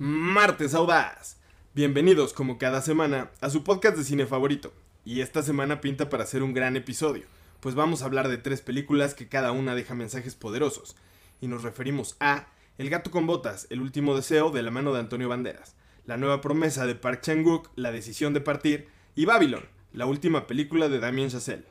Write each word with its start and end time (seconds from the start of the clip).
Martes 0.00 0.74
Audaz. 0.74 1.38
Bienvenidos 1.74 2.32
como 2.32 2.56
cada 2.56 2.82
semana 2.82 3.32
a 3.40 3.50
su 3.50 3.64
podcast 3.64 3.96
de 3.96 4.04
cine 4.04 4.26
favorito. 4.26 4.72
Y 5.04 5.22
esta 5.22 5.42
semana 5.42 5.80
pinta 5.80 6.08
para 6.08 6.24
ser 6.24 6.44
un 6.44 6.54
gran 6.54 6.76
episodio, 6.76 7.24
pues 7.58 7.74
vamos 7.74 8.00
a 8.00 8.04
hablar 8.04 8.28
de 8.28 8.38
tres 8.38 8.60
películas 8.60 9.14
que 9.14 9.26
cada 9.26 9.50
una 9.50 9.74
deja 9.74 9.96
mensajes 9.96 10.36
poderosos. 10.36 10.94
Y 11.40 11.48
nos 11.48 11.64
referimos 11.64 12.16
a 12.20 12.46
El 12.78 12.90
gato 12.90 13.10
con 13.10 13.26
botas, 13.26 13.66
el 13.70 13.80
último 13.80 14.14
deseo 14.14 14.52
de 14.52 14.62
la 14.62 14.70
mano 14.70 14.92
de 14.92 15.00
Antonio 15.00 15.28
Banderas, 15.28 15.74
La 16.06 16.16
nueva 16.16 16.40
promesa 16.40 16.86
de 16.86 16.94
Park 16.94 17.22
Chan-wook, 17.22 17.70
La 17.74 17.90
decisión 17.90 18.34
de 18.34 18.40
partir, 18.40 18.86
y 19.16 19.24
Babylon, 19.24 19.64
la 19.92 20.06
última 20.06 20.46
película 20.46 20.88
de 20.88 21.00
Damien 21.00 21.30
Chazelle. 21.30 21.66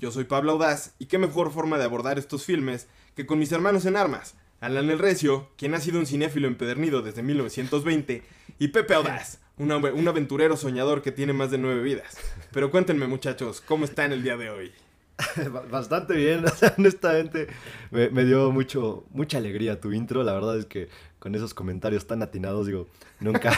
Yo 0.00 0.10
soy 0.10 0.24
Pablo 0.24 0.50
Audaz, 0.50 0.94
y 0.98 1.06
qué 1.06 1.18
mejor 1.18 1.52
forma 1.52 1.78
de 1.78 1.84
abordar 1.84 2.18
estos 2.18 2.44
filmes 2.44 2.88
que 3.14 3.24
con 3.24 3.38
mis 3.38 3.52
hermanos 3.52 3.86
en 3.86 3.96
armas, 3.96 4.34
Alan 4.60 4.90
El 4.90 4.98
Recio, 4.98 5.48
quien 5.56 5.74
ha 5.74 5.80
sido 5.80 5.98
un 5.98 6.06
cinéfilo 6.06 6.48
empedernido 6.48 7.02
desde 7.02 7.22
1920, 7.22 8.22
y 8.58 8.68
Pepe 8.68 8.94
Audaz, 8.94 9.38
un, 9.56 9.70
un 9.70 10.08
aventurero 10.08 10.56
soñador 10.56 11.02
que 11.02 11.12
tiene 11.12 11.32
más 11.32 11.50
de 11.50 11.58
nueve 11.58 11.82
vidas. 11.82 12.16
Pero 12.52 12.70
cuéntenme 12.70 13.06
muchachos, 13.06 13.60
¿cómo 13.60 13.84
están 13.84 14.12
el 14.12 14.22
día 14.22 14.36
de 14.36 14.50
hoy? 14.50 14.72
Bastante 15.70 16.14
bien, 16.14 16.44
honestamente 16.78 17.48
me, 17.90 18.08
me, 18.10 18.24
dio 18.24 18.52
mucho, 18.52 19.04
mucha 19.10 19.38
alegría 19.38 19.80
tu 19.80 19.92
intro, 19.92 20.22
la 20.22 20.32
verdad 20.32 20.58
es 20.58 20.66
que 20.66 20.88
con 21.18 21.34
esos 21.34 21.54
comentarios 21.54 22.06
tan 22.06 22.22
atinados, 22.22 22.66
digo, 22.66 22.86
nunca, 23.20 23.56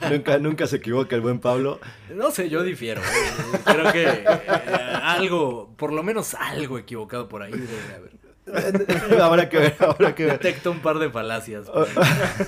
nunca, 0.10 0.38
nunca 0.38 0.66
se 0.66 0.76
equivoca 0.76 1.16
el 1.16 1.22
buen 1.22 1.40
Pablo. 1.40 1.80
No 2.14 2.30
sé, 2.30 2.48
yo 2.48 2.62
difiero, 2.62 3.00
¿eh? 3.00 3.58
creo 3.64 3.92
que 3.92 4.04
eh, 4.04 4.26
algo, 5.02 5.74
por 5.76 5.92
lo 5.92 6.02
menos 6.02 6.34
algo 6.34 6.78
equivocado 6.78 7.28
por 7.28 7.42
ahí 7.42 7.52
debe 7.52 7.94
haber. 7.96 8.21
habrá 9.20 9.48
que 9.48 9.56
ver, 9.56 9.76
habrá 9.78 10.14
que 10.16 10.24
ver. 10.24 10.32
Detecto 10.32 10.72
un 10.72 10.80
par 10.80 10.98
de 10.98 11.10
falacias. 11.10 11.70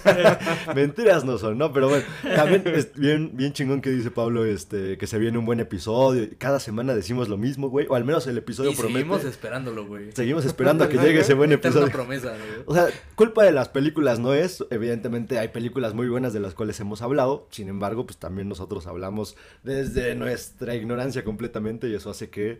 Mentiras 0.74 1.24
no 1.24 1.38
son, 1.38 1.56
¿no? 1.56 1.72
Pero 1.72 1.88
bueno, 1.88 2.04
también 2.34 2.64
es 2.66 2.92
bien, 2.94 3.36
bien 3.36 3.52
chingón 3.52 3.80
que 3.80 3.90
dice 3.90 4.10
Pablo 4.10 4.44
este, 4.44 4.98
que 4.98 5.06
se 5.06 5.18
viene 5.18 5.38
un 5.38 5.46
buen 5.46 5.60
episodio. 5.60 6.28
Cada 6.38 6.58
semana 6.58 6.96
decimos 6.96 7.28
lo 7.28 7.36
mismo, 7.36 7.70
güey. 7.70 7.86
O 7.88 7.94
al 7.94 8.04
menos 8.04 8.26
el 8.26 8.36
episodio 8.36 8.72
y 8.72 8.74
promete. 8.74 8.98
Seguimos 8.98 9.24
esperándolo, 9.24 9.86
güey. 9.86 10.10
Seguimos 10.12 10.44
esperando 10.44 10.82
a 10.82 10.88
que 10.88 10.98
llegue 10.98 11.20
ese 11.20 11.34
buen 11.34 11.52
episodio. 11.52 11.92
promesa, 11.92 12.30
güey. 12.30 12.64
O 12.66 12.74
sea, 12.74 12.88
culpa 13.14 13.44
de 13.44 13.52
las 13.52 13.68
películas 13.68 14.18
no 14.18 14.34
es. 14.34 14.64
Evidentemente 14.70 15.38
hay 15.38 15.48
películas 15.48 15.94
muy 15.94 16.08
buenas 16.08 16.32
de 16.32 16.40
las 16.40 16.54
cuales 16.54 16.78
hemos 16.80 17.02
hablado. 17.02 17.46
Sin 17.50 17.68
embargo, 17.68 18.04
pues 18.04 18.18
también 18.18 18.48
nosotros 18.48 18.88
hablamos 18.88 19.36
desde 19.62 20.16
nuestra 20.16 20.74
ignorancia 20.74 21.22
completamente. 21.22 21.88
Y 21.88 21.94
eso 21.94 22.10
hace 22.10 22.30
que 22.30 22.58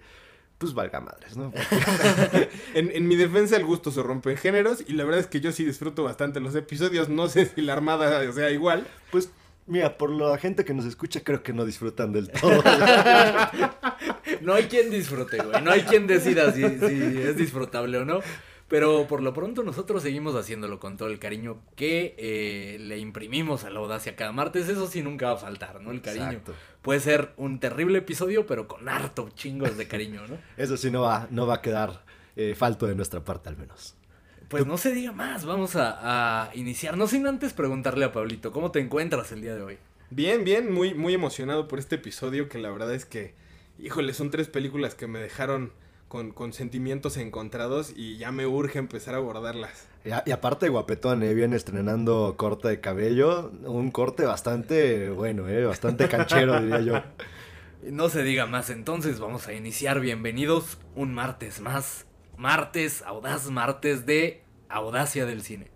pues 0.59 0.75
valga 0.75 1.01
madres, 1.01 1.37
¿no? 1.37 1.53
en, 2.75 2.91
en, 2.91 3.09
mi 3.09 3.17
defensa 3.17 3.57
el 3.57 3.65
gusto 3.65 3.91
se 3.91 4.03
rompe 4.03 4.31
en 4.31 4.37
géneros 4.37 4.85
y 4.87 4.93
la 4.93 5.05
verdad 5.05 5.21
es 5.21 5.27
que 5.27 5.41
yo 5.41 5.53
sí 5.53 5.65
disfruto 5.65 6.05
bastante 6.05 6.41
los 6.41 6.55
episodios, 6.55 7.09
no 7.09 7.29
sé 7.29 7.47
si 7.47 7.61
la 7.61 7.73
armada 7.73 8.33
sea 8.33 8.51
igual. 8.51 8.87
Pues 9.11 9.31
mira, 9.67 9.99
por 9.99 10.11
la 10.11 10.39
gente 10.39 10.65
que 10.65 10.75
nos 10.75 10.85
escucha 10.85 11.21
creo 11.23 11.43
que 11.43 11.53
no 11.53 11.65
disfrutan 11.65 12.13
del 12.13 12.31
todo. 12.31 12.63
no 14.43 14.55
hay 14.55 14.65
quien 14.65 14.91
disfrute, 14.91 15.39
güey, 15.43 15.63
no 15.63 15.71
hay 15.71 15.83
quien 15.83 16.07
decida 16.07 16.53
si, 16.53 16.63
si 16.63 17.23
es 17.23 17.37
disfrutable 17.37 17.99
o 17.99 18.05
no. 18.05 18.21
Pero 18.75 19.07
por 19.07 19.23
lo 19.23 19.33
pronto 19.33 19.63
nosotros 19.63 20.03
seguimos 20.03 20.35
haciéndolo 20.35 20.81
con 20.81 20.97
todo 20.97 21.09
el 21.09 21.21
cariño 21.21 21.61
que 21.77 22.17
eh, 22.19 22.77
le 22.81 22.99
imprimimos 22.99 23.63
a 23.63 23.71
la 23.71 23.79
audacia 23.79 24.17
cada 24.17 24.33
martes. 24.33 24.69
Eso 24.69 24.89
sí 24.89 25.01
nunca 25.01 25.27
va 25.27 25.35
a 25.35 25.37
faltar, 25.37 25.81
¿no? 25.81 25.93
El 25.93 26.03
cariño. 26.03 26.25
Exacto. 26.25 26.55
Puede 26.83 26.99
ser 26.99 27.31
un 27.37 27.61
terrible 27.61 27.99
episodio, 27.99 28.49
pero 28.49 28.67
con 28.67 28.89
harto 28.89 29.31
chingos 29.37 29.77
de 29.77 29.87
cariño, 29.87 30.27
¿no? 30.27 30.39
Eso 30.57 30.77
sí 30.77 30.91
no 30.91 31.03
va, 31.03 31.29
no 31.31 31.47
va 31.47 31.55
a 31.55 31.63
quedar 31.63 32.05
eh, 32.35 32.57
falto 32.57 32.89
de 32.89 32.97
nuestra 32.97 33.25
parte 33.25 33.49
al 33.49 33.57
menos. 33.57 33.95
Pues 34.49 34.67
no 34.67 34.77
se 34.77 34.91
diga 34.91 35.13
más, 35.13 35.45
vamos 35.45 35.77
a, 35.77 36.49
a 36.49 36.57
iniciar. 36.57 36.97
No 36.97 37.07
sin 37.07 37.29
antes 37.29 37.53
preguntarle 37.53 38.05
a 38.07 38.11
Pablito, 38.11 38.51
¿cómo 38.51 38.73
te 38.73 38.81
encuentras 38.81 39.31
el 39.31 39.41
día 39.41 39.55
de 39.55 39.63
hoy? 39.63 39.79
Bien, 40.11 40.43
bien, 40.43 40.75
muy, 40.75 40.95
muy 40.95 41.15
emocionado 41.15 41.69
por 41.69 41.79
este 41.79 41.95
episodio 41.95 42.49
que 42.49 42.59
la 42.59 42.73
verdad 42.73 42.93
es 42.93 43.05
que, 43.05 43.37
híjole, 43.79 44.15
son 44.15 44.33
tres 44.33 44.49
películas 44.49 44.97
que 44.97 45.07
me 45.07 45.21
dejaron 45.21 45.71
con, 46.09 46.31
con, 46.33 46.53
sentimientos 46.53 47.17
encontrados 47.17 47.93
y 47.97 48.17
ya 48.19 48.33
me 48.33 48.47
urge 48.47 48.79
empezar 48.79 49.15
a 49.15 49.19
abordarlas. 49.19 49.89
Y, 50.05 50.11
y, 50.29 50.33
aparte 50.33 50.69
guapetón, 50.69 51.23
¿eh? 51.23 51.35
viene 51.35 51.57
estrenando 51.57 52.35
corte 52.37 52.69
de 52.69 52.81
cabello, 52.81 53.51
un 53.65 53.91
corte 53.91 54.25
bastante 54.25 55.11
bueno, 55.11 55.49
¿eh? 55.49 55.65
bastante 55.65 56.09
canchero 56.09 56.61
diría 56.61 56.81
yo. 56.81 57.03
No 57.83 58.09
se 58.09 58.23
diga 58.23 58.47
más, 58.47 58.71
entonces 58.71 59.21
vamos 59.21 59.47
a 59.49 59.53
iniciar. 59.53 60.01
Bienvenidos 60.01 60.79
un 60.95 61.13
martes 61.13 61.61
más, 61.61 62.07
martes, 62.37 63.03
audaz 63.03 63.51
martes 63.51 64.07
de 64.07 64.43
Audacia 64.69 65.27
del 65.27 65.43
Cine. 65.43 65.71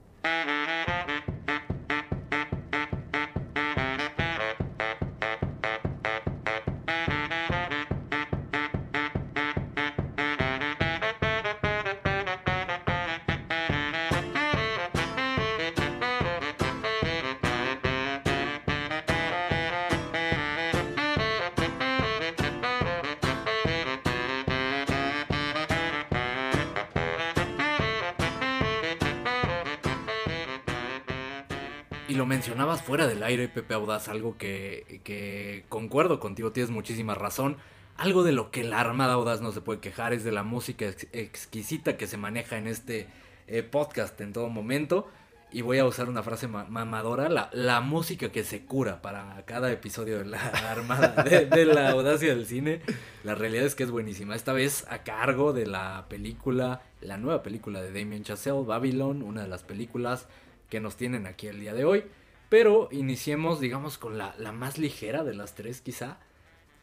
Fuera 32.88 33.06
del 33.06 33.22
aire, 33.22 33.50
Pepe 33.50 33.74
Audaz, 33.74 34.08
algo 34.08 34.38
que, 34.38 35.62
concuerdo 35.68 36.18
contigo, 36.20 36.52
tienes 36.52 36.70
muchísima 36.70 37.14
razón. 37.14 37.58
Algo 37.98 38.22
de 38.22 38.32
lo 38.32 38.50
que 38.50 38.64
la 38.64 38.80
Armada 38.80 39.12
Audaz 39.12 39.42
no 39.42 39.52
se 39.52 39.60
puede 39.60 39.80
quejar 39.80 40.14
es 40.14 40.24
de 40.24 40.32
la 40.32 40.42
música 40.42 40.86
ex 40.86 41.06
exquisita 41.12 41.98
que 41.98 42.06
se 42.06 42.16
maneja 42.16 42.56
en 42.56 42.66
este 42.66 43.06
eh, 43.46 43.62
podcast 43.62 44.18
en 44.22 44.32
todo 44.32 44.48
momento. 44.48 45.06
Y 45.52 45.60
voy 45.60 45.76
a 45.76 45.84
usar 45.84 46.08
una 46.08 46.22
frase 46.22 46.48
ma 46.48 46.64
mamadora, 46.64 47.28
la, 47.28 47.50
la, 47.52 47.82
música 47.82 48.32
que 48.32 48.42
se 48.42 48.64
cura 48.64 49.02
para 49.02 49.44
cada 49.44 49.70
episodio 49.70 50.20
de 50.20 50.24
la 50.24 50.40
Armada, 50.70 51.22
de, 51.24 51.44
de, 51.44 51.66
la 51.66 51.90
Audacia 51.90 52.34
del 52.34 52.46
Cine. 52.46 52.80
La 53.22 53.34
realidad 53.34 53.66
es 53.66 53.74
que 53.74 53.82
es 53.82 53.90
buenísima. 53.90 54.34
Esta 54.34 54.54
vez 54.54 54.86
a 54.88 55.02
cargo 55.02 55.52
de 55.52 55.66
la 55.66 56.06
película, 56.08 56.80
la 57.02 57.18
nueva 57.18 57.42
película 57.42 57.82
de 57.82 57.92
Damien 57.92 58.24
Chazelle, 58.24 58.64
Babylon, 58.64 59.22
una 59.22 59.42
de 59.42 59.48
las 59.48 59.62
películas 59.62 60.26
que 60.70 60.80
nos 60.80 60.96
tienen 60.96 61.26
aquí 61.26 61.48
el 61.48 61.60
día 61.60 61.74
de 61.74 61.84
hoy. 61.84 62.04
Pero 62.48 62.88
iniciemos, 62.92 63.60
digamos, 63.60 63.98
con 63.98 64.16
la, 64.18 64.34
la, 64.38 64.52
más 64.52 64.78
ligera 64.78 65.24
de 65.24 65.34
las 65.34 65.54
tres, 65.54 65.80
quizá. 65.80 66.18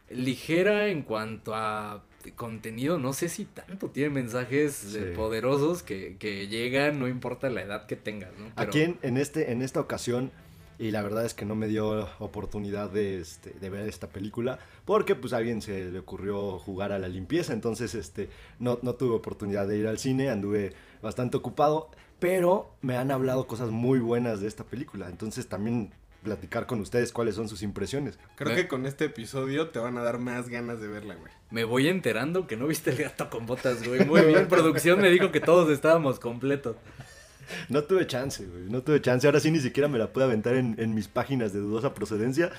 Ligera 0.10 0.88
en 0.88 1.02
cuanto 1.02 1.56
a 1.56 2.04
contenido, 2.36 2.98
no 3.00 3.14
sé 3.14 3.30
si 3.30 3.46
tanto 3.46 3.90
tiene 3.90 4.10
mensajes 4.10 4.76
sí. 4.76 5.00
poderosos 5.16 5.84
que, 5.84 6.18
que, 6.18 6.48
llegan, 6.48 7.00
no 7.00 7.08
importa 7.08 7.50
la 7.50 7.62
edad 7.62 7.86
que 7.88 7.96
tengas. 7.96 8.32
¿no? 8.38 8.52
Pero... 8.56 8.68
Aquí 8.68 8.82
en, 8.82 8.98
en, 9.02 9.18
este, 9.18 9.52
en 9.52 9.62
esta 9.62 9.80
ocasión, 9.80 10.32
y 10.78 10.92
la 10.92 11.02
verdad 11.02 11.26
es 11.26 11.34
que 11.34 11.46
no 11.46 11.56
me 11.56 11.68
dio 11.68 12.08
oportunidad 12.20 12.90
de, 12.90 13.20
este, 13.20 13.52
de 13.52 13.70
ver 13.70 13.88
esta 13.88 14.08
película, 14.08 14.60
porque 14.86 15.16
pues 15.16 15.34
a 15.34 15.38
alguien 15.38 15.62
se 15.62 15.92
le 15.92 16.00
ocurrió 16.00 16.60
jugar 16.60 16.92
a 16.92 17.00
la 17.00 17.08
limpieza, 17.08 17.54
entonces 17.54 17.96
este, 17.96 18.30
no, 18.60 18.80
no 18.82 18.96
tuve 18.96 19.16
oportunidad 19.16 19.68
de 19.68 19.78
ir 19.78 19.88
al 19.88 20.00
cine, 20.00 20.30
anduve 20.30 20.74
bastante 21.02 21.38
ocupado 21.38 21.90
pero 22.20 22.76
me 22.82 22.98
han 22.98 23.12
hablado 23.12 23.48
cosas 23.48 23.70
muy 23.70 24.00
buenas 24.00 24.42
de 24.42 24.48
esta 24.48 24.64
película. 24.64 25.10
Entonces 25.10 25.48
también 25.48 25.92
platicar 26.24 26.66
con 26.66 26.82
ustedes 26.82 27.12
cuáles 27.12 27.36
son 27.36 27.48
sus 27.48 27.62
impresiones. 27.62 28.20
Creo 28.36 28.54
¿Eh? 28.54 28.56
que 28.56 28.68
con 28.68 28.86
este 28.86 29.06
episodio 29.06 29.70
te 29.70 29.80
van 29.80 29.98
a 29.98 30.02
dar 30.02 30.18
más 30.18 30.50
ganas 30.50 30.82
de 30.82 30.88
verla, 30.88 31.16
güey. 31.16 31.32
Me 31.52 31.64
voy 31.64 31.88
enterando 31.88 32.48
que 32.48 32.58
no 32.58 32.68
viste 32.68 32.92
el 32.92 32.98
gato 32.98 33.30
con 33.30 33.46
botas, 33.46 33.88
güey. 33.88 34.06
Muy 34.06 34.22
bien, 34.22 34.48
producción 34.50 35.00
me 35.00 35.10
dijo 35.10 35.32
que 35.32 35.40
todos 35.40 35.70
estábamos 35.70 36.20
completos. 36.20 36.76
No 37.70 37.84
tuve 37.84 38.08
chance, 38.08 38.44
güey. 38.46 38.64
No 38.64 38.82
tuve 38.82 39.02
chance. 39.02 39.28
Ahora 39.28 39.40
sí 39.40 39.52
ni 39.52 39.60
siquiera 39.60 39.88
me 39.88 40.00
la 40.00 40.12
pude 40.12 40.24
aventar 40.24 40.56
en, 40.56 40.76
en 40.80 40.96
mis 40.96 41.08
páginas 41.08 41.54
de 41.54 41.60
dudosa 41.60 41.94
procedencia. 41.94 42.52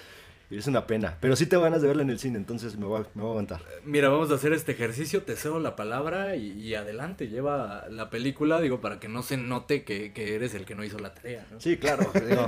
Y 0.48 0.58
es 0.58 0.66
una 0.69 0.87
pena. 0.87 1.16
Pero 1.20 1.34
sí 1.34 1.46
tengo 1.46 1.64
ganas 1.64 1.82
de 1.82 1.88
verla 1.88 2.02
en 2.02 2.10
el 2.10 2.20
cine, 2.20 2.38
entonces 2.38 2.76
me 2.76 2.87
voy, 2.87 3.02
me 3.14 3.22
voy 3.22 3.28
a 3.28 3.32
aguantar. 3.32 3.62
Mira, 3.84 4.08
vamos 4.08 4.31
a 4.31 4.34
hacer 4.34 4.52
este 4.52 4.72
ejercicio, 4.72 5.22
te 5.22 5.34
cedo 5.34 5.58
la 5.58 5.75
palabra 5.75 6.37
y, 6.37 6.52
y, 6.52 6.75
adelante, 6.76 7.28
lleva 7.28 7.87
la 7.90 8.10
película, 8.10 8.60
digo, 8.60 8.81
para 8.81 9.00
que 9.00 9.08
no 9.08 9.25
se 9.25 9.37
note 9.37 9.82
que, 9.82 10.12
que 10.12 10.37
eres 10.37 10.54
el 10.54 10.64
que 10.64 10.76
no 10.76 10.84
hizo 10.84 11.00
la 11.00 11.14
tarea, 11.14 11.44
¿no? 11.50 11.60
Sí, 11.60 11.76
claro. 11.78 12.10
Digo, 12.14 12.46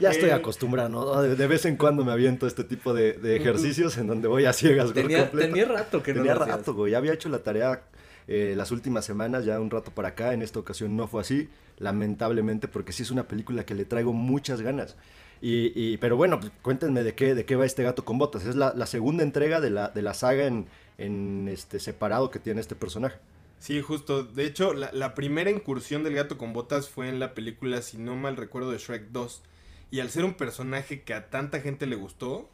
ya 0.00 0.10
estoy 0.10 0.30
acostumbrado, 0.30 0.88
¿no? 0.88 1.22
De, 1.22 1.36
de, 1.36 1.46
vez 1.46 1.64
en 1.64 1.76
cuando 1.76 2.04
me 2.04 2.10
aviento 2.10 2.46
este 2.48 2.64
tipo 2.64 2.92
de, 2.92 3.12
de 3.12 3.36
ejercicios 3.36 3.96
en 3.98 4.08
donde 4.08 4.26
voy 4.26 4.44
a 4.46 4.52
ciegas. 4.52 4.92
Tenía, 4.92 5.30
tenía 5.30 5.64
rato 5.64 6.02
que 6.02 6.12
tenía 6.12 6.34
no 6.34 6.40
Tenía 6.40 6.56
rato, 6.56 6.74
güey. 6.74 6.92
Ya 6.92 6.98
había 6.98 7.12
hecho 7.12 7.28
la 7.28 7.38
tarea 7.38 7.82
eh, 8.28 8.54
las 8.56 8.72
últimas 8.72 9.04
semanas, 9.04 9.44
ya 9.44 9.60
un 9.60 9.70
rato 9.70 9.92
para 9.92 10.08
acá. 10.08 10.32
En 10.32 10.42
esta 10.42 10.58
ocasión 10.58 10.96
no 10.96 11.06
fue 11.06 11.20
así, 11.20 11.48
lamentablemente, 11.78 12.66
porque 12.66 12.92
sí 12.92 13.04
es 13.04 13.10
una 13.10 13.28
película 13.28 13.64
que 13.64 13.74
le 13.74 13.84
traigo 13.84 14.12
muchas 14.12 14.60
ganas. 14.60 14.96
Y, 15.40 15.96
pero 15.98 16.16
bueno, 16.16 16.40
pues, 16.40 16.52
cuéntenme 16.62 17.02
de 17.02 17.14
qué, 17.14 17.34
de 17.34 17.44
qué 17.44 17.56
va 17.56 17.66
este 17.66 17.82
gato 17.82 18.04
con 18.04 18.18
botas. 18.18 18.44
Es 18.46 18.56
la, 18.56 18.72
la 18.74 18.86
segunda 18.86 19.22
entrega 19.22 19.60
de 19.60 19.70
la, 19.70 19.88
de 19.88 20.02
la 20.02 20.14
saga 20.14 20.46
en, 20.46 20.66
en, 20.98 21.48
este 21.48 21.78
separado 21.78 22.30
que 22.30 22.38
tiene 22.38 22.60
este 22.60 22.74
personaje. 22.74 23.18
Sí, 23.58 23.80
justo. 23.80 24.24
De 24.24 24.44
hecho, 24.44 24.72
la, 24.72 24.90
la, 24.92 25.14
primera 25.14 25.50
incursión 25.50 26.04
del 26.04 26.14
gato 26.14 26.38
con 26.38 26.52
botas 26.52 26.88
fue 26.88 27.08
en 27.08 27.18
la 27.18 27.34
película, 27.34 27.82
si 27.82 27.98
no 27.98 28.16
mal 28.16 28.36
recuerdo, 28.36 28.70
de 28.70 28.78
Shrek 28.78 29.08
2. 29.10 29.42
Y 29.90 30.00
al 30.00 30.10
ser 30.10 30.24
un 30.24 30.34
personaje 30.34 31.02
que 31.02 31.14
a 31.14 31.30
tanta 31.30 31.60
gente 31.60 31.86
le 31.86 31.96
gustó, 31.96 32.48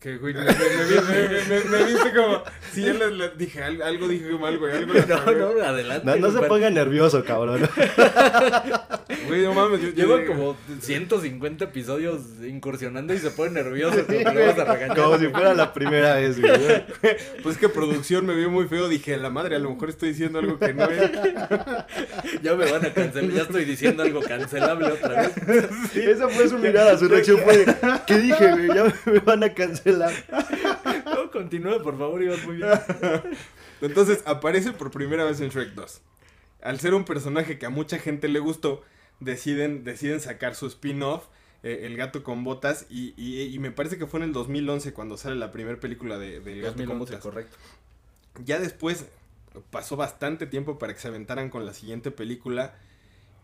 que, 0.00 0.16
güey, 0.16 0.32
me, 0.32 0.42
me, 0.42 0.48
me, 0.48 1.64
me, 1.64 1.84
viste 1.84 2.12
como. 2.14 2.42
Si 2.72 2.84
yo 2.84 2.92
le, 2.92 3.10
le 3.10 3.30
dije 3.30 3.64
algo, 3.64 3.84
algo, 3.84 4.06
dije 4.06 4.30
mal, 4.38 4.56
güey. 4.56 4.72
Algo 4.76 4.94
no, 5.08 5.54
no, 5.54 5.64
adelante. 5.64 6.06
No, 6.06 6.16
no 6.16 6.30
se 6.30 6.46
ponga 6.46 6.70
nervioso, 6.70 7.24
cabrón. 7.24 7.68
Güey, 9.26 9.42
no 9.42 9.52
mames. 9.52 9.82
Yo, 9.82 9.90
Llevo 9.90 10.24
como 10.26 10.56
150 10.80 11.64
episodios 11.64 12.20
incursionando 12.42 13.12
y 13.12 13.18
se 13.18 13.30
pone 13.30 13.62
nervioso. 13.62 13.98
Como, 14.06 14.62
a 14.62 14.94
como 14.94 15.18
si 15.18 15.26
fuera 15.28 15.52
la 15.52 15.72
primera 15.74 16.14
vez, 16.14 16.40
güey. 16.40 16.84
Pues 17.42 17.58
que 17.58 17.68
producción 17.68 18.24
me 18.24 18.34
vio 18.34 18.50
muy 18.50 18.66
feo. 18.68 18.88
Dije, 18.88 19.18
la 19.18 19.28
madre, 19.28 19.56
a 19.56 19.58
lo 19.58 19.70
mejor 19.70 19.90
estoy 19.90 20.10
diciendo 20.10 20.38
algo 20.38 20.58
que 20.58 20.72
no 20.72 20.84
es. 20.84 21.10
Ya 22.42 22.54
me 22.54 22.70
van 22.70 22.86
a 22.86 22.92
cancelar. 22.94 23.30
Ya 23.30 23.42
estoy 23.42 23.64
diciendo 23.66 24.02
algo 24.02 24.20
cancelable 24.20 24.86
otra 24.86 25.22
vez. 25.22 25.32
Sí. 25.92 26.00
Esa 26.00 26.28
fue 26.28 26.48
su 26.48 26.58
mirada, 26.58 26.96
su 26.96 27.08
reacción 27.08 27.38
fue: 27.40 27.66
¿Qué 28.06 28.18
dije, 28.18 28.50
güey? 28.52 28.68
Ya 28.68 28.84
me 29.04 29.18
van 29.20 29.44
a 29.44 29.52
cancelar. 29.52 29.87
No, 31.04 31.30
continúa, 31.30 31.82
por 31.82 31.98
favor, 31.98 32.22
ibas 32.22 32.44
muy 32.44 32.56
bien. 32.56 32.68
Entonces 33.80 34.22
aparece 34.26 34.72
por 34.72 34.90
primera 34.90 35.24
vez 35.24 35.40
en 35.40 35.48
Shrek 35.50 35.70
2. 35.74 36.00
Al 36.62 36.80
ser 36.80 36.94
un 36.94 37.04
personaje 37.04 37.58
que 37.58 37.66
a 37.66 37.70
mucha 37.70 37.98
gente 37.98 38.28
le 38.28 38.38
gustó, 38.38 38.82
deciden, 39.20 39.84
deciden 39.84 40.20
sacar 40.20 40.54
su 40.54 40.66
spin-off, 40.66 41.26
eh, 41.62 41.80
El 41.86 41.96
gato 41.96 42.22
con 42.22 42.44
botas, 42.44 42.86
y, 42.88 43.14
y, 43.16 43.42
y, 43.42 43.58
me 43.58 43.70
parece 43.70 43.98
que 43.98 44.06
fue 44.06 44.20
en 44.20 44.24
el 44.24 44.32
2011 44.32 44.92
cuando 44.92 45.16
sale 45.16 45.36
la 45.36 45.50
primera 45.50 45.78
película 45.80 46.18
de, 46.18 46.40
de 46.40 46.52
El 46.52 46.62
gato 46.62 46.76
2011, 46.76 46.86
con 46.86 46.98
botas. 46.98 47.20
correcto. 47.20 47.56
Ya 48.44 48.58
después 48.60 49.06
pasó 49.70 49.96
bastante 49.96 50.46
tiempo 50.46 50.78
para 50.78 50.94
que 50.94 51.00
se 51.00 51.08
aventaran 51.08 51.50
con 51.50 51.66
la 51.66 51.74
siguiente 51.74 52.10
película. 52.10 52.74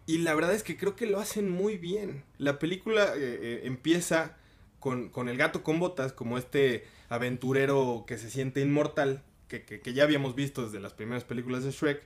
Y 0.06 0.18
la 0.18 0.34
verdad 0.34 0.54
es 0.54 0.62
que 0.62 0.76
creo 0.76 0.96
que 0.96 1.06
lo 1.06 1.18
hacen 1.18 1.48
muy 1.50 1.78
bien. 1.78 2.24
La 2.38 2.58
película 2.58 3.14
eh, 3.16 3.38
eh, 3.42 3.60
empieza 3.64 4.36
con, 4.84 5.08
con, 5.08 5.30
el 5.30 5.38
gato 5.38 5.62
con 5.62 5.80
botas, 5.80 6.12
como 6.12 6.36
este 6.36 6.84
aventurero 7.08 8.04
que 8.06 8.18
se 8.18 8.28
siente 8.28 8.60
inmortal, 8.60 9.22
que, 9.48 9.64
que, 9.64 9.94
ya 9.94 10.02
habíamos 10.02 10.34
visto 10.34 10.62
desde 10.62 10.78
las 10.78 10.92
primeras 10.92 11.24
películas 11.24 11.64
de 11.64 11.70
Shrek, 11.70 12.02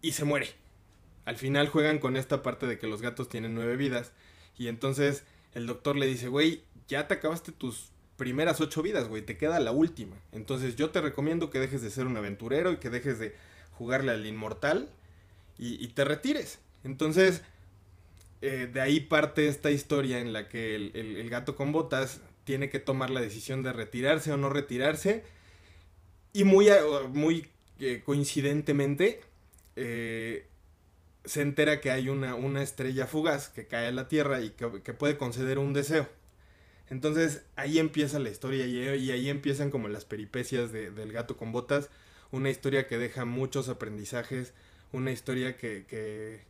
y 0.00 0.12
se 0.12 0.24
muere. 0.24 0.48
Al 1.26 1.36
final 1.36 1.68
juegan 1.68 1.98
con 1.98 2.16
esta 2.16 2.42
parte 2.42 2.66
de 2.66 2.78
que 2.78 2.86
los 2.86 3.02
gatos 3.02 3.28
tienen 3.28 3.54
nueve 3.54 3.76
vidas, 3.76 4.12
y 4.56 4.68
entonces 4.68 5.24
el 5.52 5.66
doctor 5.66 5.94
le 5.94 6.06
dice, 6.06 6.28
güey, 6.28 6.62
ya 6.88 7.06
te 7.06 7.12
acabaste 7.12 7.52
tus 7.52 7.90
primeras 8.16 8.58
ocho 8.62 8.80
vidas, 8.80 9.08
güey, 9.08 9.20
te 9.20 9.36
queda 9.36 9.60
la 9.60 9.72
última. 9.72 10.16
Entonces 10.32 10.74
yo 10.76 10.88
te 10.88 11.02
recomiendo 11.02 11.50
que 11.50 11.60
dejes 11.60 11.82
de 11.82 11.90
ser 11.90 12.06
un 12.06 12.16
aventurero 12.16 12.72
y 12.72 12.78
que 12.78 12.88
dejes 12.88 13.18
de 13.18 13.36
jugarle 13.72 14.12
al 14.12 14.24
inmortal 14.24 14.88
y 15.58 15.86
te 15.88 16.06
retires. 16.06 16.60
Entonces, 16.82 17.42
eh, 18.40 18.68
de 18.72 18.80
ahí 18.80 19.00
parte 19.00 19.48
esta 19.48 19.70
historia 19.70 20.20
en 20.20 20.32
la 20.32 20.48
que 20.48 20.76
el, 20.76 20.92
el, 20.94 21.28
gato 21.28 21.56
con 21.56 21.72
botas 21.72 22.20
tiene 22.44 22.70
que 22.70 22.78
tomar 22.78 23.10
la 23.10 23.20
decisión 23.20 23.62
de 23.62 23.72
retirarse 23.72 24.32
o 24.32 24.36
no 24.36 24.48
retirarse. 24.48 25.24
Y 26.32 26.44
muy, 26.44 26.68
muy 27.12 27.48
eh, 27.80 28.02
coincidentemente 28.04 29.20
eh, 29.76 30.46
se 31.24 31.42
entera 31.42 31.80
que 31.80 31.90
hay 31.90 32.08
una, 32.08 32.36
una, 32.36 32.62
estrella 32.62 33.06
fugaz 33.06 33.48
que 33.48 33.66
cae 33.66 33.88
a 33.88 33.92
la 33.92 34.08
Tierra 34.08 34.40
y 34.40 34.50
que, 34.50 34.82
que, 34.82 34.94
puede 34.94 35.16
conceder 35.16 35.58
un 35.58 35.72
deseo. 35.72 36.08
Entonces 36.90 37.42
ahí 37.56 37.78
empieza 37.78 38.18
la 38.18 38.30
historia 38.30 38.66
y, 38.66 39.10
ahí 39.10 39.28
empiezan 39.28 39.70
como 39.70 39.88
las 39.88 40.04
peripecias 40.04 40.72
de, 40.72 40.90
del 40.90 41.12
gato 41.12 41.36
con 41.36 41.52
botas. 41.52 41.90
Una 42.30 42.50
historia 42.50 42.86
que 42.86 42.98
deja 42.98 43.24
muchos 43.24 43.68
aprendizajes, 43.68 44.54
una 44.92 45.10
historia 45.12 45.56
que 45.56 46.47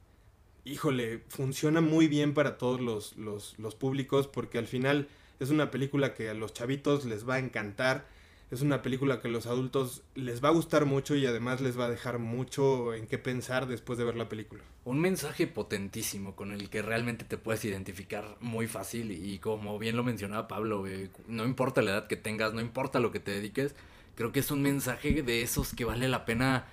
híjole, 0.68 1.20
funciona 1.28 1.80
muy 1.80 2.08
bien 2.08 2.34
para 2.34 2.58
todos 2.58 2.80
los, 2.80 3.16
los, 3.16 3.74
públicos 3.74 4.28
porque 4.28 4.58
al 4.58 4.66
final 4.66 5.08
es 5.40 5.50
una 5.50 5.70
película 5.70 6.14
que 6.14 6.28
a 6.28 6.34
los 6.34 6.52
chavitos 6.52 7.04
les 7.04 7.28
va 7.28 7.34
a 7.34 7.38
encantar, 7.38 8.06
es 8.50 8.62
una 8.62 8.82
película 8.82 9.20
que 9.20 9.28
a 9.28 9.30
los 9.30 9.46
adultos 9.46 10.02
les 10.14 10.42
va 10.42 10.48
a 10.48 10.52
gustar 10.52 10.84
mucho 10.86 11.14
y 11.14 11.26
además 11.26 11.60
les 11.60 11.78
va 11.78 11.86
a 11.86 11.90
dejar 11.90 12.18
mucho 12.18 12.94
en 12.94 13.06
qué 13.06 13.18
pensar 13.18 13.66
después 13.66 13.98
de 13.98 14.04
ver 14.04 14.16
la 14.16 14.28
película. 14.28 14.62
Un 14.84 15.00
mensaje 15.00 15.46
potentísimo 15.46 16.34
con 16.34 16.52
el 16.52 16.70
que 16.70 16.82
realmente 16.82 17.24
te 17.24 17.36
puedes 17.36 17.64
identificar 17.64 18.36
muy 18.40 18.66
fácil 18.66 19.12
y 19.12 19.38
como 19.38 19.78
bien 19.78 19.96
lo 19.96 20.04
mencionaba 20.04 20.48
Pablo, 20.48 20.84
no 21.26 21.44
importa 21.44 21.82
la 21.82 21.90
edad 21.90 22.06
que 22.06 22.16
tengas, 22.16 22.54
no 22.54 22.60
importa 22.60 23.00
lo 23.00 23.12
que 23.12 23.20
te 23.20 23.32
dediques, 23.32 23.74
creo 24.14 24.32
que 24.32 24.40
es 24.40 24.50
un 24.50 24.62
mensaje 24.62 25.22
de 25.22 25.42
esos 25.42 25.74
que 25.74 25.84
vale 25.84 26.08
la 26.08 26.24
pena 26.24 26.66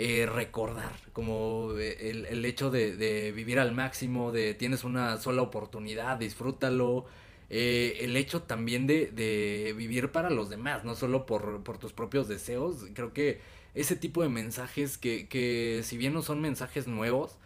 eh, 0.00 0.26
recordar, 0.26 0.94
como 1.12 1.72
el, 1.72 2.24
el 2.26 2.44
hecho 2.44 2.70
de, 2.70 2.94
de, 2.94 3.32
vivir 3.32 3.58
al 3.58 3.72
máximo, 3.72 4.30
de 4.30 4.54
tienes 4.54 4.84
una 4.84 5.16
sola 5.18 5.42
oportunidad, 5.42 6.18
disfrútalo. 6.18 7.06
Eh, 7.50 7.98
el 8.02 8.16
hecho 8.16 8.42
también 8.42 8.86
de, 8.86 9.06
de, 9.06 9.74
vivir 9.76 10.12
para 10.12 10.30
los 10.30 10.50
demás, 10.50 10.84
no 10.84 10.94
solo 10.94 11.26
por, 11.26 11.64
por, 11.64 11.78
tus 11.78 11.92
propios 11.92 12.28
deseos. 12.28 12.86
Creo 12.94 13.12
que 13.12 13.40
ese 13.74 13.96
tipo 13.96 14.22
de 14.22 14.28
mensajes 14.28 14.98
que, 14.98 15.26
que 15.26 15.80
si 15.82 15.96
bien 15.96 16.14
no 16.14 16.22
son 16.22 16.40
mensajes 16.40 16.86
nuevos, 16.86 17.36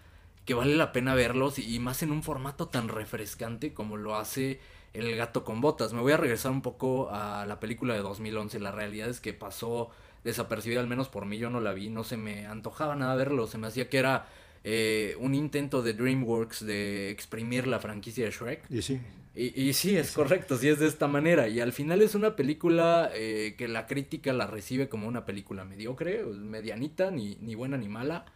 que 0.44 0.52
vale 0.52 0.76
la 0.76 0.92
pena 0.92 1.14
verlos 1.14 1.58
y 1.58 1.78
más 1.78 2.02
en 2.02 2.12
un 2.12 2.22
formato 2.22 2.68
tan 2.68 2.88
refrescante 2.88 3.72
como 3.72 3.96
lo 3.96 4.16
hace 4.16 4.60
El 4.92 5.16
gato 5.16 5.44
con 5.44 5.62
botas. 5.62 5.94
Me 5.94 6.02
voy 6.02 6.12
a 6.12 6.18
regresar 6.18 6.52
un 6.52 6.60
poco 6.60 7.08
a 7.10 7.46
la 7.46 7.60
película 7.60 7.94
de 7.94 8.00
2011. 8.00 8.60
La 8.60 8.72
realidad 8.72 9.08
es 9.08 9.20
que 9.20 9.32
pasó 9.32 9.90
desapercibida, 10.24 10.80
al 10.80 10.86
menos 10.86 11.08
por 11.08 11.26
mí 11.26 11.38
yo 11.38 11.50
no 11.50 11.60
la 11.60 11.72
vi, 11.72 11.90
no 11.90 12.04
se 12.04 12.16
me 12.16 12.46
antojaba 12.46 12.96
nada 12.96 13.14
verlo, 13.14 13.46
se 13.46 13.58
me 13.58 13.66
hacía 13.66 13.88
que 13.88 13.98
era 13.98 14.26
eh, 14.64 15.16
un 15.18 15.34
intento 15.34 15.82
de 15.82 15.94
DreamWorks 15.94 16.64
de 16.64 17.10
exprimir 17.10 17.66
la 17.66 17.80
franquicia 17.80 18.24
de 18.24 18.30
Shrek. 18.30 18.70
Y 18.70 18.82
sí. 18.82 19.00
Y, 19.34 19.60
y 19.60 19.72
sí, 19.72 19.96
es 19.96 20.12
correcto, 20.12 20.58
sí 20.58 20.68
es 20.68 20.78
de 20.78 20.86
esta 20.86 21.08
manera. 21.08 21.48
Y 21.48 21.60
al 21.60 21.72
final 21.72 22.02
es 22.02 22.14
una 22.14 22.36
película 22.36 23.10
eh, 23.14 23.54
que 23.56 23.66
la 23.66 23.86
crítica 23.86 24.32
la 24.32 24.46
recibe 24.46 24.88
como 24.88 25.08
una 25.08 25.24
película 25.24 25.64
mediocre, 25.64 26.22
medianita, 26.24 27.10
ni, 27.10 27.36
ni 27.40 27.54
buena 27.54 27.78
ni 27.78 27.88
mala. 27.88 28.26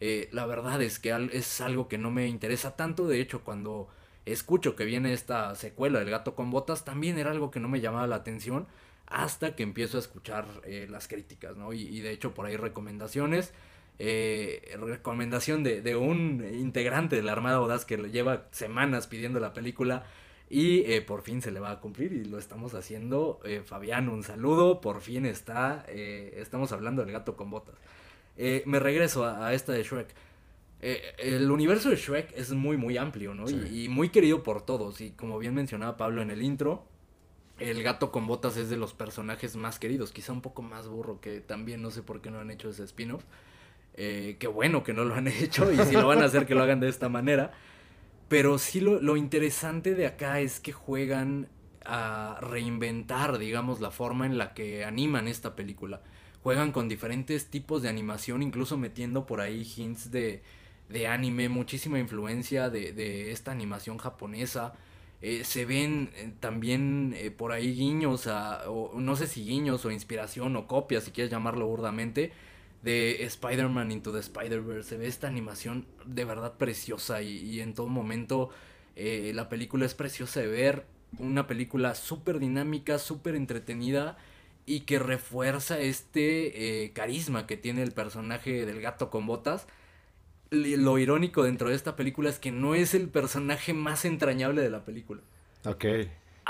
Eh, 0.00 0.28
la 0.32 0.46
verdad 0.46 0.80
es 0.80 0.98
que 0.98 1.28
es 1.32 1.60
algo 1.60 1.88
que 1.88 1.98
no 1.98 2.10
me 2.10 2.28
interesa 2.28 2.76
tanto. 2.76 3.06
De 3.06 3.20
hecho, 3.20 3.44
cuando 3.44 3.88
escucho 4.24 4.74
que 4.74 4.84
viene 4.84 5.12
esta 5.12 5.54
secuela 5.54 5.98
del 5.98 6.10
gato 6.10 6.34
con 6.34 6.50
botas, 6.50 6.84
también 6.84 7.18
era 7.18 7.30
algo 7.30 7.50
que 7.50 7.60
no 7.60 7.68
me 7.68 7.80
llamaba 7.80 8.06
la 8.06 8.16
atención 8.16 8.66
hasta 9.10 9.56
que 9.56 9.62
empiezo 9.62 9.96
a 9.96 10.00
escuchar 10.00 10.46
eh, 10.64 10.86
las 10.88 11.08
críticas, 11.08 11.56
¿no? 11.56 11.72
Y, 11.72 11.82
y, 11.82 12.00
de 12.00 12.12
hecho 12.12 12.34
por 12.34 12.46
ahí 12.46 12.56
recomendaciones. 12.56 13.52
Eh, 14.00 14.76
recomendación 14.80 15.64
de, 15.64 15.82
de, 15.82 15.96
un 15.96 16.44
integrante 16.54 17.16
de 17.16 17.22
la 17.22 17.32
Armada 17.32 17.56
Audaz 17.56 17.84
que 17.84 17.96
lleva 17.96 18.46
semanas 18.52 19.08
pidiendo 19.08 19.40
la 19.40 19.52
película 19.52 20.04
y 20.48 20.84
eh, 20.92 21.02
por 21.02 21.22
fin 21.22 21.42
se 21.42 21.50
le 21.50 21.58
va 21.58 21.72
a 21.72 21.80
cumplir 21.80 22.12
y 22.12 22.24
lo 22.24 22.38
estamos 22.38 22.74
haciendo. 22.74 23.40
Fabián, 23.64 24.08
un 24.08 24.22
saludo, 24.22 24.80
por 24.80 25.00
fin 25.00 25.26
está, 25.26 25.84
estamos 25.88 26.70
hablando 26.70 27.04
del 27.04 27.12
gato 27.12 27.36
con 27.36 27.50
botas. 27.50 27.74
me 28.36 28.78
regreso 28.78 29.24
a, 29.24 29.48
a, 29.48 29.54
esta 29.54 29.72
de 29.72 29.82
Shrek. 29.82 30.14
el 30.80 31.50
universo 31.50 31.90
de 31.90 31.96
Shrek 31.96 32.32
es 32.36 32.52
muy, 32.52 32.76
muy 32.76 32.96
amplio, 32.98 33.34
¿no? 33.34 33.48
Sí. 33.48 33.60
Y, 33.72 33.84
y 33.84 33.88
muy 33.88 34.10
querido 34.10 34.44
por 34.44 34.62
todos. 34.62 35.00
Y 35.00 35.10
como 35.10 35.38
bien 35.38 35.54
mencionaba 35.54 35.96
Pablo 35.96 36.22
en 36.22 36.30
el 36.30 36.42
intro, 36.42 36.86
el 37.58 37.82
gato 37.82 38.12
con 38.12 38.26
botas 38.26 38.56
es 38.56 38.70
de 38.70 38.76
los 38.76 38.94
personajes 38.94 39.56
más 39.56 39.78
queridos, 39.78 40.12
quizá 40.12 40.32
un 40.32 40.42
poco 40.42 40.62
más 40.62 40.88
burro, 40.88 41.20
que 41.20 41.40
también 41.40 41.82
no 41.82 41.90
sé 41.90 42.02
por 42.02 42.20
qué 42.20 42.30
no 42.30 42.40
han 42.40 42.50
hecho 42.50 42.70
ese 42.70 42.84
spin-off. 42.84 43.24
Eh, 43.94 44.36
qué 44.38 44.46
bueno 44.46 44.84
que 44.84 44.92
no 44.92 45.04
lo 45.04 45.14
han 45.14 45.28
hecho 45.28 45.72
y 45.72 45.76
si 45.78 45.94
lo 45.94 46.06
van 46.06 46.22
a 46.22 46.26
hacer 46.26 46.46
que 46.46 46.54
lo 46.54 46.62
hagan 46.62 46.80
de 46.80 46.88
esta 46.88 47.08
manera. 47.08 47.52
Pero 48.28 48.58
sí 48.58 48.80
lo, 48.80 49.00
lo 49.00 49.16
interesante 49.16 49.94
de 49.94 50.06
acá 50.06 50.40
es 50.40 50.60
que 50.60 50.72
juegan 50.72 51.48
a 51.84 52.38
reinventar, 52.42 53.38
digamos, 53.38 53.80
la 53.80 53.90
forma 53.90 54.26
en 54.26 54.38
la 54.38 54.54
que 54.54 54.84
animan 54.84 55.26
esta 55.26 55.56
película. 55.56 56.02
Juegan 56.42 56.70
con 56.72 56.88
diferentes 56.88 57.46
tipos 57.50 57.82
de 57.82 57.88
animación, 57.88 58.42
incluso 58.42 58.76
metiendo 58.76 59.26
por 59.26 59.40
ahí 59.40 59.66
hints 59.76 60.10
de, 60.10 60.42
de 60.88 61.08
anime, 61.08 61.48
muchísima 61.48 61.98
influencia 61.98 62.70
de, 62.70 62.92
de 62.92 63.32
esta 63.32 63.50
animación 63.50 63.98
japonesa. 63.98 64.74
Eh, 65.20 65.42
se 65.44 65.64
ven 65.64 66.10
eh, 66.14 66.32
también 66.38 67.12
eh, 67.16 67.32
por 67.32 67.50
ahí 67.52 67.74
guiños 67.74 68.28
a, 68.28 68.70
o 68.70 69.00
no 69.00 69.16
sé 69.16 69.26
si 69.26 69.44
guiños 69.44 69.84
o 69.84 69.90
inspiración 69.90 70.54
o 70.56 70.66
copias, 70.68 71.04
si 71.04 71.10
quieres 71.10 71.30
llamarlo 71.30 71.66
burdamente, 71.66 72.32
de 72.82 73.24
Spider-Man 73.24 73.90
Into 73.90 74.12
the 74.12 74.20
Spider-Verse. 74.20 74.90
Se 74.90 74.96
ve 74.96 75.08
esta 75.08 75.26
animación 75.26 75.86
de 76.06 76.24
verdad 76.24 76.56
preciosa 76.56 77.22
y, 77.22 77.38
y 77.38 77.60
en 77.60 77.74
todo 77.74 77.88
momento 77.88 78.50
la 78.96 79.48
película 79.48 79.86
es 79.86 79.94
preciosa 79.94 80.40
de 80.40 80.48
ver. 80.48 80.86
Una 81.18 81.46
película 81.46 81.94
súper 81.94 82.38
dinámica, 82.40 82.98
súper 82.98 83.36
entretenida 83.36 84.18
y 84.66 84.80
que 84.80 84.98
refuerza 84.98 85.78
este 85.78 86.92
carisma 86.94 87.46
que 87.46 87.56
tiene 87.56 87.82
el 87.82 87.92
personaje 87.92 88.66
del 88.66 88.80
gato 88.80 89.10
con 89.10 89.26
botas 89.26 89.66
lo 90.50 90.98
irónico 90.98 91.42
dentro 91.42 91.68
de 91.68 91.74
esta 91.74 91.96
película 91.96 92.30
es 92.30 92.38
que 92.38 92.52
no 92.52 92.74
es 92.74 92.94
el 92.94 93.08
personaje 93.08 93.74
más 93.74 94.04
entrañable 94.04 94.62
de 94.62 94.70
la 94.70 94.84
película. 94.84 95.20
Ok. 95.64 95.84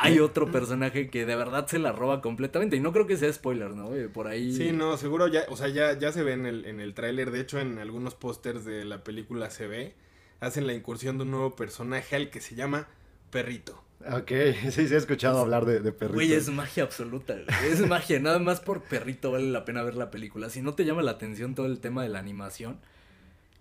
Hay 0.00 0.20
otro 0.20 0.52
personaje 0.52 1.10
que 1.10 1.26
de 1.26 1.34
verdad 1.34 1.66
se 1.66 1.80
la 1.80 1.90
roba 1.90 2.20
completamente. 2.20 2.76
Y 2.76 2.80
no 2.80 2.92
creo 2.92 3.08
que 3.08 3.16
sea 3.16 3.32
spoiler, 3.32 3.70
¿no? 3.70 3.90
Por 4.12 4.28
ahí. 4.28 4.52
Sí, 4.52 4.70
no, 4.70 4.96
seguro 4.96 5.26
ya, 5.26 5.44
o 5.48 5.56
sea, 5.56 5.68
ya, 5.68 5.98
ya 5.98 6.12
se 6.12 6.22
ve 6.22 6.34
en 6.34 6.46
el, 6.46 6.64
en 6.66 6.80
el 6.80 6.94
tráiler. 6.94 7.32
De 7.32 7.40
hecho, 7.40 7.58
en 7.58 7.78
algunos 7.78 8.14
pósters 8.14 8.64
de 8.64 8.84
la 8.84 9.02
película 9.02 9.50
se 9.50 9.66
ve. 9.66 9.94
hacen 10.40 10.68
la 10.68 10.74
incursión 10.74 11.18
de 11.18 11.24
un 11.24 11.32
nuevo 11.32 11.56
personaje 11.56 12.14
al 12.14 12.30
que 12.30 12.40
se 12.40 12.54
llama 12.54 12.86
Perrito. 13.30 13.82
Ok, 14.12 14.30
sí, 14.70 14.86
sí 14.86 14.94
he 14.94 14.96
escuchado 14.96 15.40
hablar 15.40 15.64
de, 15.64 15.80
de 15.80 15.90
perrito. 15.90 16.14
Güey, 16.14 16.32
es 16.32 16.48
magia 16.48 16.84
absoluta. 16.84 17.36
Es 17.64 17.84
magia. 17.84 18.20
Nada 18.20 18.38
más 18.38 18.60
por 18.60 18.82
perrito 18.82 19.32
vale 19.32 19.50
la 19.50 19.64
pena 19.64 19.82
ver 19.82 19.96
la 19.96 20.12
película. 20.12 20.48
Si 20.48 20.62
no 20.62 20.74
te 20.74 20.84
llama 20.84 21.02
la 21.02 21.10
atención 21.10 21.56
todo 21.56 21.66
el 21.66 21.80
tema 21.80 22.04
de 22.04 22.08
la 22.08 22.20
animación, 22.20 22.78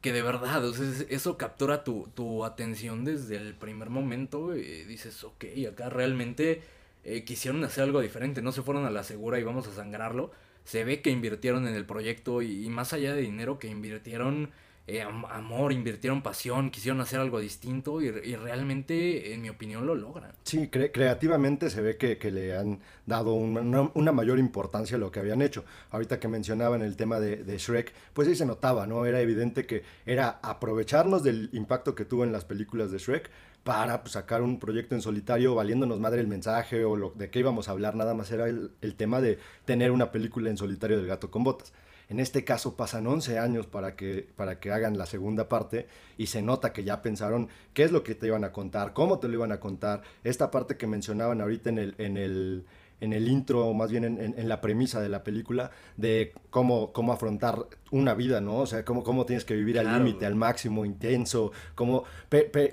que 0.02 0.14
de 0.14 0.22
verdad, 0.22 0.64
eso 1.10 1.38
captura 1.38 1.84
tu, 1.84 2.10
tu 2.14 2.46
atención 2.46 3.04
desde 3.04 3.38
el 3.38 3.56
primer 3.56 3.90
momento. 3.90 4.56
Y 4.56 4.84
dices, 4.84 5.24
ok, 5.24 5.46
acá 5.70 5.90
realmente 5.90 6.62
eh, 7.04 7.24
quisieron 7.24 7.64
hacer 7.64 7.84
algo 7.84 8.02
diferente. 8.02 8.42
No 8.42 8.52
se 8.52 8.62
fueron 8.62 8.86
a 8.86 8.92
la 8.92 9.04
segura 9.04 9.40
y 9.40 9.44
vamos 9.44 9.68
a 9.68 9.74
sangrarlo. 9.74 10.32
Se 10.64 10.84
ve 10.84 11.02
que 11.02 11.10
invirtieron 11.10 11.68
en 11.68 11.76
el 11.76 11.86
proyecto 11.86 12.42
y, 12.42 12.66
y 12.66 12.70
más 12.70 12.94
allá 12.94 13.14
de 13.14 13.22
dinero 13.22 13.58
que 13.60 13.68
invirtieron 13.68 14.52
eh, 14.90 15.02
amor, 15.02 15.74
invirtieron 15.74 16.22
pasión, 16.22 16.70
quisieron 16.70 17.02
hacer 17.02 17.20
algo 17.20 17.42
distinto 17.42 18.02
y, 18.02 18.10
realmente, 18.10 19.34
en 19.34 19.42
mi 19.42 19.50
opinión, 19.50 19.86
lo 19.86 19.96
logran. 19.96 20.32
Sí, 20.44 20.70
creativamente 20.70 21.70
se 21.70 21.82
ve 21.82 21.98
que, 21.98 22.32
le 22.32 22.56
han 22.56 22.80
dado 23.06 23.34
una, 23.34 24.12
mayor 24.14 24.40
importancia 24.40 24.96
a 24.96 25.00
lo 25.00 25.12
que 25.12 25.20
habían 25.20 25.42
hecho. 25.42 25.66
Ahorita 25.92 26.22
que 26.22 26.30
mencionaban 26.30 26.82
el 26.82 26.96
tema 26.96 27.20
de, 27.20 27.58
Shrek, 27.58 27.94
pues 28.14 28.30
ahí 28.30 28.36
se 28.36 28.46
notaba, 28.46 28.88
¿no? 28.88 29.06
Era 29.06 29.20
evidente 29.20 29.66
que 29.66 29.84
era 30.06 30.40
aprovecharnos 30.42 31.22
del 31.22 31.50
impacto 31.52 31.94
que 31.94 32.06
tuvo 32.06 32.24
en 32.24 32.32
las 32.32 32.46
películas 32.46 32.90
de 32.90 33.00
Shrek 33.00 33.30
para 33.66 34.02
pues, 34.02 34.14
sacar 34.14 34.42
un 34.42 34.58
proyecto 34.58 34.96
en 34.96 35.02
solitario 35.02 35.54
valiéndonos 35.54 36.00
madre 36.00 36.22
el 36.22 36.28
mensaje 36.28 36.86
o 36.86 36.96
lo, 36.96 37.12
de 37.16 37.30
qué 37.30 37.40
íbamos 37.40 37.68
a 37.68 37.72
hablar, 37.72 37.96
nada 37.96 38.14
más 38.14 38.32
era 38.32 38.48
el, 38.48 38.72
el 38.82 38.96
tema 38.96 39.20
de 39.20 39.38
tener 39.66 39.92
una 39.92 40.14
película 40.14 40.50
en 40.50 40.56
solitario 40.56 40.96
del 40.96 41.08
gato 41.08 41.30
con 41.30 41.44
botas. 41.44 41.74
En 42.10 42.20
este 42.20 42.46
caso 42.46 42.78
pasan 42.78 43.06
11 43.06 43.38
años 43.38 43.68
para 43.68 43.96
que, 43.96 44.28
para 44.36 44.60
que 44.60 44.72
hagan 44.72 44.98
la 44.98 45.06
segunda 45.06 45.50
parte 45.50 45.88
y 46.18 46.28
se 46.28 46.42
nota 46.42 46.72
que 46.72 46.84
ya 46.84 47.02
pensaron 47.02 47.50
qué 47.74 47.84
es 47.84 47.92
lo 47.92 48.04
que 48.04 48.16
te 48.16 48.28
iban 48.28 48.46
a 48.46 48.54
contar, 48.54 48.94
cómo 48.94 49.20
te 49.20 49.28
lo 49.28 49.34
iban 49.34 49.52
a 49.52 49.60
contar. 49.60 50.04
Esta 50.24 50.50
parte 50.50 50.78
que 50.78 50.88
mencionaban 50.88 51.42
ahorita 51.42 51.70
en 51.70 51.80
el, 51.80 51.96
en 51.98 52.16
el, 52.16 52.66
en 53.02 53.12
el 53.12 53.28
intro, 53.28 53.74
más 53.74 53.92
bien 53.92 54.06
en, 54.06 54.50
la 54.50 54.62
premisa 54.62 55.02
de 55.02 55.10
la 55.10 55.24
película, 55.24 55.72
de 55.98 56.34
cómo, 56.50 56.94
cómo 56.94 57.12
afrontar 57.12 57.68
una 57.92 58.14
vida, 58.14 58.40
¿no? 58.40 58.60
O 58.60 58.66
sea, 58.66 58.86
cómo, 58.86 59.04
cómo 59.04 59.26
tienes 59.26 59.44
que 59.44 59.56
vivir 59.56 59.78
al 59.78 59.94
límite, 59.94 60.26
al 60.26 60.36
máximo, 60.36 60.86
intenso, 60.86 61.52
cómo, 61.76 62.06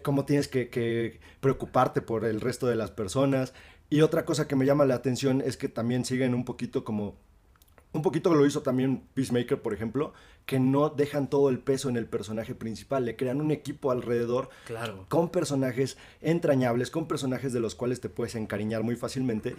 cómo 0.03 0.25
tienes 0.25 0.47
que, 0.47 0.69
que 0.69 1.19
preocuparte 1.41 2.03
por 2.03 2.25
el 2.25 2.41
resto 2.41 2.69
de 2.69 2.77
las 2.77 2.93
personas. 2.93 3.53
Y 3.91 4.01
otra 4.01 4.25
cosa 4.25 4.49
que 4.49 4.57
me 4.57 4.65
llama 4.65 4.87
la 4.87 4.95
atención 4.95 5.43
es 5.45 5.57
que 5.57 5.69
también 5.69 6.05
siguen 6.05 6.35
un 6.35 6.45
poquito 6.45 6.85
como 6.85 7.17
un 7.95 8.03
poquito 8.03 8.35
lo 8.35 8.45
hizo 8.45 8.61
también 8.61 9.03
Peacemaker, 9.15 9.63
por 9.63 9.73
ejemplo, 9.73 10.13
que 10.47 10.59
no 10.59 10.91
dejan 10.91 11.31
todo 11.31 11.49
el 11.49 11.59
peso 11.59 11.89
en 11.89 11.97
el 11.97 12.07
personaje 12.07 12.55
principal, 12.55 13.05
le 13.05 13.17
crean 13.17 13.41
un 13.41 13.51
equipo 13.51 13.91
alrededor 13.91 14.51
claro. 14.67 15.07
con 15.09 15.31
personajes 15.31 15.97
entrañables, 16.21 16.91
con 16.91 17.07
personajes 17.07 17.53
de 17.53 17.61
los 17.61 17.75
cuales 17.75 18.01
te 18.01 18.09
puedes 18.09 18.35
encariñar 18.35 18.83
muy 18.83 18.97
fácilmente. 18.97 19.55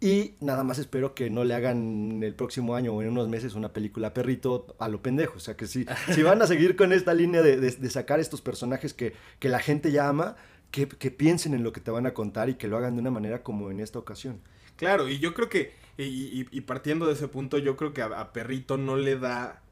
Y 0.00 0.34
nada 0.40 0.62
más 0.62 0.78
espero 0.78 1.14
que 1.14 1.28
no 1.28 1.42
le 1.42 1.54
hagan 1.54 2.22
el 2.22 2.34
próximo 2.34 2.76
año 2.76 2.92
o 2.92 3.02
en 3.02 3.08
unos 3.08 3.28
meses 3.28 3.54
una 3.54 3.72
película 3.72 4.14
perrito 4.14 4.76
a 4.78 4.88
lo 4.88 5.02
pendejo. 5.02 5.38
O 5.38 5.40
sea 5.40 5.56
que 5.56 5.66
si, 5.66 5.86
si 6.14 6.22
van 6.22 6.40
a 6.40 6.46
seguir 6.46 6.76
con 6.76 6.92
esta 6.92 7.14
línea 7.14 7.42
de, 7.42 7.90
sacar 7.90 8.20
estos 8.20 8.40
personajes 8.40 8.94
que, 8.94 9.14
que, 9.40 9.48
la 9.48 9.58
gente 9.58 9.90
ya 9.90 10.08
ama, 10.08 10.36
que, 10.70 10.86
que 10.86 11.10
piensen 11.10 11.54
en 11.54 11.64
lo 11.64 11.72
que 11.72 11.80
te 11.80 11.90
van 11.90 12.06
a 12.06 12.14
contar 12.14 12.48
y 12.48 12.54
que 12.54 12.68
lo 12.68 12.76
hagan 12.76 12.94
de 12.94 13.00
una 13.00 13.10
manera 13.10 13.42
como 13.42 13.72
en 13.72 13.80
esta 13.80 13.98
ocasión. 13.98 14.40
Claro, 14.76 15.08
y 15.08 15.18
yo 15.18 15.34
creo 15.34 15.48
que, 15.48 15.72
y, 16.04 16.60
partiendo 16.60 17.06
de 17.06 17.14
ese 17.14 17.26
punto, 17.26 17.58
yo 17.58 17.76
creo 17.76 17.92
que 17.92 18.02
a, 18.02 18.32
Perrito 18.32 18.76
no 18.76 18.96
le 18.96 19.18
da 19.18 19.62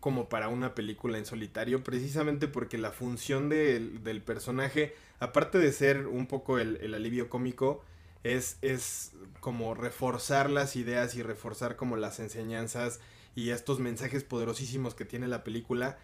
como 0.00 0.28
para 0.28 0.48
una 0.48 0.74
película 0.74 1.18
en 1.18 1.26
solitario, 1.26 1.84
precisamente 1.84 2.48
porque 2.48 2.78
la 2.78 2.92
función 2.92 3.48
del 3.50 4.22
personaje, 4.24 4.94
aparte 5.20 5.58
de 5.58 5.72
ser 5.72 6.06
un 6.06 6.26
poco 6.26 6.58
el, 6.58 6.94
alivio 6.94 7.28
cómico, 7.28 7.84
es, 8.24 8.56
es 8.62 9.12
como 9.40 9.74
reforzar 9.74 10.48
las 10.48 10.76
ideas 10.76 11.14
y 11.14 11.22
reforzar 11.22 11.76
como 11.76 11.96
las 11.96 12.20
enseñanzas 12.20 13.00
y 13.34 13.50
estos 13.50 13.78
mensajes 13.78 14.24
poderosísimos 14.24 14.94
que 14.94 15.04
tiene 15.04 15.28
la 15.28 15.44
película. 15.44 15.98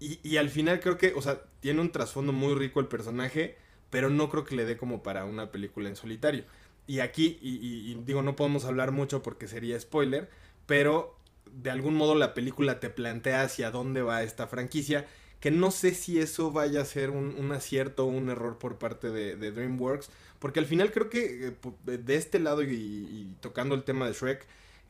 Y, 0.00 0.18
y 0.28 0.38
al 0.38 0.50
final 0.50 0.80
creo 0.80 0.98
que, 0.98 1.12
o 1.14 1.22
sea, 1.22 1.42
tiene 1.60 1.80
un 1.80 1.92
trasfondo 1.92 2.32
muy 2.32 2.54
rico 2.54 2.80
el 2.80 2.88
personaje, 2.88 3.56
pero 3.88 4.10
no 4.10 4.28
creo 4.30 4.44
que 4.44 4.56
le 4.56 4.64
dé 4.64 4.76
como 4.76 5.02
para 5.02 5.24
una 5.26 5.52
película 5.52 5.88
en 5.88 5.96
solitario. 5.96 6.44
Y 6.86 7.00
aquí, 7.00 7.38
y, 7.40 7.94
digo, 8.04 8.22
no 8.22 8.36
podemos 8.36 8.64
hablar 8.64 8.92
mucho 8.92 9.22
porque 9.22 9.48
sería 9.48 9.78
spoiler, 9.78 10.28
pero 10.66 11.16
de 11.52 11.70
algún 11.70 11.94
modo 11.94 12.14
la 12.14 12.34
película 12.34 12.80
te 12.80 12.90
plantea 12.90 13.42
hacia 13.42 13.70
dónde 13.70 14.02
va 14.02 14.22
esta 14.22 14.46
franquicia, 14.46 15.06
que 15.40 15.50
no 15.50 15.70
sé 15.70 15.94
si 15.94 16.18
eso 16.18 16.50
vaya 16.50 16.80
a 16.80 16.84
ser 16.84 17.10
un, 17.10 17.52
acierto 17.52 18.04
o 18.04 18.08
un 18.08 18.30
error 18.30 18.58
por 18.58 18.78
parte 18.78 19.10
de, 19.10 19.36
DreamWorks, 19.36 20.10
porque 20.38 20.60
al 20.60 20.66
final 20.66 20.92
creo 20.92 21.08
que 21.10 21.48
eh, 21.48 21.98
de 21.98 22.16
este 22.16 22.38
lado 22.38 22.62
y, 22.62 23.34
tocando 23.40 23.74
el 23.74 23.84
tema 23.84 24.06
de 24.06 24.12
Shrek, 24.12 24.46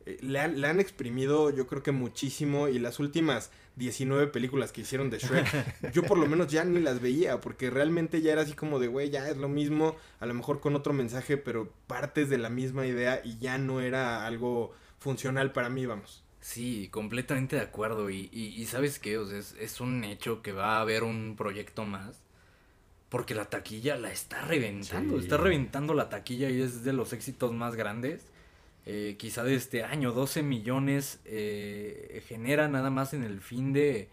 eh, 0.06 0.18
le, 0.20 0.40
han, 0.40 0.80
exprimido 0.80 1.50
yo 1.50 1.66
creo 1.66 1.82
que 1.82 1.92
muchísimo 1.92 2.68
y 2.68 2.78
las 2.78 2.98
últimas 2.98 3.50
19 3.76 4.28
películas 4.28 4.72
que 4.72 4.82
hicieron 4.82 5.10
de 5.10 5.18
Shrek, 5.18 5.92
yo 5.92 6.02
por 6.02 6.18
lo 6.18 6.26
menos 6.26 6.48
ya 6.48 6.64
ni 6.64 6.80
las 6.80 7.00
veía, 7.00 7.40
porque 7.40 7.70
realmente 7.70 8.20
ya 8.20 8.32
era 8.32 8.42
así 8.42 8.54
como 8.54 8.78
de, 8.78 8.88
güey, 8.88 9.10
ya 9.10 9.28
es 9.28 9.36
lo 9.36 9.48
mismo, 9.48 9.96
a 10.20 10.26
lo 10.26 10.34
mejor 10.34 10.60
con 10.60 10.74
otro 10.76 10.92
mensaje, 10.92 11.36
pero 11.36 11.72
partes 11.86 12.28
de 12.28 12.38
la 12.38 12.50
misma 12.50 12.86
idea 12.86 13.20
y 13.24 13.38
ya 13.38 13.58
no 13.58 13.80
era 13.80 14.26
algo 14.26 14.72
funcional 14.98 15.52
para 15.52 15.68
mí, 15.68 15.86
vamos. 15.86 16.24
Sí, 16.42 16.88
completamente 16.90 17.54
de 17.56 17.62
acuerdo. 17.62 18.10
Y, 18.10 18.28
y, 18.32 18.66
sabes 18.66 18.98
qué, 18.98 19.16
o 19.16 19.26
sea, 19.26 19.38
es, 19.38 19.80
un 19.80 20.02
hecho 20.02 20.42
que 20.42 20.50
va 20.50 20.76
a 20.76 20.80
haber 20.80 21.04
un 21.04 21.36
proyecto 21.36 21.84
más. 21.84 22.20
Porque 23.08 23.34
la 23.34 23.44
taquilla 23.44 23.96
la 23.96 24.10
está 24.10 24.40
reventando. 24.42 25.18
Está 25.18 25.36
reventando 25.36 25.94
la 25.94 26.08
taquilla 26.08 26.50
y 26.50 26.60
es 26.60 26.82
de 26.82 26.92
los 26.92 27.12
éxitos 27.12 27.52
más 27.52 27.76
grandes 27.76 28.31
eh, 28.84 29.16
quizá 29.18 29.44
de 29.44 29.54
este 29.54 29.84
año, 29.84 30.12
12 30.12 30.42
millones 30.42 31.20
eh, 31.24 32.22
genera 32.26 32.68
nada 32.68 32.90
más 32.90 33.14
en 33.14 33.22
el 33.22 33.40
fin 33.40 33.72
de, 33.72 34.08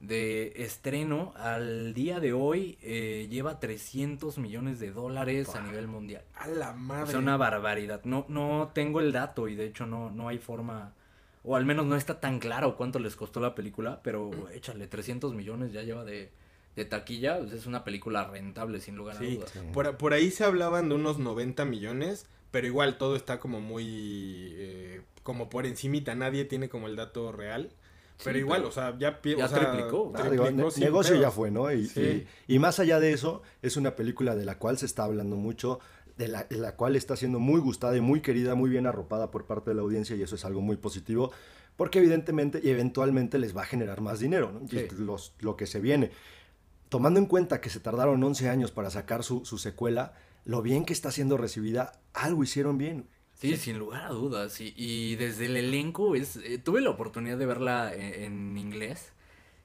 de 0.00 0.52
estreno. 0.56 1.34
Al 1.36 1.92
día 1.92 2.20
de 2.20 2.32
hoy 2.32 2.78
eh, 2.80 3.28
lleva 3.30 3.60
300 3.60 4.38
millones 4.38 4.80
de 4.80 4.92
dólares 4.92 5.54
a 5.54 5.60
nivel 5.60 5.88
mundial. 5.88 6.22
A 6.36 6.48
la 6.48 6.72
madre. 6.72 7.10
Es 7.10 7.16
una 7.16 7.36
barbaridad. 7.36 8.02
No, 8.04 8.24
no 8.28 8.70
tengo 8.74 9.00
el 9.00 9.12
dato 9.12 9.46
y 9.48 9.56
de 9.56 9.66
hecho 9.66 9.86
no, 9.86 10.10
no 10.10 10.28
hay 10.28 10.38
forma, 10.38 10.94
o 11.42 11.54
al 11.56 11.66
menos 11.66 11.84
no 11.84 11.94
está 11.94 12.18
tan 12.18 12.38
claro 12.38 12.76
cuánto 12.76 12.98
les 12.98 13.16
costó 13.16 13.40
la 13.40 13.54
película, 13.54 14.00
pero 14.02 14.30
échale, 14.54 14.86
300 14.86 15.34
millones 15.34 15.72
ya 15.72 15.82
lleva 15.82 16.02
de, 16.04 16.30
de 16.76 16.84
taquilla. 16.86 17.40
Pues 17.40 17.52
es 17.52 17.66
una 17.66 17.84
película 17.84 18.24
rentable 18.24 18.80
sin 18.80 18.96
lugar 18.96 19.18
a 19.18 19.20
dudas. 19.20 19.52
Por, 19.74 19.98
por 19.98 20.14
ahí 20.14 20.30
se 20.30 20.44
hablaban 20.44 20.88
de 20.88 20.94
unos 20.94 21.18
90 21.18 21.66
millones 21.66 22.26
pero 22.54 22.68
igual 22.68 22.98
todo 22.98 23.16
está 23.16 23.40
como 23.40 23.60
muy 23.60 24.54
eh, 24.58 25.02
como 25.24 25.50
por 25.50 25.66
encimita, 25.66 26.14
nadie 26.14 26.44
tiene 26.44 26.68
como 26.68 26.86
el 26.86 26.94
dato 26.94 27.32
real. 27.32 27.72
Pero 28.22 28.38
igual, 28.38 28.64
o 28.64 28.70
sea, 28.70 28.96
ya, 28.96 29.20
ya 29.24 29.48
triplicó. 29.48 30.12
negocio 30.78 31.16
ya 31.16 31.32
fue, 31.32 31.50
¿no? 31.50 31.72
Y, 31.72 32.28
y, 32.46 32.58
más 32.60 32.78
allá 32.78 33.00
de 33.00 33.12
eso, 33.12 33.42
es 33.60 33.76
una 33.76 33.96
película 33.96 34.36
de 34.36 34.44
la 34.44 34.56
cual 34.60 34.78
se 34.78 34.86
está 34.86 35.02
hablando 35.02 35.34
mucho, 35.34 35.80
de 36.16 36.28
la, 36.28 36.46
la, 36.48 36.76
cual 36.76 36.94
está 36.94 37.16
siendo 37.16 37.40
muy 37.40 37.58
gustada 37.58 37.96
y 37.96 38.00
muy 38.00 38.20
querida, 38.20 38.54
muy 38.54 38.70
bien 38.70 38.86
arropada 38.86 39.32
por 39.32 39.46
parte 39.46 39.70
de 39.70 39.74
la 39.74 39.82
audiencia 39.82 40.14
y 40.14 40.22
eso 40.22 40.36
es 40.36 40.44
algo 40.44 40.60
muy 40.60 40.76
positivo, 40.76 41.32
porque 41.74 41.98
evidentemente 41.98 42.60
y 42.62 42.70
eventualmente 42.70 43.36
les 43.40 43.56
va 43.56 43.62
a 43.62 43.66
generar 43.66 44.00
más 44.00 44.20
dinero, 44.20 44.52
¿no? 44.52 44.60
Los, 44.96 45.34
lo 45.40 45.56
que 45.56 45.66
se 45.66 45.80
viene. 45.80 46.12
Tomando 46.88 47.18
en 47.18 47.26
cuenta 47.26 47.60
que 47.60 47.68
se 47.68 47.80
tardaron 47.80 48.22
11 48.22 48.48
años 48.48 48.70
para 48.70 48.90
sacar 48.90 49.24
su, 49.24 49.44
su 49.44 49.58
secuela, 49.58 50.12
lo 50.44 50.62
bien 50.62 50.84
que 50.84 50.92
está 50.92 51.10
siendo 51.10 51.36
recibida, 51.36 51.92
algo 52.12 52.42
hicieron 52.42 52.78
bien. 52.78 53.06
Sí, 53.34 53.56
sin 53.56 53.78
lugar 53.78 54.04
a 54.04 54.08
dudas. 54.10 54.58
Y, 54.60 55.16
desde 55.16 55.46
el 55.46 55.56
elenco, 55.56 56.14
es, 56.14 56.36
eh, 56.36 56.58
tuve 56.58 56.80
la 56.80 56.90
oportunidad 56.90 57.36
de 57.36 57.46
verla 57.46 57.92
en, 57.94 58.56
inglés. 58.56 59.12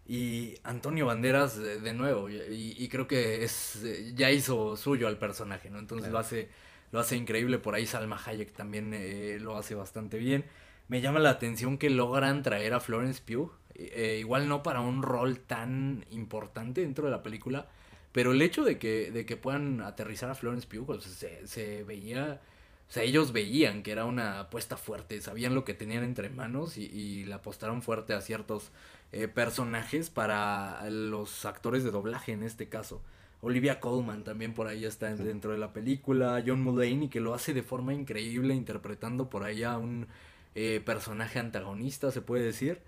Y 0.07 0.55
Antonio 0.63 1.05
Banderas, 1.05 1.57
de, 1.57 1.93
nuevo, 1.93 2.29
y, 2.29 2.88
creo 2.89 3.07
que 3.07 3.43
es 3.43 3.83
eh, 3.83 4.13
ya 4.15 4.31
hizo 4.31 4.75
suyo 4.75 5.07
al 5.07 5.19
personaje, 5.19 5.69
¿no? 5.69 5.77
Entonces 5.79 6.12
lo 6.12 6.17
hace 6.17 6.50
lo 6.91 7.00
hace 7.00 7.15
increíble. 7.15 7.59
Por 7.59 7.75
ahí 7.75 7.86
Salma 7.86 8.19
Hayek 8.25 8.51
también 8.53 8.91
eh, 8.93 9.38
lo 9.39 9.55
hace 9.55 9.75
bastante 9.75 10.17
bien. 10.17 10.45
Me 10.88 11.01
llama 11.01 11.19
la 11.19 11.29
atención 11.29 11.77
que 11.77 11.91
logran 11.91 12.41
traer 12.41 12.74
a 12.74 12.79
Florence 12.79 13.21
Pugh. 13.21 13.51
igual 13.75 14.48
no 14.48 14.63
para 14.63 14.81
un 14.81 15.03
rol 15.03 15.39
tan 15.39 16.05
importante 16.09 16.81
dentro 16.81 17.05
de 17.05 17.12
la 17.12 17.21
película, 17.21 17.69
pero 18.11 18.31
el 18.31 18.41
hecho 18.41 18.63
de 18.63 18.77
que, 18.79 19.11
de 19.11 19.25
que 19.25 19.37
puedan 19.37 19.81
aterrizar 19.81 20.29
a 20.29 20.35
Florence 20.35 20.67
Pugh, 20.67 20.99
se, 21.01 21.47
se 21.47 21.83
veía... 21.83 22.41
O 22.87 22.91
sea, 22.91 23.03
ellos 23.03 23.33
veían 23.33 23.83
que 23.83 23.91
era 23.91 24.05
una 24.05 24.39
apuesta 24.39 24.75
fuerte, 24.75 25.21
sabían 25.21 25.53
lo 25.53 25.63
que 25.63 25.75
tenían 25.75 26.03
entre 26.03 26.29
manos 26.29 26.75
y, 26.77 26.85
y 26.85 27.23
le 27.25 27.35
apostaron 27.35 27.83
fuerte 27.83 28.13
a 28.13 28.21
ciertos 28.21 28.71
eh, 29.11 29.27
personajes 29.27 30.09
para 30.09 30.89
los 30.89 31.45
actores 31.45 31.83
de 31.83 31.91
doblaje 31.91 32.31
en 32.31 32.41
este 32.43 32.67
caso. 32.67 33.01
Olivia 33.41 33.79
Colman 33.79 34.23
también 34.23 34.53
por 34.53 34.67
ahí 34.67 34.85
está 34.85 35.13
dentro 35.15 35.51
de 35.51 35.57
la 35.59 35.71
película, 35.71 36.43
John 36.45 36.61
Mulaney 36.61 37.09
que 37.09 37.19
lo 37.19 37.33
hace 37.33 37.53
de 37.53 37.63
forma 37.63 37.93
increíble 37.93 38.53
interpretando 38.55 39.29
por 39.29 39.43
ahí 39.43 39.63
a 39.63 39.77
un 39.77 40.07
eh, 40.55 40.81
personaje 40.83 41.39
antagonista, 41.39 42.11
se 42.11 42.21
puede 42.21 42.43
decir. 42.43 42.79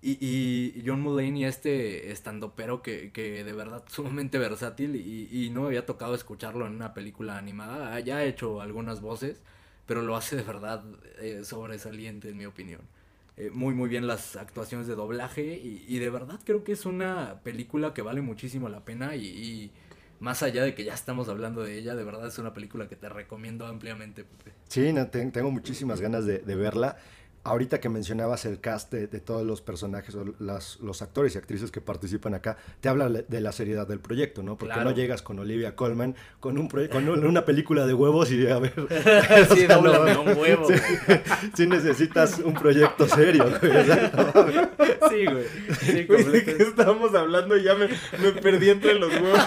Y, 0.00 0.18
y 0.20 0.82
John 0.86 1.00
Mulaney, 1.00 1.44
este 1.44 2.12
estandopero 2.12 2.82
que, 2.82 3.10
que 3.10 3.42
de 3.42 3.52
verdad 3.52 3.82
sumamente 3.90 4.38
versátil 4.38 4.96
y, 4.96 5.28
y 5.30 5.50
no 5.50 5.62
me 5.62 5.68
había 5.68 5.86
tocado 5.86 6.14
escucharlo 6.14 6.66
en 6.66 6.74
una 6.74 6.94
película 6.94 7.36
animada. 7.36 7.98
Ya 8.00 8.18
ha 8.18 8.24
hecho 8.24 8.60
algunas 8.60 9.00
voces, 9.00 9.42
pero 9.86 10.02
lo 10.02 10.16
hace 10.16 10.36
de 10.36 10.42
verdad 10.42 10.84
eh, 11.20 11.40
sobresaliente 11.44 12.30
en 12.30 12.36
mi 12.36 12.46
opinión. 12.46 12.80
Eh, 13.36 13.50
muy 13.52 13.72
muy 13.72 13.88
bien 13.88 14.06
las 14.08 14.34
actuaciones 14.34 14.88
de 14.88 14.96
doblaje 14.96 15.44
y, 15.44 15.84
y, 15.86 16.00
de 16.00 16.10
verdad 16.10 16.40
creo 16.44 16.64
que 16.64 16.72
es 16.72 16.84
una 16.86 17.40
película 17.44 17.94
que 17.94 18.02
vale 18.02 18.20
muchísimo 18.20 18.68
la 18.68 18.84
pena 18.84 19.14
y, 19.14 19.26
y, 19.26 19.70
más 20.18 20.42
allá 20.42 20.64
de 20.64 20.74
que 20.74 20.82
ya 20.82 20.94
estamos 20.94 21.28
hablando 21.28 21.62
de 21.62 21.78
ella, 21.78 21.94
de 21.94 22.02
verdad 22.02 22.26
es 22.26 22.38
una 22.40 22.52
película 22.52 22.88
que 22.88 22.96
te 22.96 23.08
recomiendo 23.08 23.64
ampliamente. 23.64 24.24
Sí, 24.66 24.92
no, 24.92 25.06
te, 25.06 25.24
tengo 25.26 25.52
muchísimas 25.52 26.00
ganas 26.00 26.26
de, 26.26 26.38
de 26.40 26.56
verla 26.56 26.96
ahorita 27.48 27.80
que 27.80 27.88
mencionabas 27.88 28.44
el 28.44 28.60
cast 28.60 28.92
de, 28.92 29.06
de 29.06 29.20
todos 29.20 29.46
los 29.46 29.62
personajes 29.62 30.14
o 30.14 30.24
las, 30.38 30.78
los 30.80 31.02
actores 31.02 31.34
y 31.34 31.38
actrices 31.38 31.70
que 31.70 31.80
participan 31.80 32.34
acá, 32.34 32.56
te 32.80 32.88
habla 32.88 33.08
de 33.08 33.40
la 33.40 33.52
seriedad 33.52 33.86
del 33.86 34.00
proyecto, 34.00 34.42
¿no? 34.42 34.56
Porque 34.56 34.74
claro. 34.74 34.90
no 34.90 34.96
llegas 34.96 35.22
con 35.22 35.38
Olivia 35.38 35.74
Colman 35.74 36.14
con, 36.40 36.58
un 36.58 36.68
con 36.68 37.08
una 37.08 37.44
película 37.44 37.86
de 37.86 37.94
huevos 37.94 38.30
y 38.30 38.46
a 38.48 38.58
ver... 38.58 38.74
sí, 39.54 39.64
o 39.64 39.66
sea, 39.66 39.80
no, 39.80 40.22
un 40.22 40.38
huevo. 40.38 40.68
Sí, 40.68 40.74
sí, 41.54 41.66
necesitas 41.66 42.38
un 42.38 42.54
proyecto 42.54 43.08
serio, 43.08 43.44
güey. 43.60 43.72
sí, 45.08 45.24
güey. 45.26 45.44
Sí, 45.80 45.92
¿De 46.04 46.44
qué 46.44 46.62
estábamos 46.62 47.14
hablando? 47.14 47.56
Y 47.56 47.64
ya 47.64 47.74
me, 47.74 47.88
me 47.88 48.32
perdí 48.40 48.70
entre 48.70 48.94
los 48.94 49.12
huevos. 49.12 49.40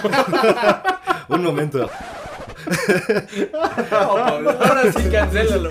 un 1.28 1.42
momento. 1.44 1.90
no, 3.90 3.98
ahora 3.98 4.92
sí, 4.92 5.08
cancélalo. 5.10 5.70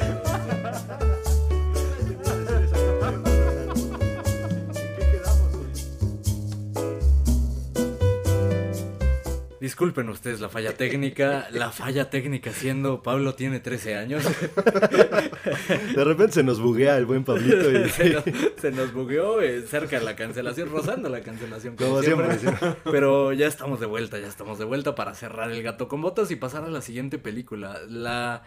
Disculpen 9.62 10.10
ustedes 10.10 10.40
la 10.40 10.50
falla 10.50 10.76
técnica, 10.76 11.48
la 11.52 11.70
falla 11.70 12.10
técnica 12.10 12.52
siendo 12.52 13.04
Pablo 13.04 13.36
tiene 13.36 13.60
13 13.60 13.96
años. 13.96 14.24
De 15.96 16.04
repente 16.04 16.34
se 16.34 16.44
nos 16.44 16.60
buguea 16.60 16.98
el 16.98 17.06
buen 17.06 17.24
Pablito. 17.24 17.72
Y... 17.72 17.88
se, 17.92 18.10
nos, 18.10 18.24
se, 18.58 18.72
nos, 18.72 18.92
bugueó 18.92 19.40
eh, 19.40 19.62
cerca 19.68 20.00
de 20.00 20.06
la 20.06 20.16
cancelación, 20.16 20.72
rozando 20.72 21.10
la 21.10 21.22
cancelación. 21.22 21.76
Como, 21.76 21.92
como 21.92 22.02
siempre, 22.02 22.40
siempre. 22.40 22.76
Pero 22.86 23.34
ya 23.34 23.46
estamos 23.46 23.80
de 23.80 23.86
vuelta, 23.86 24.18
ya 24.18 24.26
estamos 24.26 24.58
de 24.58 24.66
vuelta 24.66 24.96
para 24.96 25.14
cerrar 25.14 25.52
el 25.52 25.62
gato 25.62 25.88
con 25.88 26.02
botas 26.02 26.32
y 26.32 26.38
pasar 26.38 26.64
a 26.64 26.70
la 26.70 26.82
siguiente 26.82 27.20
película. 27.20 27.82
La 27.88 28.42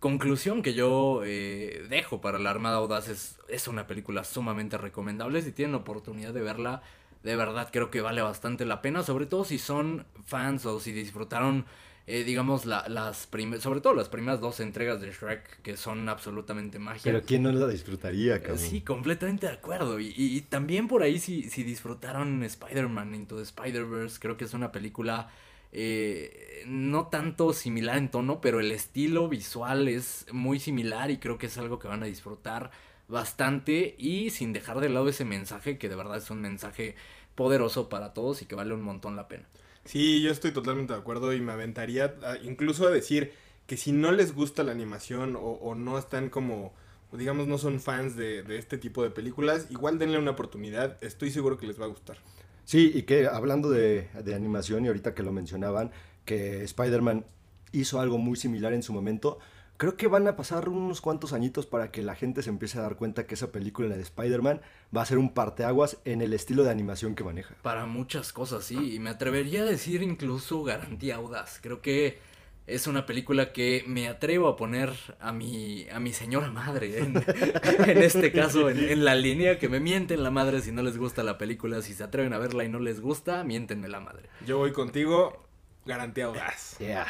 conclusión 0.00 0.60
que 0.60 0.74
yo 0.74 1.22
eh, 1.24 1.86
dejo 1.88 2.20
para 2.20 2.38
la 2.38 2.50
Armada 2.50 2.76
Audaz 2.76 3.08
es, 3.08 3.38
es 3.48 3.68
una 3.68 3.86
película 3.86 4.22
sumamente 4.22 4.76
recomendable. 4.76 5.40
Si 5.40 5.50
tienen 5.50 5.76
oportunidad 5.76 6.34
de 6.34 6.42
verla, 6.42 6.82
de 7.22 7.36
verdad 7.36 7.68
creo 7.72 7.90
que 7.90 8.00
vale 8.00 8.22
bastante 8.22 8.64
la 8.64 8.80
pena, 8.82 9.02
sobre 9.02 9.26
todo 9.26 9.44
si 9.44 9.58
son 9.58 10.06
fans 10.24 10.66
o 10.66 10.80
si 10.80 10.92
disfrutaron, 10.92 11.66
eh, 12.06 12.24
digamos, 12.24 12.64
la, 12.64 12.88
las 12.88 13.28
sobre 13.60 13.80
todo 13.80 13.94
las 13.94 14.08
primeras 14.08 14.40
dos 14.40 14.60
entregas 14.60 15.00
de 15.00 15.10
Shrek 15.10 15.62
que 15.62 15.76
son 15.76 16.08
absolutamente 16.08 16.78
magia. 16.78 17.02
Pero 17.12 17.22
¿quién 17.24 17.42
no 17.42 17.52
la 17.52 17.66
disfrutaría, 17.66 18.40
cabrón? 18.40 18.58
Sí, 18.58 18.80
completamente 18.80 19.46
de 19.46 19.52
acuerdo. 19.52 20.00
Y, 20.00 20.14
y, 20.16 20.36
y 20.36 20.40
también 20.42 20.88
por 20.88 21.02
ahí 21.02 21.18
si, 21.18 21.44
si 21.50 21.64
disfrutaron 21.64 22.42
Spider-Man 22.42 23.14
Into 23.14 23.36
the 23.36 23.42
Spider-Verse, 23.42 24.18
creo 24.20 24.36
que 24.36 24.44
es 24.44 24.54
una 24.54 24.72
película... 24.72 25.30
Eh, 25.70 26.64
no 26.66 27.08
tanto 27.08 27.52
similar 27.52 27.98
en 27.98 28.10
tono, 28.10 28.40
pero 28.40 28.58
el 28.58 28.72
estilo 28.72 29.28
visual 29.28 29.86
es 29.88 30.24
muy 30.32 30.58
similar 30.60 31.10
y 31.10 31.18
creo 31.18 31.36
que 31.36 31.44
es 31.44 31.58
algo 31.58 31.78
que 31.78 31.88
van 31.88 32.02
a 32.02 32.06
disfrutar 32.06 32.70
bastante 33.08 33.94
y 33.98 34.30
sin 34.30 34.52
dejar 34.52 34.80
de 34.80 34.88
lado 34.88 35.08
ese 35.08 35.24
mensaje 35.24 35.78
que 35.78 35.88
de 35.88 35.96
verdad 35.96 36.18
es 36.18 36.30
un 36.30 36.40
mensaje 36.40 36.94
poderoso 37.34 37.88
para 37.88 38.12
todos 38.12 38.42
y 38.42 38.46
que 38.46 38.54
vale 38.54 38.74
un 38.74 38.82
montón 38.82 39.16
la 39.16 39.28
pena. 39.28 39.44
Sí, 39.84 40.20
yo 40.20 40.30
estoy 40.30 40.52
totalmente 40.52 40.92
de 40.92 40.98
acuerdo 40.98 41.32
y 41.32 41.40
me 41.40 41.52
aventaría 41.52 42.16
a, 42.22 42.36
incluso 42.38 42.86
a 42.86 42.90
decir 42.90 43.32
que 43.66 43.76
si 43.76 43.92
no 43.92 44.12
les 44.12 44.34
gusta 44.34 44.62
la 44.62 44.72
animación 44.72 45.36
o, 45.36 45.40
o 45.40 45.74
no 45.74 45.98
están 45.98 46.28
como, 46.30 46.74
digamos, 47.12 47.46
no 47.46 47.58
son 47.58 47.80
fans 47.80 48.16
de, 48.16 48.42
de, 48.42 48.58
este 48.58 48.76
tipo 48.76 49.02
de 49.02 49.10
películas, 49.10 49.66
igual 49.70 49.98
denle 49.98 50.18
una 50.18 50.32
oportunidad, 50.32 51.02
estoy 51.02 51.30
seguro 51.30 51.58
que 51.58 51.66
les 51.66 51.80
va 51.80 51.84
a 51.84 51.88
gustar. 51.88 52.18
Sí, 52.64 52.92
y 52.94 53.02
que 53.02 53.26
hablando 53.26 53.70
de, 53.70 54.08
de 54.22 54.34
animación 54.34 54.84
y 54.84 54.88
ahorita 54.88 55.14
que 55.14 55.22
lo 55.22 55.32
mencionaban, 55.32 55.90
que 56.26 56.64
Spider-Man 56.64 57.24
hizo 57.72 58.00
algo 58.00 58.18
muy 58.18 58.36
similar 58.36 58.74
en 58.74 58.82
su 58.82 58.92
momento, 58.92 59.38
creo 59.78 59.96
que 59.96 60.08
van 60.08 60.26
a 60.26 60.36
pasar 60.36 60.68
unos 60.68 61.00
cuantos 61.00 61.32
añitos 61.32 61.64
para 61.64 61.90
que 61.90 62.02
la 62.02 62.16
gente 62.16 62.42
se 62.42 62.50
empiece 62.50 62.78
a 62.78 62.82
dar 62.82 62.96
cuenta 62.96 63.26
que 63.26 63.34
esa 63.34 63.52
película 63.52 63.96
de 63.96 64.02
Spider-Man 64.02 64.60
va 64.94 65.02
a 65.02 65.06
ser 65.06 65.18
un 65.18 65.32
parteaguas 65.32 65.98
en 66.04 66.20
el 66.20 66.34
estilo 66.34 66.64
de 66.64 66.70
animación 66.70 67.14
que 67.14 67.24
maneja. 67.24 67.54
Para 67.62 67.86
muchas 67.86 68.32
cosas, 68.32 68.64
sí, 68.64 68.94
y 68.94 68.98
me 68.98 69.10
atrevería 69.10 69.62
a 69.62 69.64
decir 69.64 70.02
incluso 70.02 70.64
garantía 70.64 71.16
audaz. 71.16 71.60
Creo 71.62 71.80
que 71.80 72.18
es 72.66 72.88
una 72.88 73.06
película 73.06 73.52
que 73.52 73.84
me 73.86 74.08
atrevo 74.08 74.48
a 74.48 74.56
poner 74.56 74.92
a 75.20 75.32
mi, 75.32 75.88
a 75.90 76.00
mi 76.00 76.12
señora 76.12 76.50
madre, 76.50 76.98
en, 76.98 77.16
en 77.86 77.98
este 78.02 78.32
caso, 78.32 78.68
en, 78.68 78.80
en, 78.80 79.04
la 79.04 79.14
línea, 79.14 79.60
que 79.60 79.68
me 79.68 79.78
mienten 79.78 80.24
la 80.24 80.32
madre 80.32 80.60
si 80.60 80.72
no 80.72 80.82
les 80.82 80.98
gusta 80.98 81.22
la 81.22 81.38
película, 81.38 81.82
si 81.82 81.94
se 81.94 82.02
atreven 82.02 82.32
a 82.32 82.38
verla 82.38 82.64
y 82.64 82.68
no 82.68 82.80
les 82.80 83.00
gusta, 83.00 83.44
miéntenme 83.44 83.86
la 83.86 84.00
madre. 84.00 84.28
Yo 84.44 84.58
voy 84.58 84.72
contigo, 84.72 85.46
garantía 85.86 86.26
audaz. 86.26 86.76
Yeah 86.78 87.06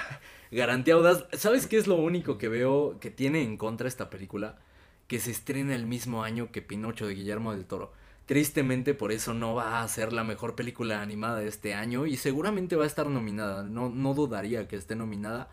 garantía 0.50 0.94
audaz. 0.94 1.26
¿Sabes 1.32 1.66
qué 1.66 1.76
es 1.76 1.86
lo 1.86 1.96
único 1.96 2.38
que 2.38 2.48
veo 2.48 2.98
que 3.00 3.10
tiene 3.10 3.42
en 3.42 3.56
contra 3.56 3.88
esta 3.88 4.10
película? 4.10 4.58
Que 5.06 5.20
se 5.20 5.30
estrena 5.30 5.74
el 5.74 5.86
mismo 5.86 6.22
año 6.22 6.50
que 6.52 6.62
Pinocho 6.62 7.06
de 7.06 7.14
Guillermo 7.14 7.52
del 7.52 7.64
Toro. 7.64 7.92
Tristemente 8.26 8.92
por 8.92 9.10
eso 9.10 9.32
no 9.32 9.54
va 9.54 9.82
a 9.82 9.88
ser 9.88 10.12
la 10.12 10.22
mejor 10.22 10.54
película 10.54 11.00
animada 11.00 11.38
de 11.38 11.48
este 11.48 11.72
año 11.72 12.04
y 12.04 12.16
seguramente 12.16 12.76
va 12.76 12.84
a 12.84 12.86
estar 12.86 13.06
nominada. 13.06 13.62
No, 13.62 13.88
no 13.88 14.12
dudaría 14.12 14.68
que 14.68 14.76
esté 14.76 14.94
nominada, 14.94 15.48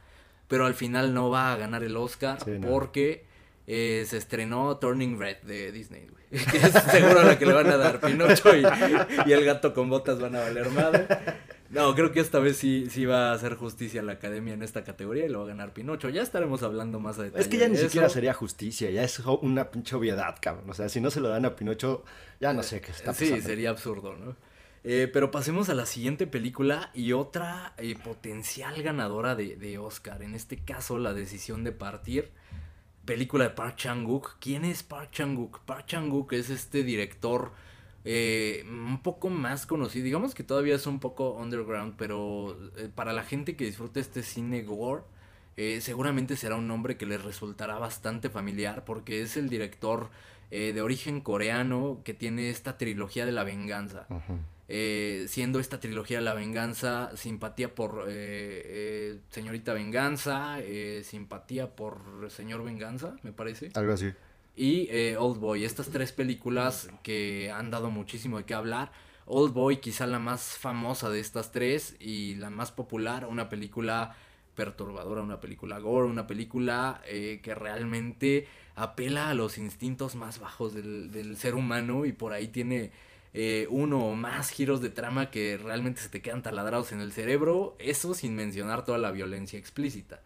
pero 0.50 0.66
al 0.66 0.74
final 0.74 1.14
no 1.14 1.30
va 1.30 1.54
a 1.54 1.56
ganar 1.56 1.84
el 1.84 1.96
Oscar 1.96 2.38
sí, 2.44 2.52
no. 2.60 2.68
porque 2.68 3.26
eh, 3.66 4.04
se 4.08 4.18
estrenó 4.18 4.78
Turning 4.78 5.18
Red 5.18 5.38
de 5.44 5.72
Disney. 5.72 6.08
Güey. 6.08 6.46
Que 6.52 6.58
es 6.58 6.74
seguro 6.74 7.24
la 7.24 7.40
que 7.40 7.46
le 7.46 7.54
van 7.54 7.68
a 7.68 7.78
dar 7.78 8.02
Pinocho 8.02 8.54
y, 8.58 8.66
y 9.26 9.32
el 9.32 9.46
gato 9.46 9.74
con 9.74 9.90
botas 9.90 10.20
van 10.20 10.36
a 10.36 10.42
valer 10.42 10.70
madre. 10.70 11.08
No, 11.70 11.96
creo 11.96 12.12
que 12.12 12.20
esta 12.20 12.40
vez 12.40 12.58
sí, 12.58 12.88
sí 12.90 13.06
va 13.06 13.32
a 13.32 13.34
hacer 13.34 13.56
justicia 13.56 14.02
a 14.02 14.04
la 14.04 14.14
academia 14.14 14.54
en 14.54 14.62
esta 14.62 14.84
categoría 14.84 15.26
y 15.26 15.30
lo 15.30 15.40
va 15.40 15.46
a 15.46 15.48
ganar 15.50 15.74
Pinocho. 15.74 16.10
Ya 16.10 16.22
estaremos 16.22 16.64
hablando 16.64 17.00
más 17.00 17.18
a 17.18 17.24
detalle. 17.24 17.42
Es 17.42 17.48
que 17.48 17.58
ya 17.58 17.68
ni 17.68 17.78
siquiera 17.78 18.10
sería 18.10 18.34
justicia, 18.34 18.90
ya 18.92 19.04
es 19.04 19.20
una 19.20 19.72
pinche 19.72 19.96
obviedad, 19.96 20.36
cabrón. 20.40 20.70
O 20.70 20.74
sea, 20.74 20.90
si 20.90 21.02
no 21.02 21.10
se 21.10 21.20
lo 21.20 21.30
dan 21.30 21.46
a 21.46 21.56
Pinocho, 21.56 22.04
ya 22.40 22.54
no 22.54 22.62
sé 22.62 22.82
qué 22.82 22.92
está 22.92 23.14
pasando. 23.14 23.36
Sí, 23.38 23.42
sería 23.42 23.72
absurdo, 23.72 24.16
¿no? 24.16 24.36
Eh, 24.84 25.10
pero 25.12 25.32
pasemos 25.32 25.70
a 25.70 25.74
la 25.74 25.88
siguiente 25.88 26.28
película 26.28 26.92
y 26.94 27.14
otra 27.14 27.74
eh, 27.78 27.96
potencial 27.96 28.84
ganadora 28.84 29.34
de, 29.34 29.56
de, 29.56 29.80
Oscar. 29.80 30.22
En 30.22 30.36
este 30.36 30.58
caso, 30.58 31.00
La 31.00 31.16
Decisión 31.16 31.64
de 31.64 31.72
Partir. 31.72 32.32
Película 33.04 33.46
de 33.46 33.50
Park 33.50 33.78
Chan-wook. 33.78 34.38
¿Quién 34.40 34.64
es 34.64 34.84
Park 34.84 35.10
Chan-wook? 35.12 35.62
Park 35.66 35.88
Chan-wook 35.88 36.34
es 36.34 36.52
este 36.52 36.84
director 36.84 37.54
eh, 38.06 38.64
un 38.70 39.02
poco 39.02 39.30
más 39.30 39.66
conocido. 39.66 40.06
Digamos 40.06 40.36
que 40.36 40.44
todavía 40.44 40.76
es 40.76 40.86
un 40.86 41.00
poco 41.00 41.32
underground, 41.34 41.96
pero 41.98 42.56
eh, 42.78 42.90
para 42.94 43.12
la 43.14 43.24
gente 43.24 43.56
que 43.56 43.66
disfruta 43.66 44.00
este 44.00 44.22
cine 44.22 44.62
gore, 44.62 45.02
eh, 45.58 45.82
seguramente 45.82 46.36
será 46.36 46.56
un 46.56 46.68
nombre 46.68 46.98
que 46.98 47.06
les 47.06 47.24
resultará 47.24 47.80
bastante 47.80 48.30
familiar 48.30 48.86
porque 48.86 49.22
es 49.22 49.38
el 49.38 49.50
director 49.50 50.10
eh, 50.52 50.72
de 50.74 50.82
origen 50.82 51.22
coreano 51.22 52.02
que 52.04 52.14
tiene 52.14 52.50
esta 52.50 52.78
trilogía 52.78 53.26
de 53.26 53.32
la 53.32 53.44
venganza. 53.44 54.06
-huh. 54.10 55.28
siendo 55.28 55.60
esta 55.60 55.80
trilogía 55.80 56.18
de 56.20 56.26
la 56.26 56.34
venganza, 56.34 57.10
simpatía 57.16 57.74
por 57.74 58.06
eh, 58.08 59.20
señorita 59.30 59.74
venganza, 59.74 60.58
simpatía 61.04 61.76
por 61.76 62.30
señor 62.30 62.64
venganza, 62.64 63.16
me 63.24 63.32
parece. 63.32 63.72
Algo 63.74 63.94
así 63.94 64.14
y 64.56 64.88
eh, 64.92 65.18
Old 65.18 65.40
Boy. 65.40 65.66
Estas 65.66 65.90
tres 65.90 66.12
películas 66.12 66.90
que 67.04 67.52
han 67.52 67.72
dado 67.72 67.90
muchísimo 67.92 68.38
de 68.38 68.46
qué 68.46 68.54
hablar. 68.54 68.92
Old 69.26 69.54
Boy, 69.54 69.78
quizá 69.78 70.08
la 70.08 70.20
más 70.20 70.58
famosa 70.58 71.10
de 71.10 71.20
estas 71.20 71.52
tres 71.52 71.96
y 72.00 72.36
la 72.36 72.50
más 72.50 72.72
popular, 72.72 73.26
una 73.26 73.50
película 73.50 74.16
perturbadora, 74.56 75.22
una 75.22 75.42
película 75.42 75.80
gore, 75.80 76.08
una 76.08 76.28
película 76.28 77.02
eh, 77.06 77.40
que 77.44 77.56
realmente 77.56 78.48
apela 78.76 79.30
a 79.30 79.34
los 79.34 79.58
instintos 79.58 80.16
más 80.16 80.40
bajos 80.40 80.74
del, 80.74 81.12
del 81.12 81.38
ser 81.38 81.56
humano 81.56 82.06
y 82.06 82.14
por 82.14 82.34
ahí 82.34 82.48
tiene 82.48 82.92
eh, 83.38 83.68
uno 83.70 84.00
o 84.00 84.16
más 84.16 84.50
giros 84.50 84.80
de 84.80 84.90
trama 84.90 85.30
que 85.30 85.58
realmente 85.58 86.00
se 86.00 86.08
te 86.08 86.22
quedan 86.22 86.42
taladrados 86.42 86.94
en 86.94 87.02
el 87.02 87.12
cerebro, 87.12 87.76
eso 87.80 88.14
sin 88.14 88.34
mencionar 88.34 88.86
toda 88.86 88.98
la 88.98 89.12
violencia 89.12 89.60
explícita. 89.60 90.22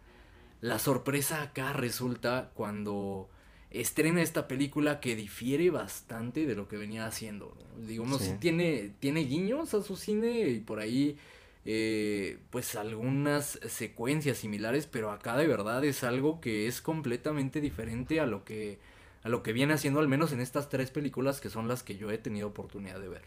La 0.60 0.78
sorpresa 0.78 1.42
acá 1.42 1.72
resulta 1.72 2.52
cuando 2.54 3.28
estrena 3.70 4.22
esta 4.22 4.48
película 4.48 5.00
que 5.00 5.16
difiere 5.16 5.70
bastante 5.70 6.46
de 6.46 6.54
lo 6.54 6.68
que 6.68 6.76
venía 6.76 7.06
haciendo. 7.06 7.56
¿no? 7.56 7.86
Digamos, 7.86 8.22
sí. 8.22 8.34
tiene, 8.40 8.92
tiene 8.98 9.20
guiños 9.20 9.74
a 9.74 9.82
su 9.82 9.96
cine 9.96 10.48
y 10.48 10.60
por 10.60 10.80
ahí, 10.80 11.16
eh, 11.64 12.38
pues 12.50 12.74
algunas 12.74 13.60
secuencias 13.68 14.38
similares, 14.38 14.86
pero 14.86 15.10
acá 15.12 15.36
de 15.36 15.46
verdad 15.46 15.84
es 15.84 16.04
algo 16.04 16.40
que 16.40 16.66
es 16.66 16.80
completamente 16.80 17.60
diferente 17.60 18.20
a 18.20 18.26
lo 18.26 18.44
que 18.44 18.78
a 19.22 19.28
lo 19.28 19.42
que 19.42 19.52
viene 19.52 19.74
haciendo 19.74 20.00
al 20.00 20.08
menos 20.08 20.32
en 20.32 20.40
estas 20.40 20.70
tres 20.70 20.90
películas 20.90 21.42
que 21.42 21.50
son 21.50 21.68
las 21.68 21.82
que 21.82 21.96
yo 21.96 22.10
he 22.10 22.16
tenido 22.16 22.48
oportunidad 22.48 23.00
de 23.00 23.08
ver. 23.08 23.22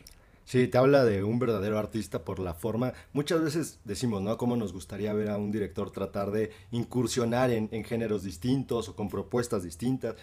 Sí, 0.46 0.68
te 0.68 0.78
habla 0.78 1.06
de 1.06 1.24
un 1.24 1.40
verdadero 1.40 1.80
artista 1.80 2.26
por 2.26 2.40
la 2.40 2.54
forma. 2.54 2.94
Muchas 3.14 3.42
veces 3.42 3.80
decimos, 3.86 4.22
¿no? 4.22 4.38
Cómo 4.38 4.58
nos 4.58 4.74
gustaría 4.74 5.14
ver 5.14 5.30
a 5.30 5.38
un 5.38 5.52
director 5.52 5.92
tratar 5.92 6.32
de 6.32 6.52
incursionar 6.72 7.50
en, 7.50 7.70
géneros 7.86 8.24
distintos 8.24 8.90
o 8.90 8.96
con 8.96 9.08
propuestas 9.08 9.64
distintas. 9.64 10.16